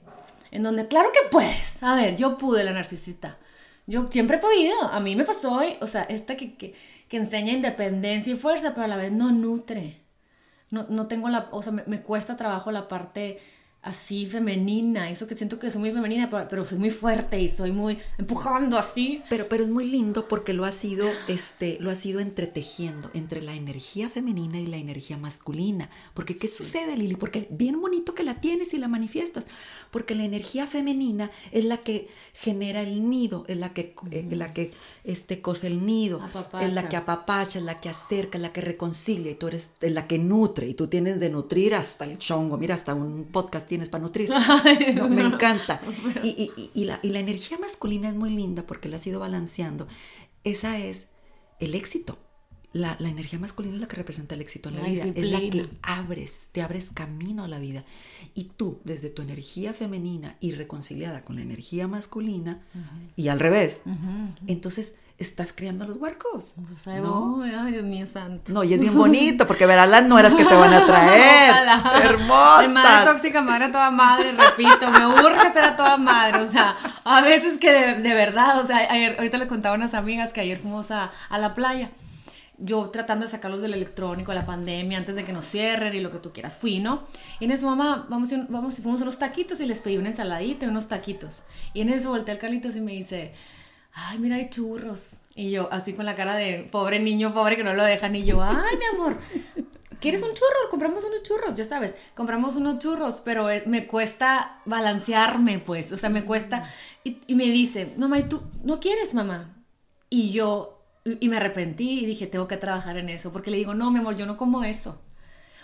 en 0.52 0.64
donde, 0.64 0.88
claro 0.88 1.12
que 1.12 1.30
puedes. 1.30 1.82
A 1.84 1.96
ver, 1.96 2.16
yo 2.16 2.38
pude 2.38 2.64
la 2.64 2.72
narcisista. 2.72 3.38
Yo 3.88 4.08
siempre 4.12 4.38
he 4.38 4.40
podido. 4.40 4.82
A 4.84 5.00
mí 5.00 5.16
me 5.16 5.26
pasó 5.26 5.56
hoy, 5.56 5.76
o 5.82 5.88
sea, 5.88 6.04
esta 6.04 6.38
que, 6.38 6.56
que, 6.56 6.76
que 7.10 7.18
enseña 7.18 7.52
independencia 7.52 8.34
y 8.34 8.38
fuerza, 8.38 8.74
pero 8.74 8.86
a 8.86 8.88
la 8.88 8.98
vez 8.98 9.12
no 9.12 9.32
nutre. 9.32 10.02
No, 10.70 10.86
no 10.90 11.08
tengo 11.08 11.30
la, 11.30 11.50
o 11.52 11.62
sea, 11.64 11.74
me, 11.74 11.84
me 11.88 12.02
cuesta 12.02 12.38
trabajo 12.38 12.72
la 12.72 12.88
parte 12.88 13.40
así 13.84 14.26
femenina, 14.26 15.10
eso 15.10 15.28
que 15.28 15.36
siento 15.36 15.60
que 15.60 15.70
soy 15.70 15.82
muy 15.82 15.92
femenina, 15.92 16.30
pero, 16.30 16.48
pero 16.50 16.66
soy 16.66 16.80
muy 16.80 16.90
fuerte 16.90 17.42
y 17.42 17.50
soy 17.50 17.74
muy 17.74 17.98
empujando 18.18 18.78
así. 18.78 19.22
Pero, 19.30 19.50
pero 19.50 19.64
es 19.64 19.70
muy 19.70 19.86
lindo 19.86 20.28
porque 20.30 20.54
lo 20.54 20.64
has 20.64 20.84
ido, 20.86 21.10
este, 21.28 21.78
lo 21.82 21.92
has 21.92 22.06
ido 22.06 22.22
entretejiendo 22.22 23.12
entre 23.14 23.42
la 23.42 23.54
energía 23.54 24.10
femenina 24.10 24.58
y 24.58 24.68
la 24.68 24.78
energía 24.78 25.18
masculina. 25.18 25.90
Porque, 26.14 26.38
¿qué 26.38 26.48
sucede, 26.48 26.96
Lili? 26.96 27.16
Porque 27.16 27.48
bien 27.50 27.80
bonito 27.82 28.16
que 28.16 28.24
la 28.24 28.40
tienes 28.40 28.74
y 28.74 28.78
la 28.78 28.88
manifiestas. 28.88 29.46
Porque 29.92 30.16
la 30.16 30.24
energía 30.24 30.66
femenina 30.66 31.30
es 31.52 31.66
la 31.66 31.78
que 31.78 32.08
genera 32.34 32.82
el 32.82 33.10
nido, 33.10 33.44
es 33.50 33.58
la 33.58 33.74
que, 33.74 33.96
eh, 34.12 34.28
es 34.32 34.38
la 34.38 34.54
que 34.54 34.72
este, 35.04 35.42
cose 35.42 35.68
el 35.68 35.86
nido, 35.86 36.22
Apapacha. 36.22 36.66
es 36.66 36.74
la 36.74 36.88
que 36.88 36.96
apapacha, 36.96 37.60
es 37.60 37.66
la 37.66 37.82
que 37.82 37.90
acerca, 37.90 38.38
es 38.38 38.42
la 38.42 38.54
que 38.54 38.62
reconcilia, 38.62 39.32
y 39.32 39.36
tú 39.36 39.48
eres 39.48 39.72
es 39.82 39.92
la 39.92 40.08
que 40.08 40.18
nutre, 40.18 40.68
y 40.68 40.74
tú 40.74 40.88
tienes 40.88 41.20
de 41.20 41.30
nutrir 41.30 41.76
hasta 41.76 42.06
el 42.06 42.18
chongo. 42.18 42.58
Mira, 42.58 42.76
hasta 42.76 42.94
un 42.94 43.26
podcast 43.26 43.68
tienes 43.74 43.90
para 43.90 44.04
nutrir. 44.04 44.30
No, 44.96 45.10
me 45.10 45.22
encanta. 45.22 45.82
Y, 46.24 46.30
y- 46.58 46.70
y- 46.74 46.86
la, 46.86 47.00
y 47.02 47.10
la 47.10 47.20
energía 47.20 47.58
masculina 47.58 48.08
es 48.10 48.16
muy 48.16 48.30
linda 48.30 48.66
porque 48.68 48.88
la 48.90 48.98
has 48.98 49.08
ido 49.08 49.20
balanceando. 49.20 49.88
Esa 50.44 50.78
es 50.78 51.08
el 51.60 51.74
éxito. 51.74 52.18
La, 52.72 52.96
la 53.00 53.10
energía 53.10 53.38
masculina 53.40 53.76
es 53.76 53.82
la 53.82 53.88
que 53.88 53.96
representa 53.96 54.34
el 54.36 54.42
éxito 54.42 54.70
en 54.70 54.76
la, 54.76 54.82
La 54.84 54.88
vida. 54.90 55.04
Es 55.06 55.16
la 55.26 55.40
que 55.40 55.46
disciplina. 55.52 55.80
abres, 55.84 56.50
te 56.52 56.62
abres 56.62 56.90
camino 56.92 57.44
a 57.44 57.48
la 57.48 57.60
vida. 57.60 57.84
Y 58.36 58.46
tú, 58.46 58.80
desde 58.84 59.10
tu 59.10 59.22
energía 59.22 59.74
femenina 59.74 60.38
y 60.40 60.52
reconciliada 60.54 61.24
con 61.24 61.36
la 61.36 61.42
energía 61.44 61.88
masculina, 61.88 62.62
y 63.16 63.28
al 63.28 63.40
revés, 63.40 63.82
entonces 64.48 64.96
estás 65.24 65.54
creando 65.54 65.86
los 65.86 65.98
huercos. 65.98 66.54
O 66.72 66.76
sea, 66.76 67.00
¿no? 67.00 67.42
ay, 67.44 67.72
Dios 67.72 67.84
mío 67.84 68.06
santo. 68.06 68.54
No, 68.54 68.64
y 68.64 68.74
es 68.74 68.80
bien 68.80 68.96
bonito 68.96 69.48
porque 69.48 69.66
verás 69.66 69.90
las 69.90 70.06
nueras 70.06 70.36
que 70.36 70.46
te 70.46 70.54
van 70.54 70.74
a 70.74 70.86
traer. 70.86 71.52
Ojalá. 71.52 72.02
Hermosas. 72.04 72.62
De 72.62 72.68
madre 72.70 73.12
tóxica, 73.12 73.42
madre 73.42 73.66
a 73.66 73.72
toda 73.72 73.92
madre, 73.92 74.32
repito, 74.32 74.92
me 74.92 75.08
urge 75.08 75.52
ser 75.52 75.64
a 75.64 75.76
toda 75.76 75.98
madre, 75.98 76.42
o 76.42 76.50
sea, 76.50 76.76
a 77.04 77.22
veces 77.22 77.58
que 77.58 77.72
de, 77.72 77.94
de 78.02 78.14
verdad, 78.14 78.60
o 78.60 78.66
sea, 78.66 78.78
ayer, 78.92 79.16
ahorita 79.18 79.38
le 79.38 79.48
contaba 79.48 79.76
a 79.76 79.78
unas 79.78 79.94
amigas 79.94 80.34
que 80.34 80.42
ayer 80.42 80.60
fuimos 80.60 80.92
a, 80.92 81.12
a 81.30 81.38
la 81.38 81.54
playa, 81.54 81.90
yo 82.58 82.90
tratando 82.90 83.26
de 83.26 83.32
sacarlos 83.32 83.62
del 83.62 83.74
electrónico, 83.74 84.34
la 84.34 84.46
pandemia, 84.46 84.98
antes 84.98 85.16
de 85.16 85.26
que 85.26 85.34
nos 85.34 85.46
cierren 85.46 85.94
y 85.96 86.00
lo 86.00 86.12
que 86.12 86.20
tú 86.20 86.32
quieras, 86.32 86.58
fui, 86.58 86.80
¿no? 86.80 87.04
Y 87.40 87.46
en 87.46 87.52
eso, 87.52 87.66
mamá, 87.66 88.06
vamos, 88.10 88.32
a 88.32 88.46
vamos, 88.50 88.76
fuimos 88.78 89.02
a 89.02 89.04
unos 89.04 89.20
taquitos 89.20 89.60
y 89.60 89.66
les 89.66 89.80
pedí 89.80 89.98
una 89.98 90.10
ensaladita 90.10 90.66
y 90.66 90.70
unos 90.70 90.88
taquitos. 90.88 91.44
Y 91.74 91.82
en 91.82 91.90
eso 91.90 92.10
volteé 92.10 92.34
al 92.34 92.40
Carlitos 92.40 92.76
y 92.76 92.82
me 92.82 92.94
dice, 92.94 93.34
ay, 93.94 94.20
mira, 94.20 94.36
hay 94.36 94.50
churros. 94.50 95.12
Y 95.36 95.52
yo, 95.52 95.70
así 95.72 95.94
con 95.94 96.06
la 96.06 96.16
cara 96.16 96.36
de 96.36 96.68
pobre 96.72 97.00
niño, 97.00 97.34
pobre 97.34 97.56
que 97.56 97.64
no 97.64 97.74
lo 97.74 97.84
dejan. 97.84 98.16
Y 98.16 98.24
yo, 98.24 98.44
ay, 98.44 98.78
mi 98.78 98.86
amor, 98.86 99.18
¿quieres 100.00 100.22
un 100.22 100.34
churro? 100.34 100.70
Compramos 100.70 101.04
unos 101.04 101.24
churros, 101.24 101.56
ya 101.56 101.66
sabes. 101.66 101.96
Compramos 102.14 102.56
unos 102.56 102.80
churros, 102.80 103.22
pero 103.24 103.50
eh, 103.50 103.64
me 103.66 103.88
cuesta 103.88 104.62
balancearme, 104.66 105.60
pues. 105.60 105.92
O 105.92 105.98
sea, 105.98 106.10
me 106.10 106.24
cuesta. 106.26 106.70
Y, 107.04 107.36
me 107.36 107.46
dice, 107.46 107.94
mamá, 107.98 108.20
¿y 108.20 108.24
tú 108.24 108.44
no 108.64 108.80
quieres, 108.80 109.14
mamá? 109.14 109.56
Y 110.10 110.32
yo, 110.32 110.80
y 111.06 111.28
me 111.28 111.38
arrepentí 111.38 112.02
y 112.02 112.06
dije, 112.06 112.28
tengo 112.28 112.48
que 112.48 112.58
trabajar 112.58 112.98
en 112.98 113.10
eso. 113.10 113.32
Porque 113.32 113.52
le 113.52 113.58
digo, 113.58 113.74
no, 113.74 113.92
mi 113.92 114.00
amor, 114.00 114.16
yo 114.16 114.26
no 114.26 114.38
como 114.38 114.64
eso. 114.64 115.02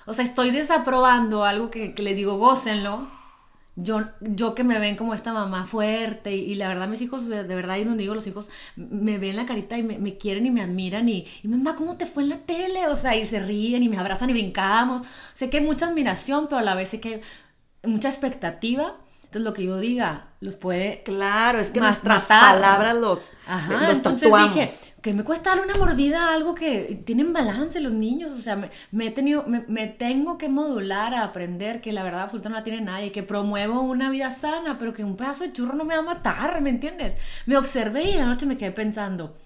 O 0.05 0.13
sea, 0.13 0.25
estoy 0.25 0.49
desaprobando 0.49 1.45
algo 1.45 1.69
que, 1.69 1.93
que 1.93 2.01
le 2.01 2.15
digo, 2.15 2.37
gócenlo. 2.37 3.07
Yo, 3.81 4.01
yo 4.19 4.55
que 4.55 4.63
me 4.63 4.79
ven 4.79 4.95
como 4.95 5.13
esta 5.13 5.31
mamá 5.33 5.65
fuerte 5.65 6.35
y, 6.35 6.55
la 6.55 6.67
verdad 6.67 6.87
mis 6.87 7.01
hijos, 7.01 7.27
de 7.27 7.43
de 7.43 7.55
verdad, 7.55 7.77
y 7.77 7.83
donde 7.83 8.03
digo 8.03 8.15
los 8.15 8.27
hijos, 8.27 8.49
me 8.75 9.17
ven 9.17 9.35
la 9.35 9.45
carita 9.45 9.77
y 9.77 9.83
me, 9.83 9.99
me 9.99 10.17
quieren 10.17 10.45
y 10.45 10.51
me 10.51 10.61
admiran 10.61 11.07
y, 11.07 11.25
y 11.43 11.47
mamá, 11.47 11.75
¿cómo 11.75 11.97
te 11.97 12.05
fue 12.05 12.23
en 12.23 12.29
la 12.29 12.37
tele? 12.39 12.87
O 12.87 12.95
sea, 12.95 13.15
y 13.15 13.25
se 13.25 13.39
ríen 13.39 13.83
y 13.83 13.89
me 13.89 13.97
abrazan 13.97 14.29
y 14.29 14.33
brincamos. 14.33 15.03
Sé 15.33 15.49
que 15.49 15.57
hay 15.57 15.65
mucha 15.65 15.87
admiración, 15.87 16.47
pero 16.47 16.59
a 16.59 16.63
la 16.63 16.75
vez 16.75 16.89
sé 16.89 16.99
que 16.99 17.21
hay 17.83 17.91
mucha 17.91 18.09
expectativa. 18.09 18.97
Entonces 19.29 19.43
lo 19.43 19.53
que 19.53 19.63
yo 19.63 19.77
diga 19.79 20.29
los 20.39 20.55
puede 20.55 21.03
Claro, 21.03 21.59
es 21.59 21.69
que 21.69 21.79
nuestras 21.79 22.23
palabras 22.23 22.95
los, 22.95 23.29
Ajá, 23.47 23.87
los 23.87 23.97
entonces 23.97 24.21
tatuamos. 24.21 24.55
dije, 24.55 24.67
que 25.03 25.13
me 25.13 25.23
cuesta 25.23 25.51
darle 25.51 25.65
una 25.65 25.75
mordida 25.75 26.29
a 26.29 26.33
algo 26.33 26.55
que 26.55 26.99
tienen 27.05 27.31
balance 27.31 27.79
los 27.79 27.91
niños, 27.93 28.31
o 28.31 28.41
sea, 28.41 28.55
me, 28.55 28.71
me 28.91 29.05
he 29.07 29.11
tenido, 29.11 29.43
me, 29.45 29.65
me 29.67 29.85
tengo 29.85 30.39
que 30.39 30.49
modular 30.49 31.13
a 31.13 31.23
aprender 31.23 31.79
que 31.79 31.93
la 31.93 32.01
verdad 32.01 32.21
absoluta 32.23 32.49
no 32.49 32.55
la 32.55 32.63
tiene 32.63 32.81
nadie, 32.81 33.11
que 33.11 33.21
promuevo 33.21 33.81
una 33.81 34.09
vida 34.09 34.31
sana, 34.31 34.79
pero 34.79 34.93
que 34.93 35.03
un 35.03 35.15
pedazo 35.15 35.43
de 35.43 35.53
churro 35.53 35.75
no 35.75 35.83
me 35.85 35.93
va 35.93 35.99
a 35.99 36.15
matar, 36.15 36.59
¿me 36.61 36.71
entiendes? 36.71 37.15
Me 37.45 37.55
observé 37.55 38.01
y 38.07 38.11
en 38.13 38.21
la 38.21 38.25
noche 38.25 38.47
me 38.47 38.57
quedé 38.57 38.71
pensando, 38.71 39.37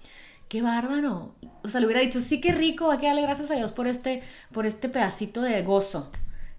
qué 0.48 0.62
bárbaro, 0.62 1.34
o 1.62 1.68
sea, 1.68 1.80
le 1.80 1.86
hubiera 1.86 2.00
dicho, 2.02 2.22
sí, 2.22 2.40
qué 2.40 2.52
rico, 2.52 2.90
hay 2.90 2.98
que 2.98 3.06
darle 3.06 3.22
gracias 3.22 3.50
a 3.50 3.54
Dios 3.54 3.72
por 3.72 3.86
este, 3.86 4.22
por 4.52 4.64
este 4.66 4.88
pedacito 4.88 5.42
de 5.42 5.62
gozo, 5.62 6.10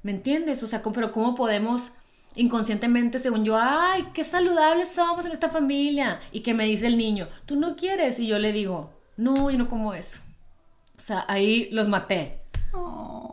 ¿me 0.04 0.12
entiendes? 0.12 0.62
O 0.64 0.68
sea, 0.68 0.82
¿cómo- 0.84 0.94
pero 0.94 1.12
¿cómo 1.12 1.36
podemos 1.36 1.92
inconscientemente, 2.36 3.20
según 3.20 3.46
yo, 3.46 3.58
ay, 3.58 4.08
qué 4.14 4.24
saludables 4.24 4.90
somos 4.90 5.26
en 5.26 5.32
esta 5.32 5.50
familia. 5.50 6.20
Y 6.32 6.42
que 6.42 6.54
me 6.54 6.66
dice 6.66 6.88
el 6.88 6.98
niño, 6.98 7.28
tú 7.46 7.56
no 7.56 7.76
quieres. 7.76 8.20
Y 8.20 8.28
yo 8.28 8.40
le 8.40 8.52
digo, 8.52 8.92
no, 9.18 9.50
yo 9.50 9.58
no 9.58 9.70
como 9.70 9.94
eso. 9.94 10.20
O 10.98 11.02
sea, 11.02 11.26
ahí 11.28 11.70
los 11.72 11.88
maté. 11.88 12.42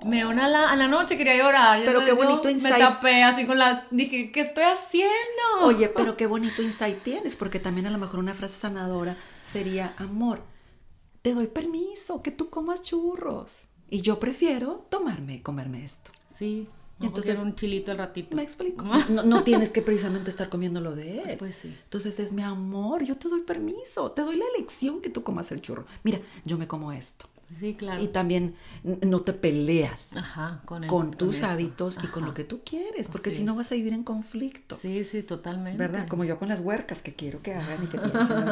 Me 0.04 0.16
dio 0.16 0.30
una 0.30 0.48
la, 0.48 0.70
a 0.70 0.76
la 0.76 0.88
noche, 0.88 1.16
quería 1.16 1.36
llorar. 1.36 1.80
Pero 1.84 2.00
sabes, 2.00 2.14
qué 2.14 2.22
bonito 2.22 2.50
insight. 2.50 2.74
Me 2.74 2.80
tapé 2.80 3.22
así 3.22 3.46
con 3.46 3.58
la. 3.58 3.86
Dije, 3.90 4.32
¿qué 4.32 4.40
estoy 4.40 4.64
haciendo? 4.64 5.10
Oye, 5.62 5.88
pero 5.88 6.16
qué 6.16 6.26
bonito 6.26 6.62
insight 6.62 7.02
tienes, 7.02 7.36
porque 7.36 7.60
también 7.60 7.86
a 7.86 7.90
lo 7.90 7.98
mejor 7.98 8.18
una 8.18 8.34
frase 8.34 8.58
sanadora 8.58 9.16
sería, 9.50 9.94
amor, 9.98 10.42
te 11.22 11.34
doy 11.34 11.46
permiso 11.46 12.22
que 12.22 12.30
tú 12.30 12.50
comas 12.50 12.82
churros. 12.82 13.68
Y 13.90 14.00
yo 14.00 14.18
prefiero 14.18 14.86
tomarme, 14.88 15.42
comerme 15.42 15.84
esto. 15.84 16.10
Sí. 16.34 16.68
Entonces, 17.02 17.38
un 17.38 17.54
chilito 17.54 17.90
al 17.90 17.98
ratito. 17.98 18.36
Me 18.36 18.42
explico. 18.42 18.84
No, 19.08 19.24
no, 19.24 19.42
tienes 19.42 19.70
que 19.70 19.82
precisamente 19.82 20.30
estar 20.30 20.48
comiendo 20.48 20.80
lo 20.80 20.94
de 20.94 21.20
él. 21.20 21.36
Pues 21.38 21.56
sí. 21.56 21.76
Entonces 21.84 22.18
es 22.18 22.32
mi 22.32 22.42
amor, 22.42 23.02
yo 23.04 23.16
te 23.16 23.28
doy 23.28 23.40
permiso, 23.40 24.10
te 24.12 24.22
doy 24.22 24.36
la 24.36 24.44
elección 24.56 25.00
que 25.00 25.10
tú 25.10 25.22
comas 25.22 25.50
el 25.52 25.60
churro. 25.60 25.84
Mira, 26.02 26.20
yo 26.44 26.56
me 26.56 26.66
como 26.66 26.92
esto. 26.92 27.26
Sí, 27.58 27.74
claro. 27.74 28.02
Y 28.02 28.08
también 28.08 28.54
no 28.82 29.20
te 29.20 29.32
peleas 29.32 30.16
Ajá, 30.16 30.62
con, 30.64 30.84
el, 30.84 30.90
con, 30.90 31.10
tus 31.12 31.42
hábitos 31.42 31.98
y 32.02 32.06
con 32.06 32.24
lo 32.24 32.34
que 32.34 32.44
tú 32.44 32.62
quieres, 32.64 33.08
porque 33.08 33.30
si 33.30 33.44
no 33.44 33.54
vas 33.54 33.70
a 33.72 33.74
vivir 33.74 33.92
en 33.92 34.04
conflicto. 34.04 34.76
Sí, 34.80 35.04
sí, 35.04 35.22
totalmente. 35.22 35.78
¿Verdad? 35.78 36.08
Como 36.08 36.24
yo 36.24 36.38
con 36.38 36.48
las 36.48 36.60
huercas 36.60 37.02
que 37.02 37.14
quiero 37.14 37.42
que 37.42 37.54
hagan 37.54 37.84
y 37.84 37.86
que 37.86 37.98
piensen. 38.00 38.48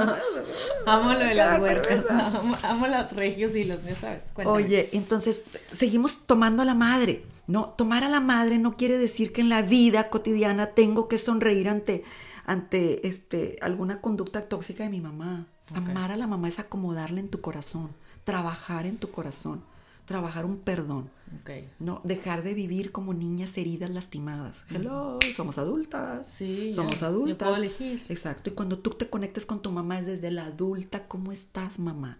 amo 0.87 1.13
lo 1.13 1.19
de 1.19 1.35
las 1.35 1.61
huercas, 1.61 2.05
amo, 2.63 2.87
los 2.87 3.13
regios 3.13 3.55
y 3.55 3.65
los, 3.65 3.81
¿sabes? 4.01 4.23
Oye, 4.45 4.91
entonces 4.93 5.43
seguimos 5.73 6.27
tomando 6.27 6.63
a 6.63 6.65
la 6.65 6.75
madre. 6.75 7.25
No, 7.51 7.71
tomar 7.71 8.05
a 8.05 8.09
la 8.09 8.21
madre 8.21 8.59
no 8.59 8.77
quiere 8.77 8.99
decir 8.99 9.33
que 9.33 9.41
en 9.41 9.49
la 9.49 9.63
vida 9.63 10.09
cotidiana 10.09 10.69
tengo 10.69 11.09
que 11.09 11.19
sonreír 11.19 11.69
ante, 11.69 12.05
ante 12.47 13.07
este, 13.07 13.57
alguna 13.61 14.01
conducta 14.01 14.49
tóxica 14.49 14.85
de 14.85 14.91
mi 14.91 15.01
mamá. 15.01 15.47
Amar 15.75 16.11
a 16.11 16.17
la 16.17 16.27
mamá 16.27 16.49
es 16.49 16.59
acomodarla 16.59 17.21
en 17.21 17.29
tu 17.29 17.41
corazón 17.41 17.91
trabajar 18.25 18.87
en 18.87 18.97
tu 18.97 19.11
corazón, 19.11 19.63
trabajar 20.05 20.45
un 20.45 20.59
perdón. 20.59 21.11
No 21.79 22.01
dejar 22.03 22.43
de 22.43 22.55
vivir 22.55 22.91
como 22.91 23.15
niñas 23.15 23.57
heridas 23.57 23.91
lastimadas. 23.91 24.67
Hello, 24.69 25.19
somos 25.33 25.59
adultas. 25.59 26.27
Sí, 26.27 26.73
somos 26.73 27.03
adultas. 27.05 27.39
Yo 27.39 27.39
puedo 27.39 27.57
elegir. 27.57 28.05
Exacto. 28.09 28.51
Y 28.51 28.53
cuando 28.53 28.79
tú 28.79 28.91
te 28.91 29.09
conectes 29.09 29.47
con 29.47 29.63
tu 29.63 29.71
mamá 29.71 30.01
es 30.01 30.07
desde 30.07 30.31
la 30.33 30.47
adulta, 30.47 31.07
¿cómo 31.07 31.31
estás, 31.31 31.79
mamá? 31.79 32.19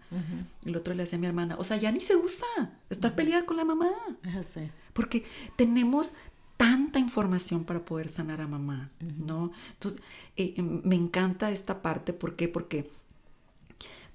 El 0.65 0.75
otro 0.75 0.93
le 0.93 1.03
decía 1.03 1.17
a 1.17 1.19
mi 1.21 1.27
hermana, 1.27 1.55
o 1.59 1.63
sea, 1.63 1.77
ya 1.77 1.91
ni 1.91 1.99
se 1.99 2.15
usa 2.15 2.47
estar 2.89 3.15
peleada 3.15 3.45
con 3.45 3.57
la 3.57 3.65
mamá. 3.65 3.91
Porque 4.93 5.23
tenemos 5.55 6.13
tanta 6.57 6.99
información 6.99 7.63
para 7.63 7.83
poder 7.83 8.07
sanar 8.07 8.39
a 8.41 8.47
mamá, 8.47 8.91
¿no? 8.99 9.51
Entonces, 9.73 10.01
eh, 10.37 10.53
em, 10.57 10.81
me 10.83 10.95
encanta 10.95 11.51
esta 11.51 11.81
parte, 11.81 12.13
¿por 12.13 12.35
qué? 12.35 12.47
Porque 12.47 12.89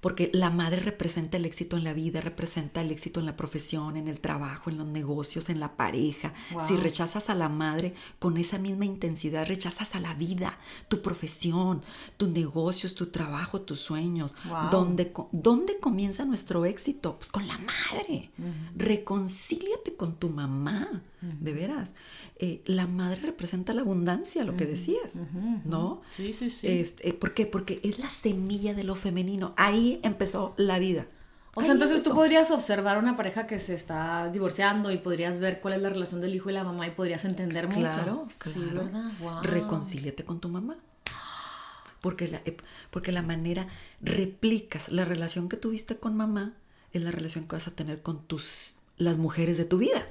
porque 0.01 0.29
la 0.33 0.49
madre 0.49 0.79
representa 0.79 1.37
el 1.37 1.45
éxito 1.45 1.75
en 1.75 1.83
la 1.83 1.93
vida, 1.93 2.21
representa 2.21 2.81
el 2.81 2.91
éxito 2.91 3.19
en 3.19 3.25
la 3.25 3.35
profesión, 3.35 3.97
en 3.97 4.07
el 4.07 4.19
trabajo, 4.19 4.69
en 4.69 4.77
los 4.77 4.87
negocios, 4.87 5.49
en 5.49 5.59
la 5.59 5.75
pareja. 5.75 6.33
Si 6.67 6.75
rechazas 6.77 7.29
a 7.29 7.35
la 7.35 7.49
madre 7.49 7.95
con 8.19 8.37
esa 8.37 8.59
misma 8.59 8.85
intensidad, 8.85 9.47
rechazas 9.47 9.95
a 9.95 9.99
la 9.99 10.13
vida, 10.13 10.57
tu 10.87 11.01
profesión, 11.01 11.81
tus 12.17 12.29
negocios, 12.29 12.95
tu 12.95 13.07
trabajo, 13.07 13.61
tus 13.61 13.79
sueños. 13.79 14.35
¿Dónde, 14.71 15.11
comienza 15.79 16.25
nuestro 16.25 16.65
éxito? 16.65 17.17
Pues 17.17 17.29
con 17.29 17.47
la 17.47 17.57
madre. 17.57 18.31
Reconcíliate 18.75 19.95
con 19.95 20.15
tu 20.15 20.29
mamá, 20.29 21.01
de 21.21 21.53
veras. 21.53 21.93
Eh, 22.39 22.61
la 22.65 22.85
madre 22.85 23.21
representa 23.21 23.73
la 23.73 23.81
abundancia, 23.81 24.43
lo 24.43 24.55
que 24.55 24.65
decías, 24.67 25.19
¿no? 25.65 26.01
Sí, 26.15 26.33
sí, 26.33 26.51
sí. 26.51 26.67
Este, 26.67 27.13
¿Por 27.13 27.33
qué? 27.33 27.47
Porque 27.47 27.79
es 27.83 27.97
la 27.97 28.09
semilla 28.11 28.75
de 28.75 28.83
lo 28.83 28.93
femenino. 28.93 29.53
Ahí 29.57 29.99
empezó 30.03 30.53
la 30.57 30.77
vida. 30.77 31.07
O 31.55 31.63
sea, 31.63 31.71
entonces 31.71 32.03
tú 32.03 32.13
podrías 32.13 32.51
observar 32.51 32.99
una 32.99 33.17
pareja 33.17 33.47
que 33.47 33.57
se 33.57 33.73
está 33.73 34.29
divorciando 34.31 34.91
y 34.91 34.99
podrías 34.99 35.39
ver 35.39 35.59
cuál 35.59 35.73
es 35.73 35.81
la 35.81 35.89
relación 35.89 36.21
del 36.21 36.35
hijo 36.35 36.51
y 36.51 36.53
la 36.53 36.63
mamá 36.63 36.85
y 36.85 36.91
podrías 36.91 37.25
entender 37.25 37.67
mucho. 37.67 37.79
Claro, 37.79 38.27
Sí, 38.45 38.59
¿verdad? 38.59 39.11
Reconcíliate 39.41 40.23
con 40.23 40.39
tu 40.39 40.49
mamá. 40.49 40.77
Porque 42.01 42.27
la, 42.27 42.41
eh, 42.45 42.55
porque 42.91 43.11
la 43.11 43.23
manera 43.23 43.67
replicas 44.01 44.89
la 44.91 45.03
relación 45.03 45.49
que 45.49 45.57
tuviste 45.57 45.97
con 45.97 46.15
mamá 46.15 46.53
es 46.93 47.01
la 47.01 47.09
relación 47.09 47.47
que 47.47 47.55
vas 47.55 47.67
a 47.67 47.71
tener 47.71 48.03
con 48.03 48.21
tus 48.27 48.75
las 48.97 49.17
mujeres 49.17 49.57
de 49.57 49.65
tu 49.65 49.79
vida. 49.79 50.05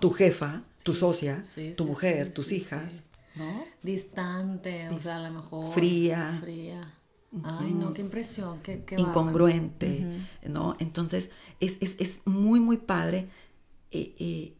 Tu 0.00 0.10
jefa, 0.10 0.62
tu 0.82 0.92
socia, 0.92 1.42
tu 1.76 1.86
mujer, 1.86 2.32
tus 2.32 2.52
hijas, 2.52 3.02
¿no? 3.34 3.64
Distante, 3.82 4.88
o 4.88 4.98
sea, 4.98 5.16
a 5.16 5.28
lo 5.28 5.34
mejor. 5.34 5.72
Fría. 5.72 6.38
Fría. 6.40 6.94
Ay, 7.44 7.72
no, 7.72 7.92
qué 7.92 8.00
impresión, 8.00 8.60
qué, 8.60 8.84
Incongruente, 8.96 10.04
¿no? 10.48 10.76
Entonces, 10.80 11.30
es, 11.60 12.22
muy, 12.24 12.58
muy 12.58 12.76
padre 12.76 13.28
eh, 13.92 14.14
eh, 14.18 14.54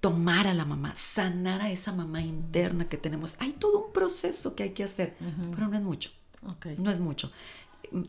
tomar 0.00 0.46
a 0.46 0.54
la 0.54 0.64
mamá, 0.64 0.94
sanar 0.94 1.60
a 1.60 1.70
esa 1.70 1.92
mamá 1.92 2.20
interna 2.20 2.88
que 2.88 2.98
tenemos. 2.98 3.36
Hay 3.40 3.52
todo 3.52 3.86
un 3.86 3.92
proceso 3.92 4.54
que 4.54 4.62
hay 4.64 4.70
que 4.70 4.84
hacer, 4.84 5.16
pero 5.54 5.68
no 5.68 5.76
es 5.76 5.82
mucho. 5.82 6.10
No 6.78 6.90
es 6.90 7.00
mucho. 7.00 7.32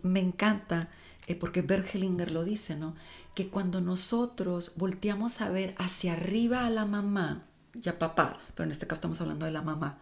Me 0.04 0.20
encanta, 0.20 0.90
eh, 1.26 1.36
porque 1.36 1.62
Bergelinger 1.62 2.32
lo 2.32 2.44
dice, 2.44 2.76
¿no? 2.76 2.96
Que 3.36 3.50
cuando 3.50 3.82
nosotros 3.82 4.72
volteamos 4.78 5.42
a 5.42 5.50
ver 5.50 5.76
hacia 5.78 6.14
arriba 6.14 6.66
a 6.66 6.70
la 6.70 6.86
mamá, 6.86 7.46
ya 7.74 8.00
papá, 8.00 8.40
pero 8.56 8.66
en 8.66 8.72
este 8.72 8.88
caso 8.88 9.00
estamos 9.00 9.22
hablando 9.22 9.46
de 9.46 9.52
la 9.52 9.62
mamá, 9.62 10.00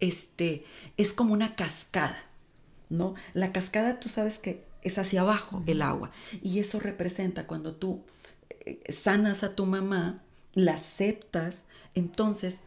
este, 0.00 0.64
es 0.96 1.12
como 1.12 1.32
una 1.32 1.56
cascada, 1.56 2.18
¿no? 2.88 3.14
La 3.34 3.52
cascada 3.52 4.00
tú 4.00 4.08
sabes 4.08 4.38
que 4.38 4.64
es 4.82 4.98
hacia 4.98 5.22
abajo 5.22 5.62
el 5.66 5.82
agua 5.82 6.12
y 6.42 6.60
eso 6.60 6.78
representa 6.78 7.46
cuando 7.46 7.74
tú 7.74 8.04
eh, 8.60 8.80
sanas 8.92 9.42
a 9.42 9.52
tu 9.52 9.66
mamá, 9.66 10.22
la 10.54 10.74
aceptas, 10.74 11.64
entonces 11.94 12.60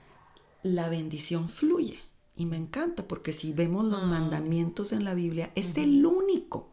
la 0.64 0.90
bendición 0.90 1.50
fluye. 1.50 2.00
Y 2.36 2.46
me 2.46 2.58
encanta 2.58 3.08
porque 3.08 3.34
si 3.34 3.54
vemos 3.54 3.86
los 3.86 4.04
ah. 4.04 4.06
mandamientos 4.06 4.92
en 4.92 5.04
la 5.04 5.14
Biblia, 5.14 5.52
es 5.56 5.78
el 5.78 6.06
único, 6.06 6.70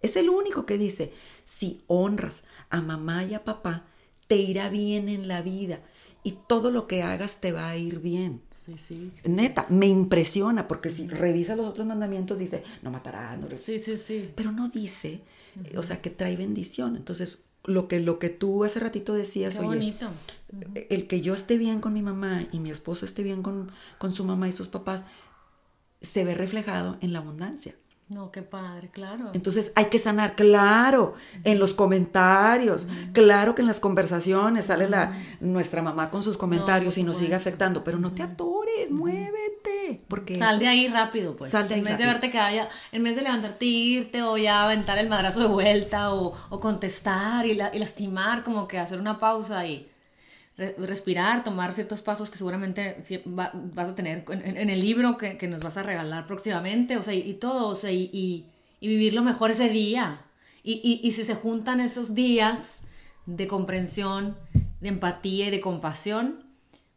es 0.00 0.16
el 0.16 0.30
único 0.30 0.66
que 0.66 0.78
dice, 0.78 1.12
si 1.44 1.82
honras 1.86 2.42
a 2.70 2.80
mamá 2.80 3.24
y 3.24 3.34
a 3.34 3.44
papá, 3.44 3.84
te 4.26 4.36
irá 4.36 4.68
bien 4.68 5.08
en 5.08 5.28
la 5.28 5.42
vida 5.42 5.80
y 6.22 6.32
todo 6.46 6.70
lo 6.70 6.86
que 6.86 7.02
hagas 7.02 7.40
te 7.40 7.52
va 7.52 7.68
a 7.68 7.76
ir 7.76 8.00
bien. 8.00 8.42
Sí, 8.66 8.76
sí, 8.76 9.12
Neta, 9.24 9.64
me 9.70 9.86
impresiona 9.86 10.68
porque 10.68 10.90
si 10.90 11.08
revisa 11.08 11.56
los 11.56 11.66
otros 11.66 11.86
mandamientos 11.86 12.38
dice, 12.38 12.64
no 12.82 12.90
matarás, 12.90 13.38
no 13.38 13.48
Sí, 13.56 13.78
sí, 13.78 13.96
sí. 13.96 14.30
Pero 14.34 14.52
no 14.52 14.68
dice, 14.68 15.22
o 15.76 15.82
sea, 15.82 16.02
que 16.02 16.10
trae 16.10 16.36
bendición. 16.36 16.96
Entonces, 16.96 17.46
lo 17.64 17.88
que, 17.88 18.00
lo 18.00 18.18
que 18.18 18.28
tú 18.28 18.64
hace 18.64 18.78
ratito 18.78 19.14
decías, 19.14 19.56
Qué 19.56 19.64
bonito. 19.64 20.08
el 20.90 21.06
que 21.06 21.22
yo 21.22 21.32
esté 21.32 21.56
bien 21.56 21.80
con 21.80 21.94
mi 21.94 22.02
mamá 22.02 22.46
y 22.52 22.58
mi 22.60 22.70
esposo 22.70 23.06
esté 23.06 23.22
bien 23.22 23.42
con, 23.42 23.70
con 23.98 24.12
su 24.12 24.24
mamá 24.24 24.48
y 24.48 24.52
sus 24.52 24.68
papás, 24.68 25.02
se 26.02 26.24
ve 26.24 26.34
reflejado 26.34 26.98
en 27.00 27.12
la 27.14 27.20
abundancia. 27.20 27.74
No, 28.08 28.32
qué 28.32 28.40
padre, 28.40 28.88
claro. 28.88 29.32
Entonces 29.34 29.70
hay 29.74 29.86
que 29.86 29.98
sanar, 29.98 30.34
claro, 30.34 31.14
en 31.44 31.58
los 31.58 31.74
comentarios, 31.74 32.86
claro 33.12 33.54
que 33.54 33.60
en 33.60 33.68
las 33.68 33.80
conversaciones 33.80 34.64
sale 34.64 34.88
la 34.88 35.12
nuestra 35.40 35.82
mamá 35.82 36.10
con 36.10 36.22
sus 36.22 36.38
comentarios 36.38 36.96
y 36.96 37.02
nos 37.02 37.18
sigue 37.18 37.34
afectando, 37.34 37.84
pero 37.84 37.98
no 37.98 38.12
te 38.12 38.22
atores, 38.22 38.90
muévete, 38.90 40.00
porque 40.08 40.38
sal 40.38 40.58
de 40.58 40.68
ahí 40.68 40.88
rápido, 40.88 41.36
pues. 41.36 41.50
Sal 41.50 41.68
de 41.68 41.74
ahí 41.74 41.80
en 41.80 41.84
vez 41.84 41.98
de 41.98 42.06
verte 42.06 42.30
que 42.30 42.38
haya, 42.38 42.70
en 42.92 43.04
vez 43.04 43.14
de 43.14 43.22
levantarte 43.22 43.66
e 43.66 43.68
irte 43.68 44.22
o 44.22 44.38
ya 44.38 44.64
aventar 44.64 44.96
el 44.96 45.10
madrazo 45.10 45.40
de 45.40 45.48
vuelta 45.48 46.14
o, 46.14 46.32
contestar 46.60 47.44
y, 47.44 47.50
y 47.50 47.78
lastimar, 47.78 48.42
como 48.42 48.66
que 48.66 48.78
hacer 48.78 48.98
una 48.98 49.20
pausa 49.20 49.66
y 49.66 49.86
respirar, 50.58 51.44
tomar 51.44 51.72
ciertos 51.72 52.00
pasos 52.00 52.30
que 52.30 52.36
seguramente 52.36 52.96
vas 53.26 53.88
a 53.88 53.94
tener 53.94 54.24
en, 54.28 54.70
el 54.70 54.80
libro 54.80 55.16
que, 55.16 55.46
nos 55.46 55.60
vas 55.60 55.76
a 55.76 55.84
regalar 55.84 56.26
próximamente, 56.26 56.96
o 56.96 57.02
sea, 57.02 57.14
y, 57.14 57.34
todo, 57.34 57.68
o 57.68 57.74
sea, 57.76 57.92
y, 57.92 58.46
vivir 58.80 59.14
lo 59.14 59.22
mejor 59.22 59.52
ese 59.52 59.68
día. 59.68 60.24
Y, 60.64 61.10
si 61.12 61.24
se 61.24 61.34
juntan 61.36 61.80
esos 61.80 62.14
días 62.14 62.80
de 63.26 63.46
comprensión, 63.46 64.36
de 64.80 64.88
empatía 64.88 65.46
y 65.46 65.50
de 65.50 65.60
compasión, 65.60 66.44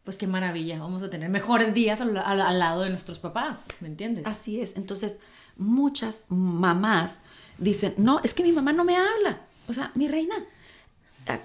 pues 0.04 0.18
qué 0.18 0.26
maravilla, 0.26 0.80
vamos 0.80 1.04
a 1.04 1.12
tener 1.12 1.30
mejores 1.30 1.76
días 1.76 2.02
al, 2.02 2.14
lado 2.16 2.82
de 2.82 2.90
nuestros 2.90 3.20
papás, 3.20 3.68
¿me 3.80 3.88
entiendes? 3.88 4.26
Así 4.26 4.60
es, 4.60 4.76
entonces 4.76 5.20
muchas 5.56 6.26
mamás 6.30 7.20
dicen, 7.60 7.94
no, 7.98 8.20
es 8.24 8.34
que 8.34 8.42
mi 8.42 8.52
mamá 8.52 8.74
no 8.74 8.84
me 8.84 8.98
habla, 8.98 9.42
o 9.68 9.74
sea, 9.74 9.92
mi 9.94 10.08
reina, 10.08 10.36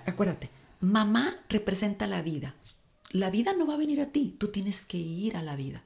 acuérdate, 0.06 0.48
Mamá 0.86 1.36
representa 1.48 2.06
la 2.06 2.22
vida. 2.22 2.54
La 3.10 3.28
vida 3.30 3.54
no 3.54 3.66
va 3.66 3.74
a 3.74 3.78
venir 3.78 4.00
a 4.00 4.12
ti, 4.12 4.36
tú 4.38 4.48
tienes 4.48 4.84
que 4.84 4.98
ir 4.98 5.36
a 5.36 5.42
la 5.42 5.56
vida. 5.56 5.82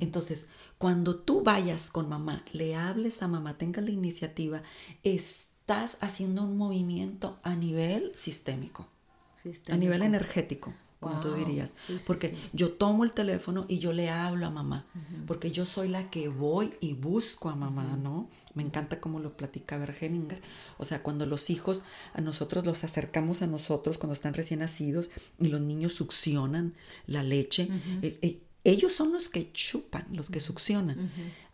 Entonces, 0.00 0.46
cuando 0.78 1.16
tú 1.16 1.42
vayas 1.42 1.90
con 1.90 2.08
mamá, 2.08 2.42
le 2.52 2.74
hables 2.74 3.22
a 3.22 3.28
mamá, 3.28 3.58
tengas 3.58 3.84
la 3.84 3.90
iniciativa, 3.90 4.62
estás 5.02 5.98
haciendo 6.00 6.42
un 6.42 6.56
movimiento 6.56 7.38
a 7.42 7.54
nivel 7.54 8.12
sistémico, 8.14 8.88
sistémico. 9.34 9.72
a 9.72 9.76
nivel 9.76 10.02
energético 10.02 10.72
como 11.00 11.18
tú 11.20 11.32
dirías. 11.32 11.74
porque 12.06 12.36
yo 12.52 12.72
tomo 12.72 13.04
el 13.04 13.12
teléfono 13.12 13.64
y 13.68 13.78
yo 13.78 13.92
le 13.94 14.10
hablo 14.10 14.46
a 14.46 14.50
mamá, 14.50 14.84
porque 15.26 15.50
yo 15.50 15.64
soy 15.64 15.88
la 15.88 16.10
que 16.10 16.28
voy 16.28 16.74
y 16.80 16.92
busco 16.92 17.48
a 17.48 17.56
mamá, 17.56 17.96
¿no? 17.96 18.28
Me 18.54 18.62
encanta 18.62 19.00
cómo 19.00 19.18
lo 19.18 19.34
platica 19.36 19.78
Bergeninger. 19.78 20.42
O 20.76 20.84
sea, 20.84 21.02
cuando 21.02 21.24
los 21.24 21.48
hijos 21.48 21.82
a 22.12 22.20
nosotros 22.20 22.66
los 22.66 22.84
acercamos 22.84 23.40
a 23.40 23.46
nosotros 23.46 23.96
cuando 23.96 24.12
están 24.12 24.34
recién 24.34 24.60
nacidos 24.60 25.10
y 25.38 25.48
los 25.48 25.62
niños 25.62 25.94
succionan 25.94 26.74
la 27.06 27.22
leche, 27.22 27.68
eh, 28.02 28.18
eh, 28.20 28.42
ellos 28.64 28.92
son 28.92 29.12
los 29.12 29.30
que 29.30 29.50
chupan, 29.52 30.06
los 30.12 30.28
que 30.28 30.40
succionan 30.40 31.10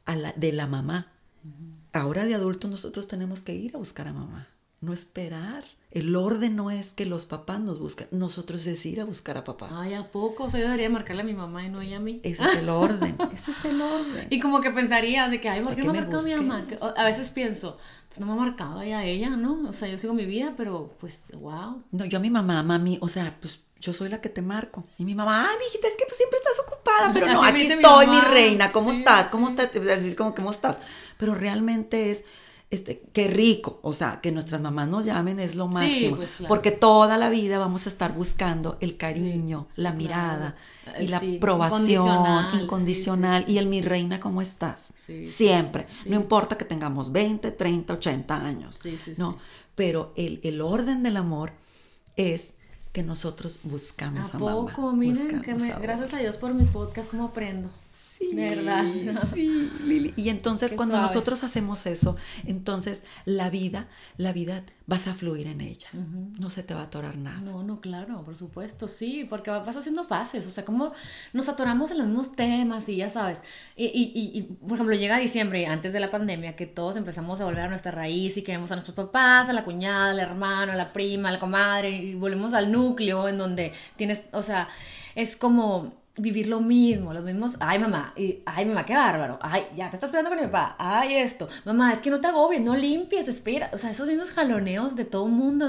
a 0.07 0.17
la, 0.17 0.33
de 0.33 0.53
la 0.53 0.67
mamá. 0.67 1.13
Ahora 1.93 2.25
de 2.25 2.35
adultos 2.35 2.69
nosotros 2.69 3.07
tenemos 3.07 3.43
que 3.43 3.55
ir 3.55 3.77
a 3.77 3.79
buscar 3.79 4.09
a 4.09 4.13
mamá. 4.13 4.49
no 4.81 4.93
esperar. 4.93 5.65
El 5.97 6.15
orden 6.15 6.57
no 6.57 6.71
es 6.71 6.93
que 6.93 7.07
los 7.07 7.25
papás 7.25 7.59
nos 7.59 7.81
busquen, 7.81 8.07
nosotros 8.11 8.67
es 8.67 8.85
ir 8.85 9.01
a 9.01 9.07
buscar 9.07 9.39
a 9.39 9.45
papá. 9.45 9.71
Ay, 9.73 9.95
¿a 9.95 10.11
poco? 10.13 10.45
O 10.45 10.51
sea, 10.51 10.61
yo 10.61 10.67
debería 10.67 10.91
marcarle 10.91 11.23
a 11.23 11.25
mi 11.25 11.33
mamá 11.33 11.65
y 11.65 11.71
no 11.71 11.81
ella 11.81 11.97
a 11.97 12.01
mí. 12.01 12.21
Ese 12.23 12.45
es 12.45 12.57
el 12.57 12.69
orden, 12.69 13.17
ese 13.33 13.53
es 13.53 13.65
el 13.65 13.81
orden. 13.81 14.27
Y 14.29 14.39
como 14.39 14.61
que 14.61 14.71
pensarías 14.71 15.31
de 15.31 15.41
que, 15.41 15.49
ay, 15.49 15.63
¿por 15.63 15.73
¿A 15.73 15.75
qué 15.77 15.81
no 15.81 15.95
me 15.95 16.03
marcó 16.03 16.19
a 16.19 16.23
mi 16.23 16.35
mamá? 16.35 16.67
a 16.99 17.05
veces 17.05 17.31
pienso, 17.31 17.79
pues 18.09 18.21
no 18.21 18.27
me 18.27 18.33
ha 18.33 18.37
marcado 18.37 18.83
ella 18.83 19.05
ella, 19.05 19.31
¿no? 19.31 19.67
O 19.67 19.73
sea, 19.73 19.89
yo 19.89 19.99
sigo 19.99 20.13
mi 20.13 20.27
vida, 20.27 20.53
pero 20.55 20.95
pues, 21.01 21.33
wow. 21.41 21.83
No, 21.93 22.05
yo 22.05 22.19
a 22.19 22.21
mi 22.21 22.29
mamá, 22.29 22.63
mami, 22.63 22.99
o 23.01 23.09
sea, 23.09 23.35
pues 23.41 23.61
yo 23.81 23.95
soy 23.95 24.11
la 24.11 24.21
que 24.21 24.29
te 24.29 24.43
marco. 24.43 24.85
Y 24.99 25.05
mi 25.07 25.15
mamá, 25.15 25.49
ay, 25.49 25.57
mijita, 25.65 25.89
es 25.89 25.97
que 25.97 26.05
pues, 26.07 26.19
siempre 26.19 26.39
estás 26.39 26.61
ocupada, 26.67 27.11
pero 27.15 27.27
no, 27.33 27.43
Así 27.43 27.55
aquí 27.55 27.69
mi 27.69 27.73
estoy, 27.73 28.07
mi, 28.09 28.21
reina, 28.21 28.71
¿cómo 28.71 28.93
Sí, 28.93 28.99
estás? 28.99 29.29
¿Cómo 29.29 29.47
sí. 29.47 29.55
estás? 29.55 29.75
Es 29.75 29.83
decir, 29.83 30.15
como, 30.15 30.35
¿cómo 30.35 30.51
estás? 30.51 30.77
Pero 31.17 31.35
realmente 31.35 32.11
es, 32.11 32.25
este, 32.71 33.03
qué 33.13 33.29
rico, 33.29 33.79
o 33.83 33.93
sea, 33.93 34.21
que 34.21 34.33
nuestras 34.33 34.61
mamás 34.61 34.89
nos 34.89 35.05
llamen 35.05 35.39
es 35.41 35.55
lo 35.55 35.69
máximo. 35.69 36.17
pues, 36.17 36.33
claro. 36.33 36.49
Porque 36.49 36.71
toda 36.73 37.17
la 37.17 37.31
vida 37.31 37.59
vamos 37.59 37.87
a 37.87 37.89
estar 37.91 38.13
buscando 38.15 38.77
el 38.81 38.97
cariño, 38.97 39.69
sí, 39.71 39.83
la 39.83 39.91
claro. 39.91 39.99
mirada 40.03 40.57
y 41.01 41.07
Eh, 41.07 41.09
la 41.09 41.21
sí, 41.21 41.37
aprobación 41.37 42.47
incondicional. 42.61 43.45
Y 43.49 43.59
el 43.59 43.67
mi 43.67 43.83
reina, 43.83 44.21
¿cómo 44.21 44.43
estás? 44.43 44.93
Siempre. 45.25 45.87
No 46.07 46.17
importa 46.17 46.57
que 46.59 46.65
tengamos 46.65 47.13
20, 47.13 47.51
30, 47.53 47.95
80 47.95 48.37
años. 48.45 48.77
Sí, 48.83 48.99
sí, 48.99 49.13
no, 49.17 49.33
sí. 49.33 49.39
pero 49.75 50.13
el, 50.17 50.41
el 50.43 50.61
orden 50.61 51.03
del 51.03 51.17
amor 51.17 51.53
es 52.17 52.55
que 52.93 53.03
nosotros 53.03 53.61
buscamos 53.63 54.35
a, 54.35 54.39
¿A 54.39 54.41
mamá. 54.41 54.73
que 55.43 55.55
me, 55.55 55.73
a 55.73 55.79
gracias 55.79 56.15
a 56.15 56.19
Dios 56.19 56.37
por 56.37 56.55
mi 56.55 56.65
podcast, 56.65 57.11
¿cómo 57.11 57.25
aprendo? 57.27 57.71
Sí, 58.19 58.31
verdad. 58.35 58.85
Sí, 59.35 59.71
Lili. 59.85 60.15
Y 60.17 60.29
entonces 60.31 60.71
Qué 60.71 60.77
cuando 60.77 60.95
suave. 60.95 61.09
nosotros 61.09 61.45
hacemos 61.45 61.85
eso, 61.87 62.17
entonces 62.47 63.03
la 63.25 63.51
vida, 63.51 63.89
la 64.17 64.33
vida 64.33 64.63
vas 64.87 65.07
a 65.09 65.15
fluir 65.15 65.47
en 65.49 65.61
ella. 65.61 65.89
No 66.39 66.49
se 66.49 66.63
te 66.63 66.73
va 66.75 66.81
a 66.81 66.85
atorar 66.85 67.17
nada. 67.19 67.41
No, 67.41 67.63
no, 67.63 67.81
claro, 67.81 68.23
por 68.25 68.35
supuesto, 68.37 68.89
sí, 68.89 69.27
porque 69.29 69.51
va- 69.51 69.65
vas 69.65 69.77
haciendo 69.77 70.07
pases, 70.07 70.47
o 70.47 70.51
sea, 70.51 70.65
como 70.65 70.93
nos 71.33 71.49
atoramos 71.49 71.91
en 71.91 71.99
los 71.99 72.07
mismos 72.07 72.37
temas 72.37 72.89
y 72.89 72.97
ya 72.97 73.11
sabes, 73.11 73.43
y, 73.77 73.85
y, 73.87 74.13
y, 74.15 74.39
y, 74.39 74.43
por 74.67 74.75
ejemplo, 74.75 74.95
llega 74.95 75.19
diciembre, 75.19 75.67
antes 75.67 75.93
de 75.93 76.01
la 76.01 76.11
pandemia, 76.11 76.57
que 76.57 76.67
todos 76.67 76.97
empezamos 76.97 77.41
a 77.41 77.45
volver 77.45 77.65
a 77.65 77.69
nuestra 77.69 77.91
raíz 77.93 78.37
y 78.37 78.43
que 78.43 78.53
vemos 78.53 78.71
a 78.71 78.77
nuestros 78.77 78.95
papás, 78.97 79.49
a 79.49 79.53
la 79.53 79.65
cuñada, 79.65 80.11
al 80.13 80.21
hermano, 80.21 80.73
a 80.73 80.77
la 80.77 80.93
prima, 80.93 81.29
a 81.29 81.33
la 81.33 81.41
comadre, 81.41 81.91
y 81.91 82.15
volvemos 82.15 82.55
al 82.55 82.71
núcleo 82.73 83.29
en 83.29 83.37
donde 83.37 83.73
tienes, 83.97 84.23
o 84.33 84.41
sea, 84.43 84.69
es 85.15 85.37
como 85.37 85.95
vivir 86.19 86.47
lo 86.47 86.61
mismo, 86.61 87.13
los 87.13 87.23
mismos, 87.23 87.57
ay 87.61 87.79
mamá, 87.79 88.13
y 88.17 88.41
ay 88.47 88.65
mamá, 88.65 88.87
qué 88.87 88.95
bárbaro, 88.95 89.39
ay, 89.43 89.67
ya 89.77 89.91
te 89.91 89.97
estás 89.97 90.11
peleando 90.11 90.31
con 90.31 90.39
mi 90.39 90.47
papá, 90.47 90.75
ay 90.79 91.17
esto, 91.17 91.49
mamá, 91.65 91.93
es 91.93 92.01
que 92.01 92.11
no 92.11 92.21
te 92.21 92.29
agobies, 92.29 92.63
no 92.63 92.75
limpies, 92.75 93.29
espera, 93.29 93.71
o 93.73 93.79
sea, 93.79 93.91
esos 93.91 94.09
mismos 94.09 94.31
jaloneos 94.31 94.97
de 94.97 95.05
todo 95.05 95.27
mundo, 95.27 95.69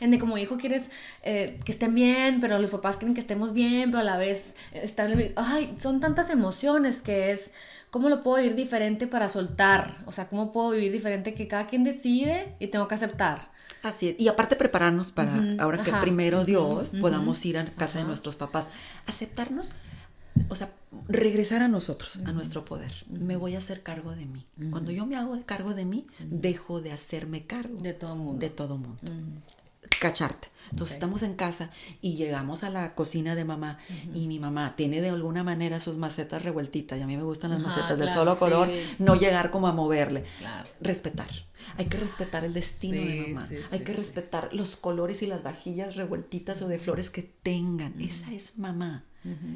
en 0.00 0.10
de 0.10 0.18
como 0.18 0.38
hijo 0.38 0.56
quieres 0.56 0.84
eh, 1.22 1.60
que 1.64 1.72
estén 1.72 1.94
bien, 1.94 2.40
pero 2.40 2.58
los 2.58 2.70
papás 2.70 2.96
quieren 2.96 3.14
que 3.14 3.20
estemos 3.20 3.52
bien, 3.52 3.90
pero 3.90 4.00
a 4.00 4.04
la 4.04 4.16
vez 4.16 4.54
están, 4.72 5.12
ay, 5.36 5.74
son 5.78 6.00
tantas 6.00 6.30
emociones 6.30 7.02
que 7.02 7.30
es, 7.30 7.50
¿cómo 7.90 8.08
lo 8.08 8.22
puedo 8.22 8.38
vivir 8.38 8.56
diferente 8.56 9.06
para 9.06 9.28
soltar? 9.28 9.94
O 10.06 10.12
sea, 10.12 10.28
¿cómo 10.28 10.52
puedo 10.52 10.70
vivir 10.70 10.90
diferente 10.90 11.34
que 11.34 11.48
cada 11.48 11.66
quien 11.66 11.84
decide 11.84 12.54
y 12.58 12.68
tengo 12.68 12.88
que 12.88 12.94
aceptar? 12.94 13.51
Así 13.82 14.10
es. 14.10 14.20
Y 14.20 14.28
aparte 14.28 14.56
prepararnos 14.56 15.10
para 15.12 15.32
ahora 15.58 15.82
que 15.82 15.90
ajá, 15.90 16.00
primero 16.00 16.44
Dios 16.44 16.90
podamos 17.00 17.44
ir 17.44 17.58
a 17.58 17.64
casa 17.66 17.98
de 17.98 18.04
nuestros 18.04 18.36
papás. 18.36 18.66
Aceptarnos, 19.06 19.72
o 20.48 20.54
sea, 20.54 20.70
regresar 21.08 21.62
a 21.62 21.68
nosotros, 21.68 22.18
a 22.24 22.32
nuestro 22.32 22.64
poder. 22.64 22.92
Me 23.08 23.36
voy 23.36 23.54
a 23.54 23.58
hacer 23.58 23.82
cargo 23.82 24.12
de 24.12 24.26
mí. 24.26 24.46
Cuando 24.70 24.92
yo 24.92 25.04
me 25.06 25.16
hago 25.16 25.36
cargo 25.44 25.74
de 25.74 25.84
mí, 25.84 26.06
dejo 26.20 26.80
de 26.80 26.92
hacerme 26.92 27.44
cargo 27.44 27.78
De 27.80 27.92
todo 27.92 28.16
mundo. 28.16 28.38
de 28.38 28.50
todo 28.50 28.76
mundo. 28.78 28.98
Cacharte. 30.00 30.48
Entonces 30.70 30.94
estamos 30.94 31.22
en 31.22 31.34
casa 31.34 31.70
y 32.00 32.14
llegamos 32.14 32.64
a 32.64 32.70
la 32.70 32.94
cocina 32.94 33.34
de 33.34 33.44
mamá 33.44 33.78
y 34.14 34.26
mi 34.26 34.38
mamá 34.38 34.74
tiene 34.74 35.02
de 35.02 35.10
alguna 35.10 35.44
manera 35.44 35.78
sus 35.80 35.98
macetas 35.98 36.42
revueltitas 36.42 36.98
y 36.98 37.02
a 37.02 37.06
mí 37.06 37.14
me 37.16 37.22
gustan 37.24 37.50
las 37.50 37.60
Ajá, 37.60 37.68
macetas 37.68 37.98
de 37.98 38.04
claro, 38.06 38.20
solo 38.20 38.38
color, 38.38 38.68
sí. 38.68 38.80
no 38.98 39.14
llegar 39.16 39.50
como 39.50 39.68
a 39.68 39.72
moverle. 39.72 40.24
Claro. 40.38 40.66
Respetar. 40.80 41.28
Hay 41.76 41.86
que 41.86 41.98
respetar 41.98 42.44
el 42.46 42.54
destino 42.54 42.94
Sí, 43.02 43.06
de 43.06 43.26
mamá. 43.34 43.46
sí, 43.46 43.56
Hay 43.70 43.80
que 43.80 43.92
respetar 43.92 44.48
los 44.54 44.76
colores 44.76 45.22
y 45.22 45.26
las 45.26 45.42
vajillas 45.42 45.96
revueltitas 45.96 46.62
o 46.62 46.68
de 46.68 46.78
flores 46.78 47.10
que 47.10 47.22
tengan. 47.22 48.00
Esa 48.00 48.32
es 48.32 48.56
mamá. 48.58 49.04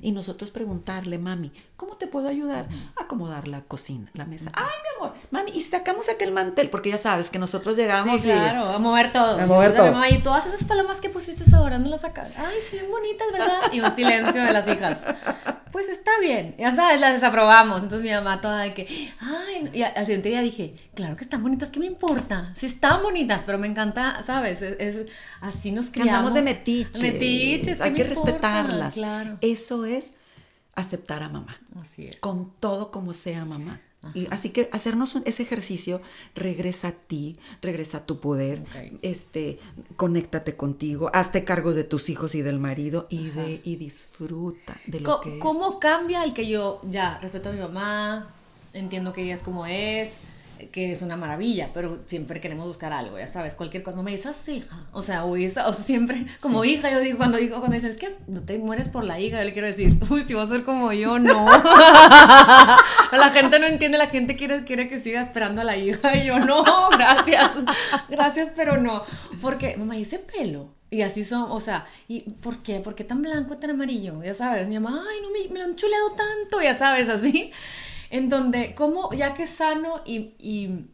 Y 0.00 0.12
nosotros 0.12 0.52
preguntarle, 0.52 1.18
mami, 1.18 1.50
¿cómo 1.76 1.96
te 1.96 2.06
puedo 2.06 2.28
ayudar? 2.28 2.66
A 3.00 3.02
acomodar 3.04 3.48
la 3.48 3.62
cocina, 3.62 4.08
la 4.14 4.24
mesa. 4.24 4.52
Ay, 4.54 4.64
mi 4.64 5.04
amor, 5.06 5.16
mami, 5.32 5.50
y 5.52 5.60
sacamos 5.60 6.08
aquel 6.08 6.30
mantel, 6.30 6.70
porque 6.70 6.90
ya 6.90 6.98
sabes 6.98 7.30
que 7.30 7.38
nosotros 7.40 7.76
llegamos 7.76 8.20
Sí, 8.20 8.28
y- 8.28 8.32
claro, 8.32 8.68
a 8.70 8.78
mover 8.78 9.12
todo. 9.12 9.40
A 9.40 9.46
mover 9.46 9.74
todo. 9.74 9.90
mamá, 9.92 10.08
y 10.08 10.22
todas 10.22 10.46
esas 10.46 10.62
palomas 10.64 11.00
que 11.00 11.08
pusiste 11.10 11.44
ahora, 11.54 11.78
¿no 11.78 11.88
las 11.88 12.02
sacas? 12.02 12.38
Ay, 12.38 12.56
sí, 12.64 12.78
bonitas, 12.88 13.26
¿verdad? 13.32 13.72
Y 13.72 13.80
un 13.80 13.94
silencio 13.96 14.40
de 14.42 14.52
las 14.52 14.68
hijas. 14.68 15.04
Pues 15.72 15.88
está 15.88 16.12
bien, 16.20 16.54
ya 16.58 16.74
sabes, 16.74 17.00
las 17.00 17.14
desaprobamos. 17.14 17.82
Entonces 17.82 18.02
mi 18.08 18.14
mamá 18.14 18.40
toda 18.40 18.60
de 18.60 18.72
que, 18.72 19.12
ay, 19.20 19.68
y 19.74 19.82
al 19.82 20.06
siguiente 20.06 20.28
día 20.28 20.40
dije, 20.40 20.74
claro 20.96 21.16
que 21.16 21.22
están 21.22 21.42
bonitas, 21.42 21.68
¿qué 21.68 21.78
me 21.78 21.86
importa? 21.86 22.50
Sí 22.56 22.66
están 22.66 23.02
bonitas, 23.02 23.44
pero 23.46 23.58
me 23.58 23.68
encanta, 23.68 24.20
¿sabes? 24.22 24.62
Es, 24.62 24.76
es- 24.80 25.06
así 25.40 25.70
nos 25.70 25.86
criamos. 25.86 26.12
andamos 26.14 26.34
de 26.34 26.42
metiches. 26.42 27.00
Metiches, 27.00 27.78
¿qué 27.78 27.84
Hay 27.84 27.92
que 27.94 28.02
importa? 28.02 28.24
respetarlas. 28.32 28.94
Claro. 28.94 29.38
Eso 29.40 29.84
es 29.84 30.10
aceptar 30.74 31.22
a 31.22 31.28
mamá. 31.28 31.56
Así 31.80 32.06
es. 32.06 32.16
con 32.16 32.50
todo 32.58 32.90
como 32.90 33.12
sea 33.12 33.44
mamá. 33.44 33.80
Y 34.14 34.28
así 34.30 34.50
que 34.50 34.68
hacernos 34.72 35.16
un- 35.16 35.24
ese 35.26 35.42
ejercicio, 35.42 36.00
regresa 36.36 36.88
a 36.88 36.92
ti, 36.92 37.38
regresa 37.60 37.98
a 37.98 38.06
tu 38.06 38.20
poder, 38.20 38.62
este, 39.02 39.58
conéctate 39.96 40.54
contigo, 40.56 41.10
hazte 41.12 41.42
cargo 41.42 41.74
de 41.74 41.82
tus 41.82 42.08
hijos 42.08 42.36
y 42.36 42.42
del 42.42 42.60
marido 42.60 43.08
y 43.10 43.30
de 43.30 43.60
y 43.64 43.74
disfruta 43.76 44.76
de 44.86 45.00
lo 45.00 45.20
que 45.20 45.40
¿Cómo 45.40 45.70
es. 45.70 45.76
cambia 45.80 46.22
el 46.22 46.34
que 46.34 46.46
yo 46.48 46.80
ya 46.88 47.18
respeto 47.18 47.48
a 47.48 47.52
mi 47.52 47.58
mamá, 47.58 48.32
entiendo 48.74 49.12
que 49.12 49.24
ella 49.24 49.34
es 49.34 49.42
como 49.42 49.66
es, 49.66 50.18
que 50.72 50.92
es 50.92 51.02
una 51.02 51.16
maravilla, 51.16 51.70
pero 51.74 52.00
siempre 52.06 52.40
queremos 52.40 52.66
buscar 52.66 52.92
algo, 52.92 53.18
ya 53.18 53.26
sabes, 53.26 53.54
cualquier 53.54 53.82
cosa. 53.82 54.02
Me 54.02 54.12
dices 54.12 54.48
hija, 54.48 54.86
o 54.92 55.02
sea, 55.02 55.24
o, 55.24 55.36
esa, 55.36 55.66
o 55.68 55.72
sea, 55.72 55.84
siempre 55.84 56.26
como 56.40 56.64
hija, 56.64 56.90
yo 56.90 57.00
digo, 57.00 57.18
cuando 57.18 57.38
digo, 57.38 57.58
cuando 57.58 57.74
dicen, 57.74 57.90
es 57.90 57.96
que 57.96 58.08
no 58.26 58.42
te 58.42 58.58
mueres 58.58 58.88
por 58.88 59.04
la 59.04 59.20
hija, 59.20 59.38
yo 59.38 59.44
le 59.44 59.52
quiero 59.52 59.66
decir, 59.66 59.98
uy, 60.10 60.22
si 60.22 60.34
vas 60.34 60.48
a 60.50 60.54
ser 60.54 60.64
como 60.64 60.92
yo, 60.92 61.18
no. 61.18 61.46
la 63.12 63.30
gente 63.32 63.58
no 63.58 63.66
entiende, 63.66 63.98
la 63.98 64.08
gente 64.08 64.36
quiere, 64.36 64.64
quiere 64.64 64.88
que 64.88 64.98
siga 64.98 65.20
esperando 65.20 65.60
a 65.60 65.64
la 65.64 65.76
hija, 65.76 66.16
y 66.16 66.26
yo, 66.26 66.38
no, 66.38 66.64
gracias, 66.90 67.52
gracias, 68.08 68.52
pero 68.54 68.80
no. 68.80 69.04
Porque, 69.40 69.76
mamá, 69.76 69.96
¿y 69.96 70.02
ese 70.02 70.18
pelo? 70.18 70.74
Y 70.90 71.02
así 71.02 71.24
son, 71.24 71.50
o 71.50 71.58
sea, 71.58 71.86
¿y 72.06 72.20
por 72.20 72.62
qué? 72.62 72.78
¿Por 72.78 72.94
qué 72.94 73.02
tan 73.02 73.20
blanco, 73.20 73.58
tan 73.58 73.70
amarillo? 73.70 74.22
Ya 74.22 74.34
sabes, 74.34 74.68
mi 74.68 74.78
mamá, 74.78 75.04
ay, 75.10 75.18
no, 75.20 75.30
me, 75.30 75.52
me 75.52 75.58
lo 75.58 75.64
han 75.64 75.76
chuleado 75.76 76.10
tanto, 76.12 76.62
ya 76.62 76.74
sabes, 76.74 77.08
así. 77.08 77.52
En 78.10 78.28
donde, 78.28 78.74
¿cómo, 78.74 79.12
ya 79.12 79.34
que 79.34 79.46
sano 79.46 80.02
y, 80.04 80.34
y 80.38 80.86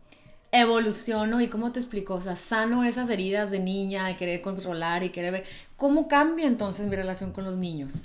evoluciono, 0.53 1.41
y 1.41 1.49
cómo 1.49 1.73
te 1.73 1.81
explico? 1.81 2.15
O 2.15 2.21
sea, 2.21 2.37
sano 2.37 2.85
esas 2.85 3.09
heridas 3.11 3.51
de 3.51 3.59
niña, 3.59 4.07
de 4.07 4.17
querer 4.17 4.43
controlar 4.43 5.03
y 5.03 5.11
querer 5.11 5.33
ver, 5.33 5.45
¿cómo 5.77 6.09
cambia 6.09 6.47
entonces 6.47 6.87
mi 6.87 6.97
relación 6.97 7.33
con 7.33 7.45
los 7.45 7.57
niños? 7.57 8.05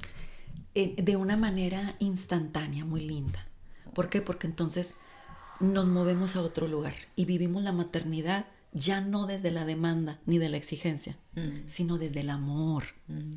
Eh, 0.76 0.96
de 1.02 1.16
una 1.16 1.38
manera 1.38 1.96
instantánea, 2.00 2.86
muy 2.86 3.02
linda. 3.02 3.48
¿Por 3.94 4.10
qué? 4.10 4.22
Porque 4.22 4.48
entonces 4.48 4.94
nos 5.60 5.88
movemos 5.88 6.36
a 6.36 6.42
otro 6.42 6.68
lugar 6.68 6.94
y 7.16 7.26
vivimos 7.26 7.64
la 7.64 7.72
maternidad 7.72 8.46
ya 8.74 9.02
no 9.02 9.26
desde 9.26 9.50
la 9.50 9.66
demanda 9.66 10.20
ni 10.26 10.38
de 10.38 10.50
la 10.50 10.58
exigencia, 10.58 11.18
sino 11.66 11.98
desde 11.98 12.22
el 12.22 12.30
amor. 12.30 12.84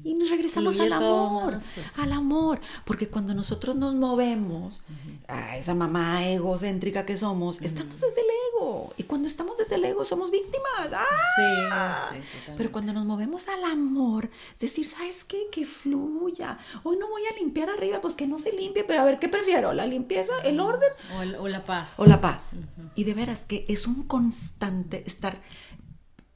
Y 0.03 0.15
nos 0.15 0.31
regresamos 0.31 0.75
Fluye 0.75 0.87
al 0.89 0.95
amor, 0.95 1.53
más, 1.55 1.67
pues. 1.75 1.99
al 1.99 2.13
amor, 2.13 2.61
porque 2.85 3.09
cuando 3.09 3.35
nosotros 3.35 3.77
nos 3.77 3.95
movemos, 3.95 4.83
a 5.29 5.57
esa 5.57 5.75
mamá 5.75 6.27
egocéntrica 6.29 7.07
que 7.07 7.17
somos, 7.17 7.61
estamos 7.63 8.01
desde 8.01 8.21
el 8.21 8.27
ego. 8.55 8.93
Y 8.97 9.05
cuando 9.05 9.29
estamos 9.29 9.57
desde 9.59 9.77
el 9.77 9.85
ego 9.85 10.05
somos 10.05 10.31
víctimas. 10.31 10.89
¡Ah! 10.93 12.09
Sí, 12.13 12.17
sí. 12.47 12.53
Pero 12.57 12.73
cuando 12.73 12.93
nos 12.93 13.05
movemos 13.05 13.47
al 13.49 13.63
amor, 13.65 14.29
es 14.55 14.61
decir, 14.61 14.87
¿sabes 14.87 15.23
qué? 15.25 15.47
Que 15.53 15.65
fluya. 15.67 16.59
Hoy 16.83 16.97
no 16.99 17.09
voy 17.09 17.23
a 17.33 17.35
limpiar 17.39 17.71
arriba, 17.71 18.01
pues 18.01 18.15
que 18.15 18.27
no 18.27 18.39
se 18.41 18.53
limpie, 18.53 18.83
pero 18.85 19.03
a 19.03 19.05
ver, 19.05 19.19
¿qué 19.21 19.29
prefiero? 19.29 19.73
¿La 19.73 19.87
limpieza, 19.87 20.33
el 20.45 20.59
orden 20.59 20.91
O, 21.19 21.23
el- 21.23 21.37
o 21.37 21.47
la 21.49 21.65
paz. 21.65 21.95
o 21.99 22.07
la 22.07 22.21
paz? 22.21 22.55
Y 22.97 23.05
de 23.05 23.15
veras 23.15 23.43
que 23.47 23.65
es 23.69 23.87
un 23.87 24.03
constante 24.03 25.05
estar 25.07 25.41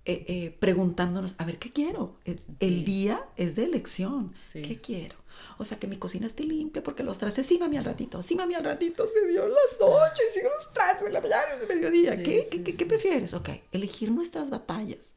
eh, 0.07 0.25
eh, 0.29 0.57
preguntándonos, 0.61 1.35
a 1.39 1.45
ver, 1.45 1.59
¿qué 1.59 1.73
quiero? 1.73 2.19
El, 2.25 2.39
el 2.61 2.85
día 2.85 3.25
es 3.37 3.55
de 3.57 3.65
elección. 3.65 4.35
Sí. 4.43 4.63
¿Qué 4.63 4.81
quiero? 4.81 5.17
O 5.59 5.65
sea, 5.65 5.79
que 5.79 5.87
mi 5.89 5.97
cocina 5.97 6.27
esté 6.27 6.45
limpia 6.45 6.83
porque 6.83 7.03
los 7.03 7.19
trastes, 7.19 7.47
sí, 7.47 7.59
mami, 7.59 7.77
al 7.77 7.85
ratito, 7.85 8.23
sí, 8.23 8.37
mami, 8.37 8.55
al 8.55 8.65
ratito, 8.65 9.07
se 9.09 9.27
dio 9.27 9.47
las 9.47 9.81
ocho 9.81 10.23
y 10.31 10.33
siguen 10.35 10.51
los 10.57 10.73
trastes 10.73 11.05
de 11.07 11.13
la 11.13 11.21
mañana, 11.21 11.43
es 11.55 11.61
de 11.61 11.75
mediodía. 11.75 12.17
Sí, 12.17 12.23
¿Qué, 12.23 12.43
sí, 12.43 12.51
qué, 12.59 12.65
qué- 12.65 12.73
sí. 12.73 12.79
qué 12.79 12.87
prefieres? 12.87 13.35
Ok, 13.35 13.49
elegir 13.73 14.11
nuestras 14.13 14.49
batallas. 14.51 15.15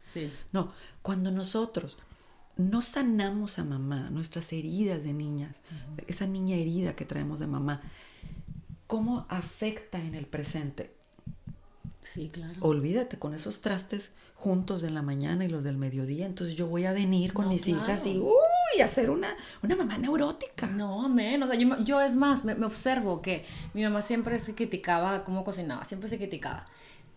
No, 0.51 0.73
cuando 1.03 1.29
nosotros 1.31 1.97
no 2.55 2.81
sanamos 2.81 3.59
a 3.59 3.63
mamá, 3.65 4.09
nuestras 4.09 4.51
heridas 4.53 5.03
de 5.03 5.13
niñas, 5.13 5.57
esa 6.07 6.25
niña 6.25 6.55
herida 6.55 6.95
que 6.95 7.05
traemos 7.05 7.39
de 7.39 7.45
mamá, 7.47 7.81
¿cómo 8.87 9.27
afecta 9.29 9.99
en 9.99 10.15
el 10.15 10.25
presente? 10.25 10.95
Sí, 12.07 12.29
claro. 12.29 12.53
Olvídate 12.61 13.19
con 13.19 13.33
esos 13.33 13.59
trastes 13.61 14.11
juntos 14.35 14.81
de 14.81 14.89
la 14.89 15.01
mañana 15.01 15.43
y 15.43 15.49
los 15.49 15.63
del 15.63 15.77
mediodía. 15.77 16.25
Entonces 16.25 16.55
yo 16.55 16.67
voy 16.67 16.85
a 16.85 16.93
venir 16.93 17.33
con 17.33 17.45
No, 17.45 17.51
mis 17.51 17.63
claro. 17.63 17.81
hijas 17.83 18.05
y 18.05 18.17
uy, 18.19 18.87
ser 18.87 19.09
una, 19.09 19.27
una 19.61 19.75
mamá 19.75 19.97
neurótica. 19.97 20.67
No, 20.67 21.03
amén. 21.03 21.43
O 21.43 21.47
sea, 21.47 21.55
yo, 21.55 21.83
yo 21.83 22.01
es 22.01 22.15
más, 22.15 22.45
me, 22.45 22.55
me 22.55 22.65
observo 22.65 23.21
que 23.21 23.45
mi 23.73 23.83
mamá 23.83 24.01
siempre 24.01 24.39
se 24.39 24.55
criticaba 24.55 25.23
cómo 25.25 25.43
cocinaba, 25.43 25.83
siempre 25.83 26.09
se 26.09 26.17
criticaba. 26.17 26.63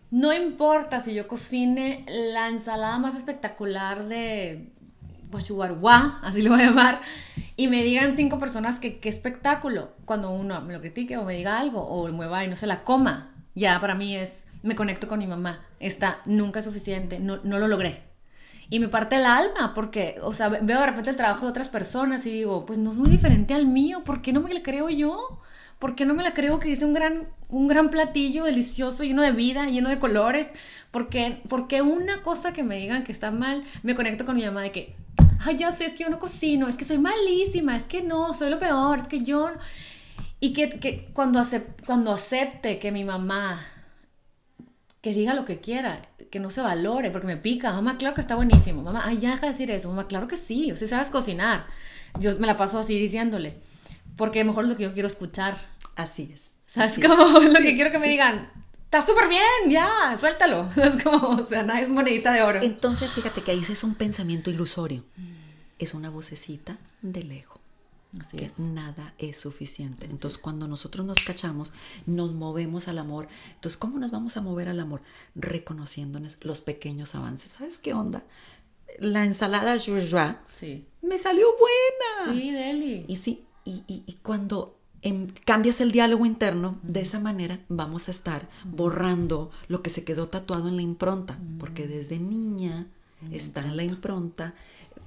No 0.09 0.33
importa 0.33 0.99
si 0.99 1.13
yo 1.13 1.25
cocine 1.27 2.05
la 2.07 2.49
ensalada 2.49 2.97
más 2.97 3.15
espectacular 3.15 4.09
de 4.09 4.67
guachuguaruá, 5.31 6.19
así 6.21 6.41
le 6.41 6.49
voy 6.49 6.61
a 6.61 6.65
llamar, 6.65 7.01
y 7.55 7.67
me 7.69 7.81
digan 7.83 8.17
cinco 8.17 8.37
personas 8.37 8.79
que 8.79 8.99
qué 8.99 9.07
espectáculo, 9.07 9.93
cuando 10.03 10.31
uno 10.31 10.59
me 10.59 10.73
lo 10.73 10.81
critique 10.81 11.15
o 11.15 11.23
me 11.23 11.37
diga 11.37 11.57
algo 11.57 11.79
o 11.81 12.09
mueva 12.11 12.43
y 12.43 12.49
no 12.49 12.57
se 12.57 12.67
la 12.67 12.83
coma, 12.83 13.30
ya 13.55 13.79
para 13.79 13.95
mí 13.95 14.15
es, 14.15 14.47
me 14.63 14.75
conecto 14.75 15.07
con 15.07 15.19
mi 15.19 15.27
mamá, 15.27 15.65
está 15.79 16.19
nunca 16.25 16.59
es 16.59 16.65
suficiente, 16.65 17.19
no, 17.19 17.39
no 17.43 17.59
lo 17.59 17.67
logré. 17.67 18.03
Y 18.69 18.79
me 18.79 18.87
parte 18.87 19.17
el 19.17 19.25
alma 19.25 19.73
porque, 19.73 20.15
o 20.21 20.31
sea, 20.31 20.47
veo 20.47 20.79
de 20.79 20.85
repente 20.85 21.09
el 21.09 21.17
trabajo 21.17 21.45
de 21.45 21.51
otras 21.51 21.67
personas 21.67 22.25
y 22.25 22.31
digo, 22.31 22.65
pues 22.65 22.79
no 22.79 22.91
es 22.91 22.97
muy 22.97 23.09
diferente 23.09 23.53
al 23.53 23.65
mío, 23.65 24.03
¿por 24.05 24.21
qué 24.21 24.31
no 24.31 24.39
me 24.41 24.53
la 24.53 24.63
creo 24.63 24.89
yo? 24.89 25.41
¿Por 25.77 25.95
qué 25.95 26.05
no 26.05 26.13
me 26.13 26.23
la 26.23 26.33
creo 26.33 26.59
que 26.59 26.69
hice 26.69 26.85
un 26.85 26.93
gran, 26.93 27.27
un 27.49 27.67
gran 27.67 27.89
platillo 27.89 28.45
delicioso, 28.45 29.03
lleno 29.03 29.23
de 29.23 29.31
vida, 29.31 29.65
lleno 29.65 29.89
de 29.89 29.99
colores? 29.99 30.47
Porque, 30.91 31.41
porque 31.49 31.81
una 31.81 32.21
cosa 32.21 32.53
que 32.53 32.63
me 32.63 32.77
digan 32.77 33.03
que 33.03 33.11
está 33.11 33.31
mal, 33.31 33.65
me 33.83 33.95
conecto 33.95 34.25
con 34.25 34.35
mi 34.35 34.45
mamá 34.45 34.61
de 34.61 34.71
que, 34.71 34.95
ay, 35.39 35.57
ya 35.57 35.71
sé, 35.71 35.87
es 35.87 35.93
que 35.93 36.03
yo 36.03 36.09
no 36.09 36.19
cocino, 36.19 36.67
es 36.67 36.77
que 36.77 36.85
soy 36.85 36.99
malísima, 36.99 37.75
es 37.75 37.83
que 37.83 38.01
no, 38.01 38.33
soy 38.33 38.51
lo 38.51 38.59
peor, 38.59 38.99
es 38.99 39.07
que 39.07 39.21
yo... 39.21 39.49
no". 39.49 39.57
Y 40.41 40.51
que, 40.53 40.69
que 40.81 41.09
cuando, 41.13 41.39
acep- 41.39 41.85
cuando 41.85 42.11
acepte 42.11 42.79
que 42.79 42.91
mi 42.91 43.05
mamá 43.05 43.63
que 45.01 45.13
diga 45.13 45.33
lo 45.33 45.45
que 45.45 45.59
quiera, 45.59 46.09
que 46.29 46.39
no 46.39 46.51
se 46.51 46.61
valore, 46.61 47.09
porque 47.09 47.25
me 47.27 47.37
pica, 47.37 47.71
mamá, 47.73 47.97
claro 47.97 48.13
que 48.13 48.21
está 48.21 48.35
buenísimo, 48.35 48.83
mamá, 48.83 49.01
ay, 49.05 49.17
ya 49.19 49.31
deja 49.31 49.47
de 49.47 49.51
decir 49.53 49.71
eso, 49.71 49.89
mamá, 49.89 50.07
claro 50.07 50.27
que 50.27 50.37
sí, 50.37 50.71
o 50.71 50.75
sea, 50.75 50.87
sabes 50.87 51.09
cocinar. 51.09 51.65
Yo 52.19 52.37
me 52.37 52.45
la 52.47 52.55
paso 52.57 52.77
así 52.77 52.99
diciéndole, 52.99 53.55
porque 54.15 54.43
mejor 54.43 54.65
es 54.65 54.69
lo 54.69 54.77
que 54.77 54.83
yo 54.83 54.93
quiero 54.93 55.07
escuchar, 55.07 55.57
Así 55.95 56.31
es. 56.33 56.53
¿sabes? 56.67 56.97
es. 56.99 57.03
lo 57.07 57.55
Sí, 57.55 57.63
que 57.63 57.75
quiero 57.75 57.91
que 57.91 57.97
me 57.99 58.05
sí. 58.05 58.11
digan, 58.11 58.51
está 58.85 59.01
súper 59.01 59.27
bien, 59.27 59.69
ya, 59.69 60.15
suéltalo, 60.19 60.69
es 60.75 61.01
como, 61.03 61.29
o 61.29 61.45
sea, 61.45 61.63
nada 61.63 61.81
es 61.81 61.89
monedita 61.89 62.31
de 62.33 62.41
oro. 62.43 62.59
Entonces, 62.61 63.11
fíjate 63.11 63.41
que 63.41 63.51
ahí 63.51 63.63
es 63.67 63.83
un 63.83 63.95
pensamiento 63.95 64.49
ilusorio. 64.49 65.03
Es 65.79 65.93
una 65.95 66.09
vocecita 66.11 66.77
del 67.01 67.31
ego. 67.31 67.59
Así 68.19 68.35
que 68.37 68.45
es. 68.45 68.59
nada 68.59 69.13
es 69.17 69.37
suficiente. 69.37 70.05
Entonces, 70.05 70.37
cuando 70.37 70.67
nosotros 70.67 71.05
nos 71.05 71.23
cachamos, 71.23 71.71
nos 72.05 72.33
movemos 72.33 72.87
al 72.89 72.97
amor. 72.99 73.27
Entonces, 73.55 73.77
¿cómo 73.77 73.99
nos 73.99 74.11
vamos 74.11 74.35
a 74.35 74.41
mover 74.41 74.67
al 74.67 74.79
amor? 74.81 75.01
Reconociéndonos 75.35 76.37
los 76.41 76.61
pequeños 76.61 77.15
avances. 77.15 77.51
¿Sabes 77.51 77.77
qué 77.79 77.93
onda? 77.93 78.23
La 78.99 79.23
ensalada 79.23 79.77
joujua 79.79 80.41
Sí. 80.53 80.85
me 81.01 81.17
salió 81.17 81.47
buena. 81.57 82.33
Sí, 82.41 82.51
Deli. 82.51 83.05
Y 83.07 83.17
sí, 83.17 83.45
y, 83.63 83.83
y- 83.87 84.03
y 84.05 84.13
cuando 84.21 84.77
em, 85.03 85.27
cambias 85.45 85.81
el 85.81 85.91
diálogo 85.91 86.25
interno, 86.27 86.77
de 86.83 87.01
esa 87.01 87.19
manera 87.19 87.59
vamos 87.69 88.07
a 88.07 88.11
estar 88.11 88.47
borrando 88.65 89.49
lo 89.67 89.81
que 89.81 89.89
se 89.89 90.03
quedó 90.03 90.27
tatuado 90.27 90.67
en 90.67 90.75
la 90.75 90.83
impronta, 90.83 91.39
porque 91.59 91.87
desde 91.87 92.19
niña 92.19 92.85
está 93.31 93.61
en 93.61 93.77
la 93.77 93.83
impronta 93.83 94.53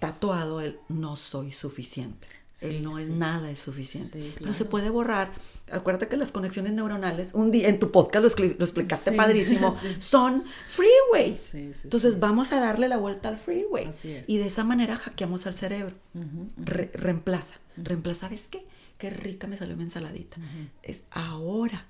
tatuado 0.01 0.61
el 0.61 0.79
no 0.89 1.15
soy 1.15 1.53
suficiente. 1.53 2.27
Sí, 2.57 2.67
el 2.67 2.83
no 2.85 2.99
es 2.99 3.09
nada 3.09 3.51
es 3.51 3.59
suficiente. 3.59 4.13
sí, 4.23 4.33
Pero 4.39 4.53
se 4.53 4.59
claro. 4.61 4.71
puede 4.71 4.91
borrar. 4.91 5.33
Acuérdate 5.73 6.07
que 6.09 6.17
las 6.17 6.31
conexiones 6.31 6.73
neuronales, 6.73 7.35
un 7.35 7.51
día 7.51 7.69
en 7.69 7.81
tu 7.81 7.91
podcast 7.91 8.23
lo, 8.25 8.31
expli- 8.31 8.57
lo 8.59 8.65
explicaste 8.65 9.13
padrísimo, 9.17 9.77
son 9.99 10.45
freeways. 10.69 11.55
Entonces 11.55 12.21
vamos 12.21 12.53
a 12.53 12.61
darle 12.61 12.89
la 12.89 12.97
vuelta 12.97 13.29
al 13.29 13.39
freeway. 13.39 13.87
Así 13.87 14.13
es. 14.13 14.29
Y 14.29 14.39
de 14.39 14.47
esa 14.47 14.63
manera 14.65 14.97
hackeamos 14.97 15.47
al 15.47 15.55
cerebro. 15.55 15.95
Re- 16.57 16.91
reemplaza. 16.95 17.57
Reemplaza, 17.77 18.21
¿sabes 18.21 18.47
qué? 18.51 18.65
Qué 18.99 19.11
rica 19.11 19.47
me 19.49 19.57
salió 19.57 19.77
mi 19.77 19.83
ensaladita. 19.83 20.37
Es 20.83 21.05
ahora. 21.11 21.89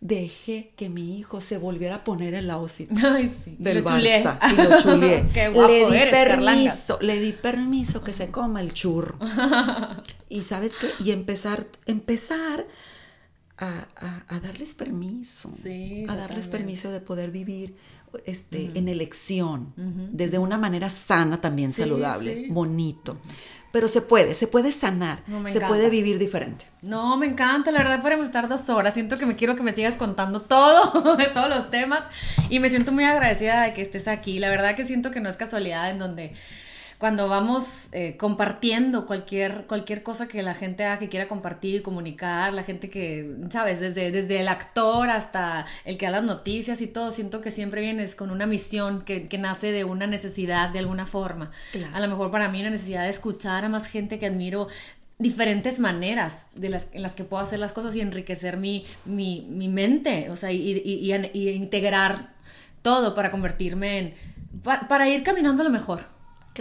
Dejé 0.00 0.72
que 0.76 0.88
mi 0.88 1.18
hijo 1.18 1.40
se 1.40 1.56
volviera 1.58 1.96
a 1.96 2.04
poner 2.04 2.34
el 2.34 2.50
outfit 2.50 2.90
Ay, 3.04 3.26
sí. 3.44 3.56
del 3.58 3.82
lo. 3.82 4.22
Barça 4.24 4.38
y 4.52 4.56
lo 4.62 4.80
chuleé. 4.82 5.28
Qué 5.34 5.48
guapo 5.48 5.72
le 5.72 5.78
di 5.90 5.96
eres, 5.96 6.12
permiso, 6.12 6.98
le 7.00 7.18
di 7.20 7.32
permiso 7.32 8.04
que 8.04 8.12
se 8.12 8.30
coma 8.30 8.60
el 8.60 8.72
churro. 8.74 9.18
y 10.28 10.42
sabes 10.42 10.72
qué? 10.80 10.88
Y 11.02 11.12
empezar, 11.12 11.66
empezar 11.86 12.66
a, 13.58 13.86
a- 13.96 14.24
a 14.28 14.40
darles 14.40 14.74
permiso. 14.74 15.50
Sí, 15.52 16.04
a 16.08 16.14
darles 16.16 16.48
permiso 16.48 16.90
de 16.92 17.00
poder 17.00 17.30
vivir 17.30 17.74
este, 18.24 18.70
en 18.74 18.88
elección, 18.88 19.72
desde 20.12 20.38
una 20.38 20.56
manera 20.58 20.88
sana 20.90 21.40
también, 21.40 21.72
Sí, 21.72 21.82
saludable, 21.82 22.46
bonito. 22.50 23.18
Pero 23.76 23.88
se 23.88 24.00
puede, 24.00 24.32
se 24.32 24.46
puede 24.46 24.72
sanar, 24.72 25.18
No, 25.26 25.42
se 25.44 25.50
encanta. 25.50 25.68
puede 25.68 25.90
vivir 25.90 26.18
diferente. 26.18 26.64
No, 26.80 27.18
me 27.18 27.26
encanta, 27.26 27.70
la 27.70 27.80
verdad 27.80 28.00
podemos 28.00 28.24
estar 28.24 28.48
dos 28.48 28.70
horas. 28.70 28.94
Siento 28.94 29.18
que 29.18 29.26
me 29.26 29.36
quiero 29.36 29.54
que 29.54 29.62
me 29.62 29.74
sigas 29.74 29.96
contando 29.96 30.40
todo, 30.40 31.16
de 31.18 31.26
todos 31.26 31.50
los 31.50 31.70
temas. 31.70 32.02
Y 32.48 32.58
me 32.58 32.70
siento 32.70 32.90
muy 32.90 33.04
agradecida 33.04 33.60
de 33.64 33.74
que 33.74 33.82
estés 33.82 34.08
aquí. 34.08 34.38
La 34.38 34.48
verdad 34.48 34.76
que 34.76 34.86
siento 34.86 35.10
que 35.10 35.20
no 35.20 35.28
es 35.28 35.36
casualidad 35.36 35.90
en 35.90 35.98
donde 35.98 36.32
cuando 36.98 37.28
vamos 37.28 37.88
eh, 37.92 38.16
compartiendo 38.16 39.06
cualquier, 39.06 39.66
cualquier 39.66 40.02
cosa 40.02 40.28
que 40.28 40.42
la 40.42 40.54
gente 40.54 40.84
haga, 40.84 40.98
que 40.98 41.08
quiera 41.08 41.28
compartir 41.28 41.74
y 41.76 41.80
comunicar, 41.82 42.52
la 42.54 42.62
gente 42.62 42.88
que, 42.88 43.36
sabes, 43.50 43.80
desde, 43.80 44.10
desde 44.10 44.40
el 44.40 44.48
actor 44.48 45.10
hasta 45.10 45.66
el 45.84 45.98
que 45.98 46.06
da 46.06 46.12
las 46.12 46.24
noticias 46.24 46.80
y 46.80 46.86
todo, 46.86 47.10
siento 47.10 47.40
que 47.42 47.50
siempre 47.50 47.82
vienes 47.82 48.14
con 48.14 48.30
una 48.30 48.46
misión 48.46 49.02
que, 49.04 49.28
que 49.28 49.36
nace 49.38 49.72
de 49.72 49.84
una 49.84 50.06
necesidad 50.06 50.70
de 50.70 50.78
alguna 50.78 51.04
forma. 51.06 51.50
Claro. 51.72 51.94
A 51.94 52.00
lo 52.00 52.08
mejor 52.08 52.30
para 52.30 52.48
mí 52.48 52.60
una 52.60 52.70
necesidad 52.70 53.02
de 53.04 53.10
escuchar 53.10 53.64
a 53.64 53.68
más 53.68 53.86
gente 53.88 54.18
que 54.18 54.26
admiro 54.26 54.68
diferentes 55.18 55.78
maneras 55.80 56.48
de 56.54 56.68
las, 56.68 56.88
en 56.92 57.02
las 57.02 57.14
que 57.14 57.24
puedo 57.24 57.42
hacer 57.42 57.58
las 57.58 57.72
cosas 57.72 57.94
y 57.94 58.00
enriquecer 58.00 58.56
mi, 58.58 58.86
mi, 59.04 59.46
mi 59.50 59.68
mente, 59.68 60.28
o 60.30 60.36
sea, 60.36 60.52
y, 60.52 60.58
y- 60.60 61.12
y- 61.12 61.30
y 61.38 61.48
integrar 61.50 62.30
todo 62.82 63.14
para 63.14 63.30
convertirme 63.30 63.98
en, 63.98 64.14
pa- 64.62 64.88
para 64.88 65.08
ir 65.08 65.22
caminando 65.22 65.62
a 65.62 65.64
lo 65.64 65.70
mejor. 65.70 66.14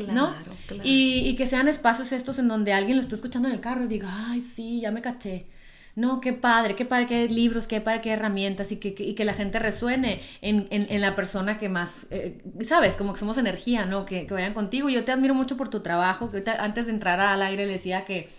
¿No? 0.03 0.33
Claro, 0.33 0.51
claro. 0.67 0.83
Y, 0.85 1.27
y 1.27 1.35
que 1.35 1.47
sean 1.47 1.67
espacios 1.67 2.11
estos 2.11 2.39
en 2.39 2.47
donde 2.47 2.73
alguien 2.73 2.97
lo 2.97 3.01
está 3.01 3.15
escuchando 3.15 3.47
en 3.47 3.53
el 3.55 3.61
carro 3.61 3.85
y 3.85 3.87
diga, 3.87 4.09
ay, 4.29 4.41
sí, 4.41 4.81
ya 4.81 4.91
me 4.91 5.01
caché. 5.01 5.47
No, 5.95 6.19
qué 6.19 6.33
padre, 6.33 6.75
qué 6.75 6.83
padre 6.83 7.07
que 7.07 7.15
hay 7.15 7.29
libros, 7.29 7.67
qué 7.67 7.79
padre 7.79 8.01
hay 8.03 8.09
herramientas 8.11 8.71
y 8.73 8.77
que, 8.77 8.93
que- 8.93 9.05
y 9.05 9.15
que 9.15 9.23
la 9.23 9.33
gente 9.33 9.59
resuene 9.59 10.21
en, 10.41 10.67
en- 10.69 10.87
en 10.89 10.99
la 11.01 11.15
persona 11.15 11.57
que 11.57 11.69
más, 11.69 12.07
eh, 12.11 12.37
sabes, 12.67 12.95
como 12.95 13.13
que 13.13 13.19
somos 13.19 13.37
energía, 13.37 13.85
¿no? 13.85 14.05
Que, 14.05 14.27
que 14.27 14.33
vayan 14.33 14.53
contigo. 14.53 14.89
Yo 14.89 15.05
te 15.05 15.13
admiro 15.13 15.33
mucho 15.33 15.55
por 15.55 15.69
tu 15.69 15.79
trabajo, 15.81 16.27
que 16.29 16.37
ahorita 16.37 16.61
antes 16.63 16.87
de 16.87 16.91
entrar 16.91 17.19
al 17.21 17.41
aire 17.41 17.65
le 17.65 17.71
decía 17.73 18.03
que, 18.03 18.29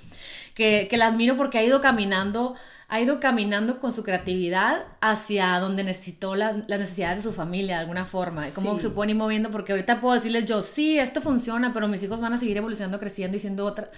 que, 0.54 0.86
que 0.90 0.96
la 0.96 1.06
admiro 1.08 1.36
porque 1.36 1.58
ha 1.58 1.64
ido 1.64 1.80
caminando, 1.80 2.54
ha 2.88 3.00
ido 3.00 3.18
caminando 3.18 3.80
con 3.80 3.92
su 3.92 4.04
creatividad 4.04 4.84
hacia 5.00 5.58
donde 5.58 5.82
necesitó 5.84 6.36
las, 6.36 6.56
las 6.68 6.78
necesidades 6.78 7.18
de 7.18 7.22
su 7.30 7.32
familia 7.32 7.76
de 7.76 7.80
alguna 7.82 8.04
forma. 8.06 8.46
Y 8.48 8.52
cómo 8.52 8.74
Sí. 8.74 8.80
se 8.80 8.90
pueden 8.90 9.10
ir 9.10 9.16
moviendo, 9.16 9.50
porque 9.50 9.72
ahorita 9.72 10.00
puedo 10.00 10.14
decirles 10.14 10.44
yo, 10.44 10.62
sí, 10.62 10.96
esto 10.98 11.20
funciona, 11.20 11.72
pero 11.72 11.88
mis 11.88 12.02
hijos 12.02 12.20
van 12.20 12.32
a 12.32 12.38
seguir 12.38 12.56
evolucionando, 12.56 12.98
creciendo 13.00 13.36
y 13.36 13.40
siendo 13.40 13.66
otra, 13.66 13.90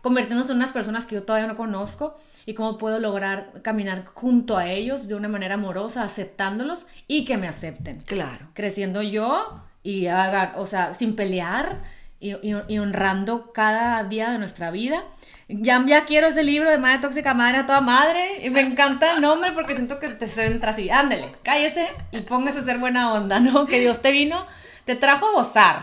convirtiéndose 0.00 0.52
en 0.52 0.58
unas 0.58 0.70
personas 0.70 1.06
que 1.06 1.16
yo 1.16 1.24
todavía 1.24 1.48
no 1.48 1.56
conozco 1.56 2.16
y 2.44 2.54
cómo 2.54 2.78
puedo 2.78 3.00
lograr 3.00 3.50
caminar 3.62 4.04
junto 4.14 4.56
a 4.56 4.68
ellos 4.68 5.08
de 5.08 5.16
una 5.16 5.28
manera 5.28 5.54
amorosa, 5.54 6.04
aceptándolos 6.04 6.86
y 7.08 7.24
que 7.24 7.36
me 7.38 7.48
acepten 7.48 8.00
Claro. 8.02 8.46
creciendo 8.54 9.02
yo 9.02 9.62
y 9.82 10.06
haga, 10.06 10.54
o 10.58 10.66
sea, 10.66 10.94
sin 10.94 11.16
pelear 11.16 11.82
y, 12.20 12.34
y- 12.34 12.54
y 12.68 12.78
honrando 12.78 13.52
cada 13.52 14.04
día 14.04 14.30
de 14.30 14.38
nuestra 14.38 14.70
vida. 14.70 15.02
Ya, 15.48 15.84
ya 15.86 16.04
quiero 16.06 16.26
ese 16.26 16.42
libro 16.42 16.68
de 16.70 16.78
Madre 16.78 17.00
Tóxica, 17.00 17.32
Madre 17.32 17.58
a 17.58 17.66
toda 17.66 17.80
madre. 17.80 18.44
Y 18.44 18.50
me 18.50 18.60
encanta 18.60 19.14
el 19.14 19.20
nombre 19.22 19.52
porque 19.52 19.74
siento 19.74 19.98
que 20.00 20.08
te 20.08 20.26
centra 20.26 20.70
así. 20.72 20.90
Ándele, 20.90 21.32
cállese 21.44 21.86
y 22.12 22.20
póngase 22.20 22.58
a 22.58 22.62
ser 22.62 22.78
buena 22.78 23.12
onda, 23.12 23.38
¿no? 23.38 23.66
Que 23.66 23.78
Dios 23.80 24.02
te 24.02 24.10
vino, 24.10 24.44
te 24.84 24.96
trajo 24.96 25.26
a 25.26 25.32
gozar. 25.32 25.82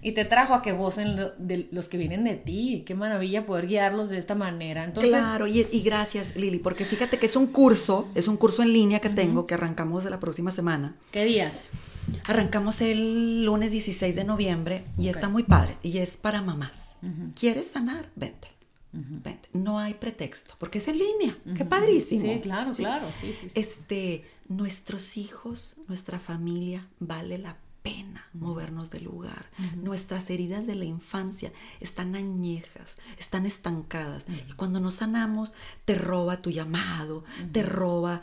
Y 0.00 0.12
te 0.12 0.24
trajo 0.24 0.54
a 0.54 0.62
que 0.62 0.72
gocen 0.72 1.16
lo- 1.16 1.30
de 1.38 1.68
los 1.72 1.88
que 1.88 1.96
vienen 1.96 2.22
de 2.24 2.34
ti. 2.34 2.84
Qué 2.86 2.94
maravilla 2.94 3.46
poder 3.46 3.66
guiarlos 3.66 4.10
de 4.10 4.18
esta 4.18 4.34
manera. 4.36 4.84
Entonces, 4.84 5.12
claro, 5.12 5.46
y, 5.48 5.66
y 5.72 5.80
gracias 5.82 6.36
Lili, 6.36 6.58
porque 6.60 6.84
fíjate 6.84 7.18
que 7.18 7.26
es 7.26 7.34
un 7.34 7.48
curso, 7.48 8.08
es 8.14 8.28
un 8.28 8.36
curso 8.36 8.62
en 8.62 8.72
línea 8.72 9.00
que 9.00 9.08
tengo 9.10 9.46
que 9.46 9.54
arrancamos 9.54 10.04
la 10.04 10.20
próxima 10.20 10.52
semana. 10.52 10.94
¿qué 11.10 11.24
día? 11.24 11.52
Arrancamos 12.26 12.80
el 12.80 13.44
lunes 13.44 13.70
16 13.72 14.14
de 14.14 14.24
noviembre 14.24 14.84
y 14.98 15.08
está 15.08 15.28
muy 15.28 15.42
padre 15.42 15.76
y 15.82 15.98
es 15.98 16.16
para 16.16 16.42
mamás. 16.42 16.96
¿Quieres 17.34 17.68
sanar? 17.68 18.08
Vente. 18.16 18.48
No 19.52 19.78
hay 19.78 19.94
pretexto, 19.94 20.54
porque 20.58 20.78
es 20.78 20.88
en 20.88 20.98
línea. 20.98 21.36
Qué 21.56 21.64
padrísimo. 21.64 22.22
Sí, 22.22 22.40
claro, 22.40 22.72
claro. 22.72 23.08
Sí. 23.12 23.32
Este, 23.54 24.24
nuestros 24.48 25.16
hijos, 25.16 25.76
nuestra 25.86 26.18
familia 26.18 26.88
vale 26.98 27.38
la 27.38 27.56
pena. 27.82 28.28
movernos 28.34 28.90
del 28.90 29.04
lugar. 29.04 29.46
Nuestras 29.76 30.30
heridas 30.30 30.66
de 30.66 30.74
la 30.74 30.84
infancia 30.84 31.52
están 31.80 32.14
añejas, 32.14 32.98
están 33.18 33.46
estancadas. 33.46 34.26
Y 34.48 34.52
cuando 34.52 34.80
nos 34.80 34.94
sanamos, 34.94 35.54
te 35.84 35.94
roba 35.94 36.40
tu 36.40 36.50
llamado, 36.50 37.24
te 37.52 37.62
roba 37.62 38.22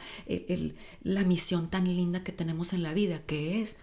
la 1.03 1.23
misión 1.23 1.69
tan 1.69 1.85
linda 1.85 2.23
que 2.23 2.31
tenemos 2.31 2.73
en 2.73 2.83
la 2.83 2.93
vida, 2.93 3.21
que 3.23 3.61
es 3.61 3.77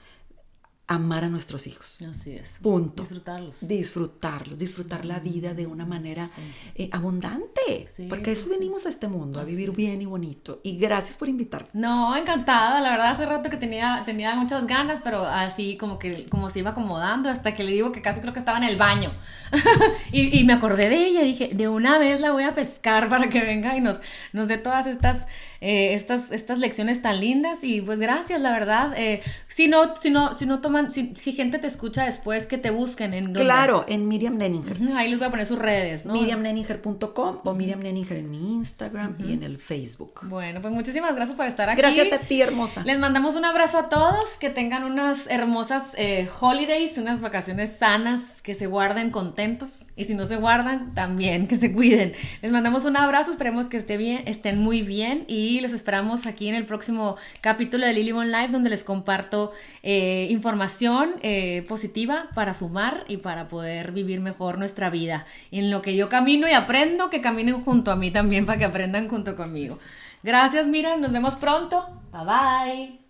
amar 0.87 1.25
a 1.25 1.29
nuestros 1.29 1.67
hijos. 1.67 1.99
Así 2.09 2.33
es. 2.33 2.59
Punto. 2.61 3.03
Disfrutarlos. 3.03 3.67
Disfrutarlos, 3.67 4.59
disfrutar 4.59 5.05
la 5.05 5.21
vida 5.21 5.55
de 5.55 5.67
una 5.67 5.87
manera 5.87 6.29
eh, 6.75 6.89
abundante. 6.93 7.87
porque 8.09 8.33
eso 8.33 8.49
venimos 8.51 8.85
a 8.87 8.89
este 8.89 9.09
mundo, 9.09 9.41
a 9.41 9.45
vivir 9.45 9.71
bien 9.73 10.03
y 10.03 10.07
bonito. 10.07 10.61
Y 10.63 10.79
gracias 10.79 11.17
por 11.17 11.29
invitarme. 11.29 11.69
No, 11.73 12.17
encantada. 12.17 12.81
La 12.81 12.91
verdad, 12.91 13.11
hace 13.11 13.27
rato 13.27 13.49
que 13.49 13.57
tenía, 13.57 14.03
tenía 14.05 14.35
muchas 14.35 14.67
ganas, 14.67 15.01
pero 15.03 15.25
así 15.25 15.77
como 15.77 15.99
que 15.99 16.27
como 16.27 16.51
se 16.51 16.59
iba 16.59 16.71
acomodando 16.71 17.31
hasta 17.31 17.55
que 17.55 17.65
le 17.65 17.73
digo 17.73 17.93
que 17.93 18.03
casi 18.03 18.21
creo 18.21 18.33
que 18.33 18.41
estaba 18.41 18.59
en 18.59 18.65
el 18.65 18.77
baño. 18.77 19.13
y, 20.13 20.39
y, 20.39 20.45
me 20.45 20.53
acordé 20.53 20.89
de 20.89 21.07
ella. 21.07 21.23
Dije, 21.23 21.51
de 21.55 21.69
una 21.69 21.99
vez 21.99 22.21
la 22.21 22.33
voy 22.33 22.45
a 22.45 22.53
pescar 22.53 23.09
para 23.09 23.31
que 23.31 23.41
venga 23.41 23.77
y 23.77 23.81
nos, 23.81 24.01
nos 24.33 24.49
dé 24.49 24.59
todas 24.59 24.87
estas 24.87 25.27
eh, 25.65 25.95
estas, 25.95 26.33
estas 26.33 26.59
lecciones 26.59 27.03
tan 27.03 27.21
lindas 27.21 27.63
y 27.63 27.81
pues 27.81 28.01
gracias, 28.01 28.41
la 28.41 28.51
verdad. 28.51 28.95
Eh, 28.97 29.23
si, 29.47 29.69
no, 29.69 29.95
si, 29.95 30.11
no, 30.11 30.37
si 30.37 30.45
no 30.45 30.61
toman, 30.61 30.91
si, 30.91 31.15
gente 31.15 31.61
te 31.61 31.69
escucha 31.69 32.05
después, 32.05 32.47
que 32.47 32.59
te 32.59 32.71
busquen 32.71 33.15
en 33.15 33.33
Claro, 33.33 33.85
en 33.87 34.09
Miriam 34.09 34.37
Neninger. 34.37 34.77
Ahí 34.97 35.09
les 35.09 35.21
voy 35.21 35.29
a 35.29 35.31
poner 35.31 35.47
sus 35.47 35.61
redes, 35.61 36.05
¿no? 36.05 36.15
MiriamNeninger.com 36.15 37.43
o 37.45 37.55
Miriam 37.55 37.79
Neninger 37.79 38.17
en 38.17 38.29
mi 38.29 38.55
Instagram 38.55 39.15
y 39.21 39.35
en 39.35 39.45
el 39.45 39.57
Facebook. 39.57 40.23
Bueno, 40.25 40.61
pues 40.61 40.75
muchísimas 40.75 41.15
gracias 41.15 41.37
por 41.37 41.47
estar 41.47 41.71
aquí. 41.71 41.81
Gracias 41.81 42.13
a 42.13 42.19
ti, 42.19 42.43
hermosa. 42.43 42.83
Les 42.85 42.99
mandamos 42.99 43.37
un 43.37 43.45
abrazo 43.45 43.79
a 43.79 43.89
todos, 43.89 44.37
que 44.41 44.51
tengan 44.51 44.83
unas 44.83 45.29
hermosas 45.29 45.85
eh, 45.97 46.29
holidays, 46.41 46.99
unas 46.99 47.21
vacaciones 47.21 47.77
sanas, 47.77 48.43
que 48.43 48.57
se 48.57 48.67
guarden 48.67 49.11
contentos 49.11 49.85
y 49.95 50.07
si 50.07 50.15
no 50.15 50.27
se 50.27 50.35
guardan, 50.35 50.93
también 50.93 51.47
que 51.47 51.55
se 51.55 51.73
cuiden. 51.73 52.15
Les 52.41 52.51
mandamos 52.51 52.85
un 52.85 52.97
abrazo, 52.97 53.31
esperemos 53.31 53.67
que 53.67 53.77
esté 53.77 53.97
bien, 53.97 54.25
estén 54.27 54.59
muy 54.59 54.83
bien 54.83 55.25
y 55.29 55.52
y 55.59 55.61
los 55.61 55.73
esperamos 55.73 56.27
aquí 56.27 56.49
en 56.49 56.55
el 56.55 56.67
próximo 56.67 57.17
capítulo 57.41 57.87
de 57.87 57.93
Lily 57.93 58.13
Live 58.13 58.49
donde 58.49 58.71
les 58.71 58.85
comparto 58.85 59.53
eh, 59.83 60.27
información 60.31 61.15
eh, 61.23 61.65
positiva 61.69 62.29
para 62.35 62.55
sumar 62.55 63.05
y 63.09 63.19
para 63.19 63.49
poder 63.49 63.93
vivir 63.93 64.21
mejor 64.21 64.59
nuestra 64.59 64.91
vida. 64.91 65.27
en 65.51 65.71
lo 65.71 65.83
que 65.83 65.97
yo 65.97 66.09
camino 66.09 66.49
y 66.49 66.53
aprendo, 66.53 67.11
que 67.11 67.21
caminen 67.21 67.61
junto 67.61 67.91
a 67.91 67.97
mí 67.97 68.11
también 68.11 68.47
para 68.47 68.59
que 68.59 68.65
aprendan 68.65 69.09
junto 69.09 69.37
conmigo. 69.37 69.79
Gracias, 70.23 70.67
Mira, 70.67 70.97
nos 70.97 71.13
vemos 71.13 71.35
pronto. 71.35 72.01
Bye 72.13 72.25
bye. 72.25 73.02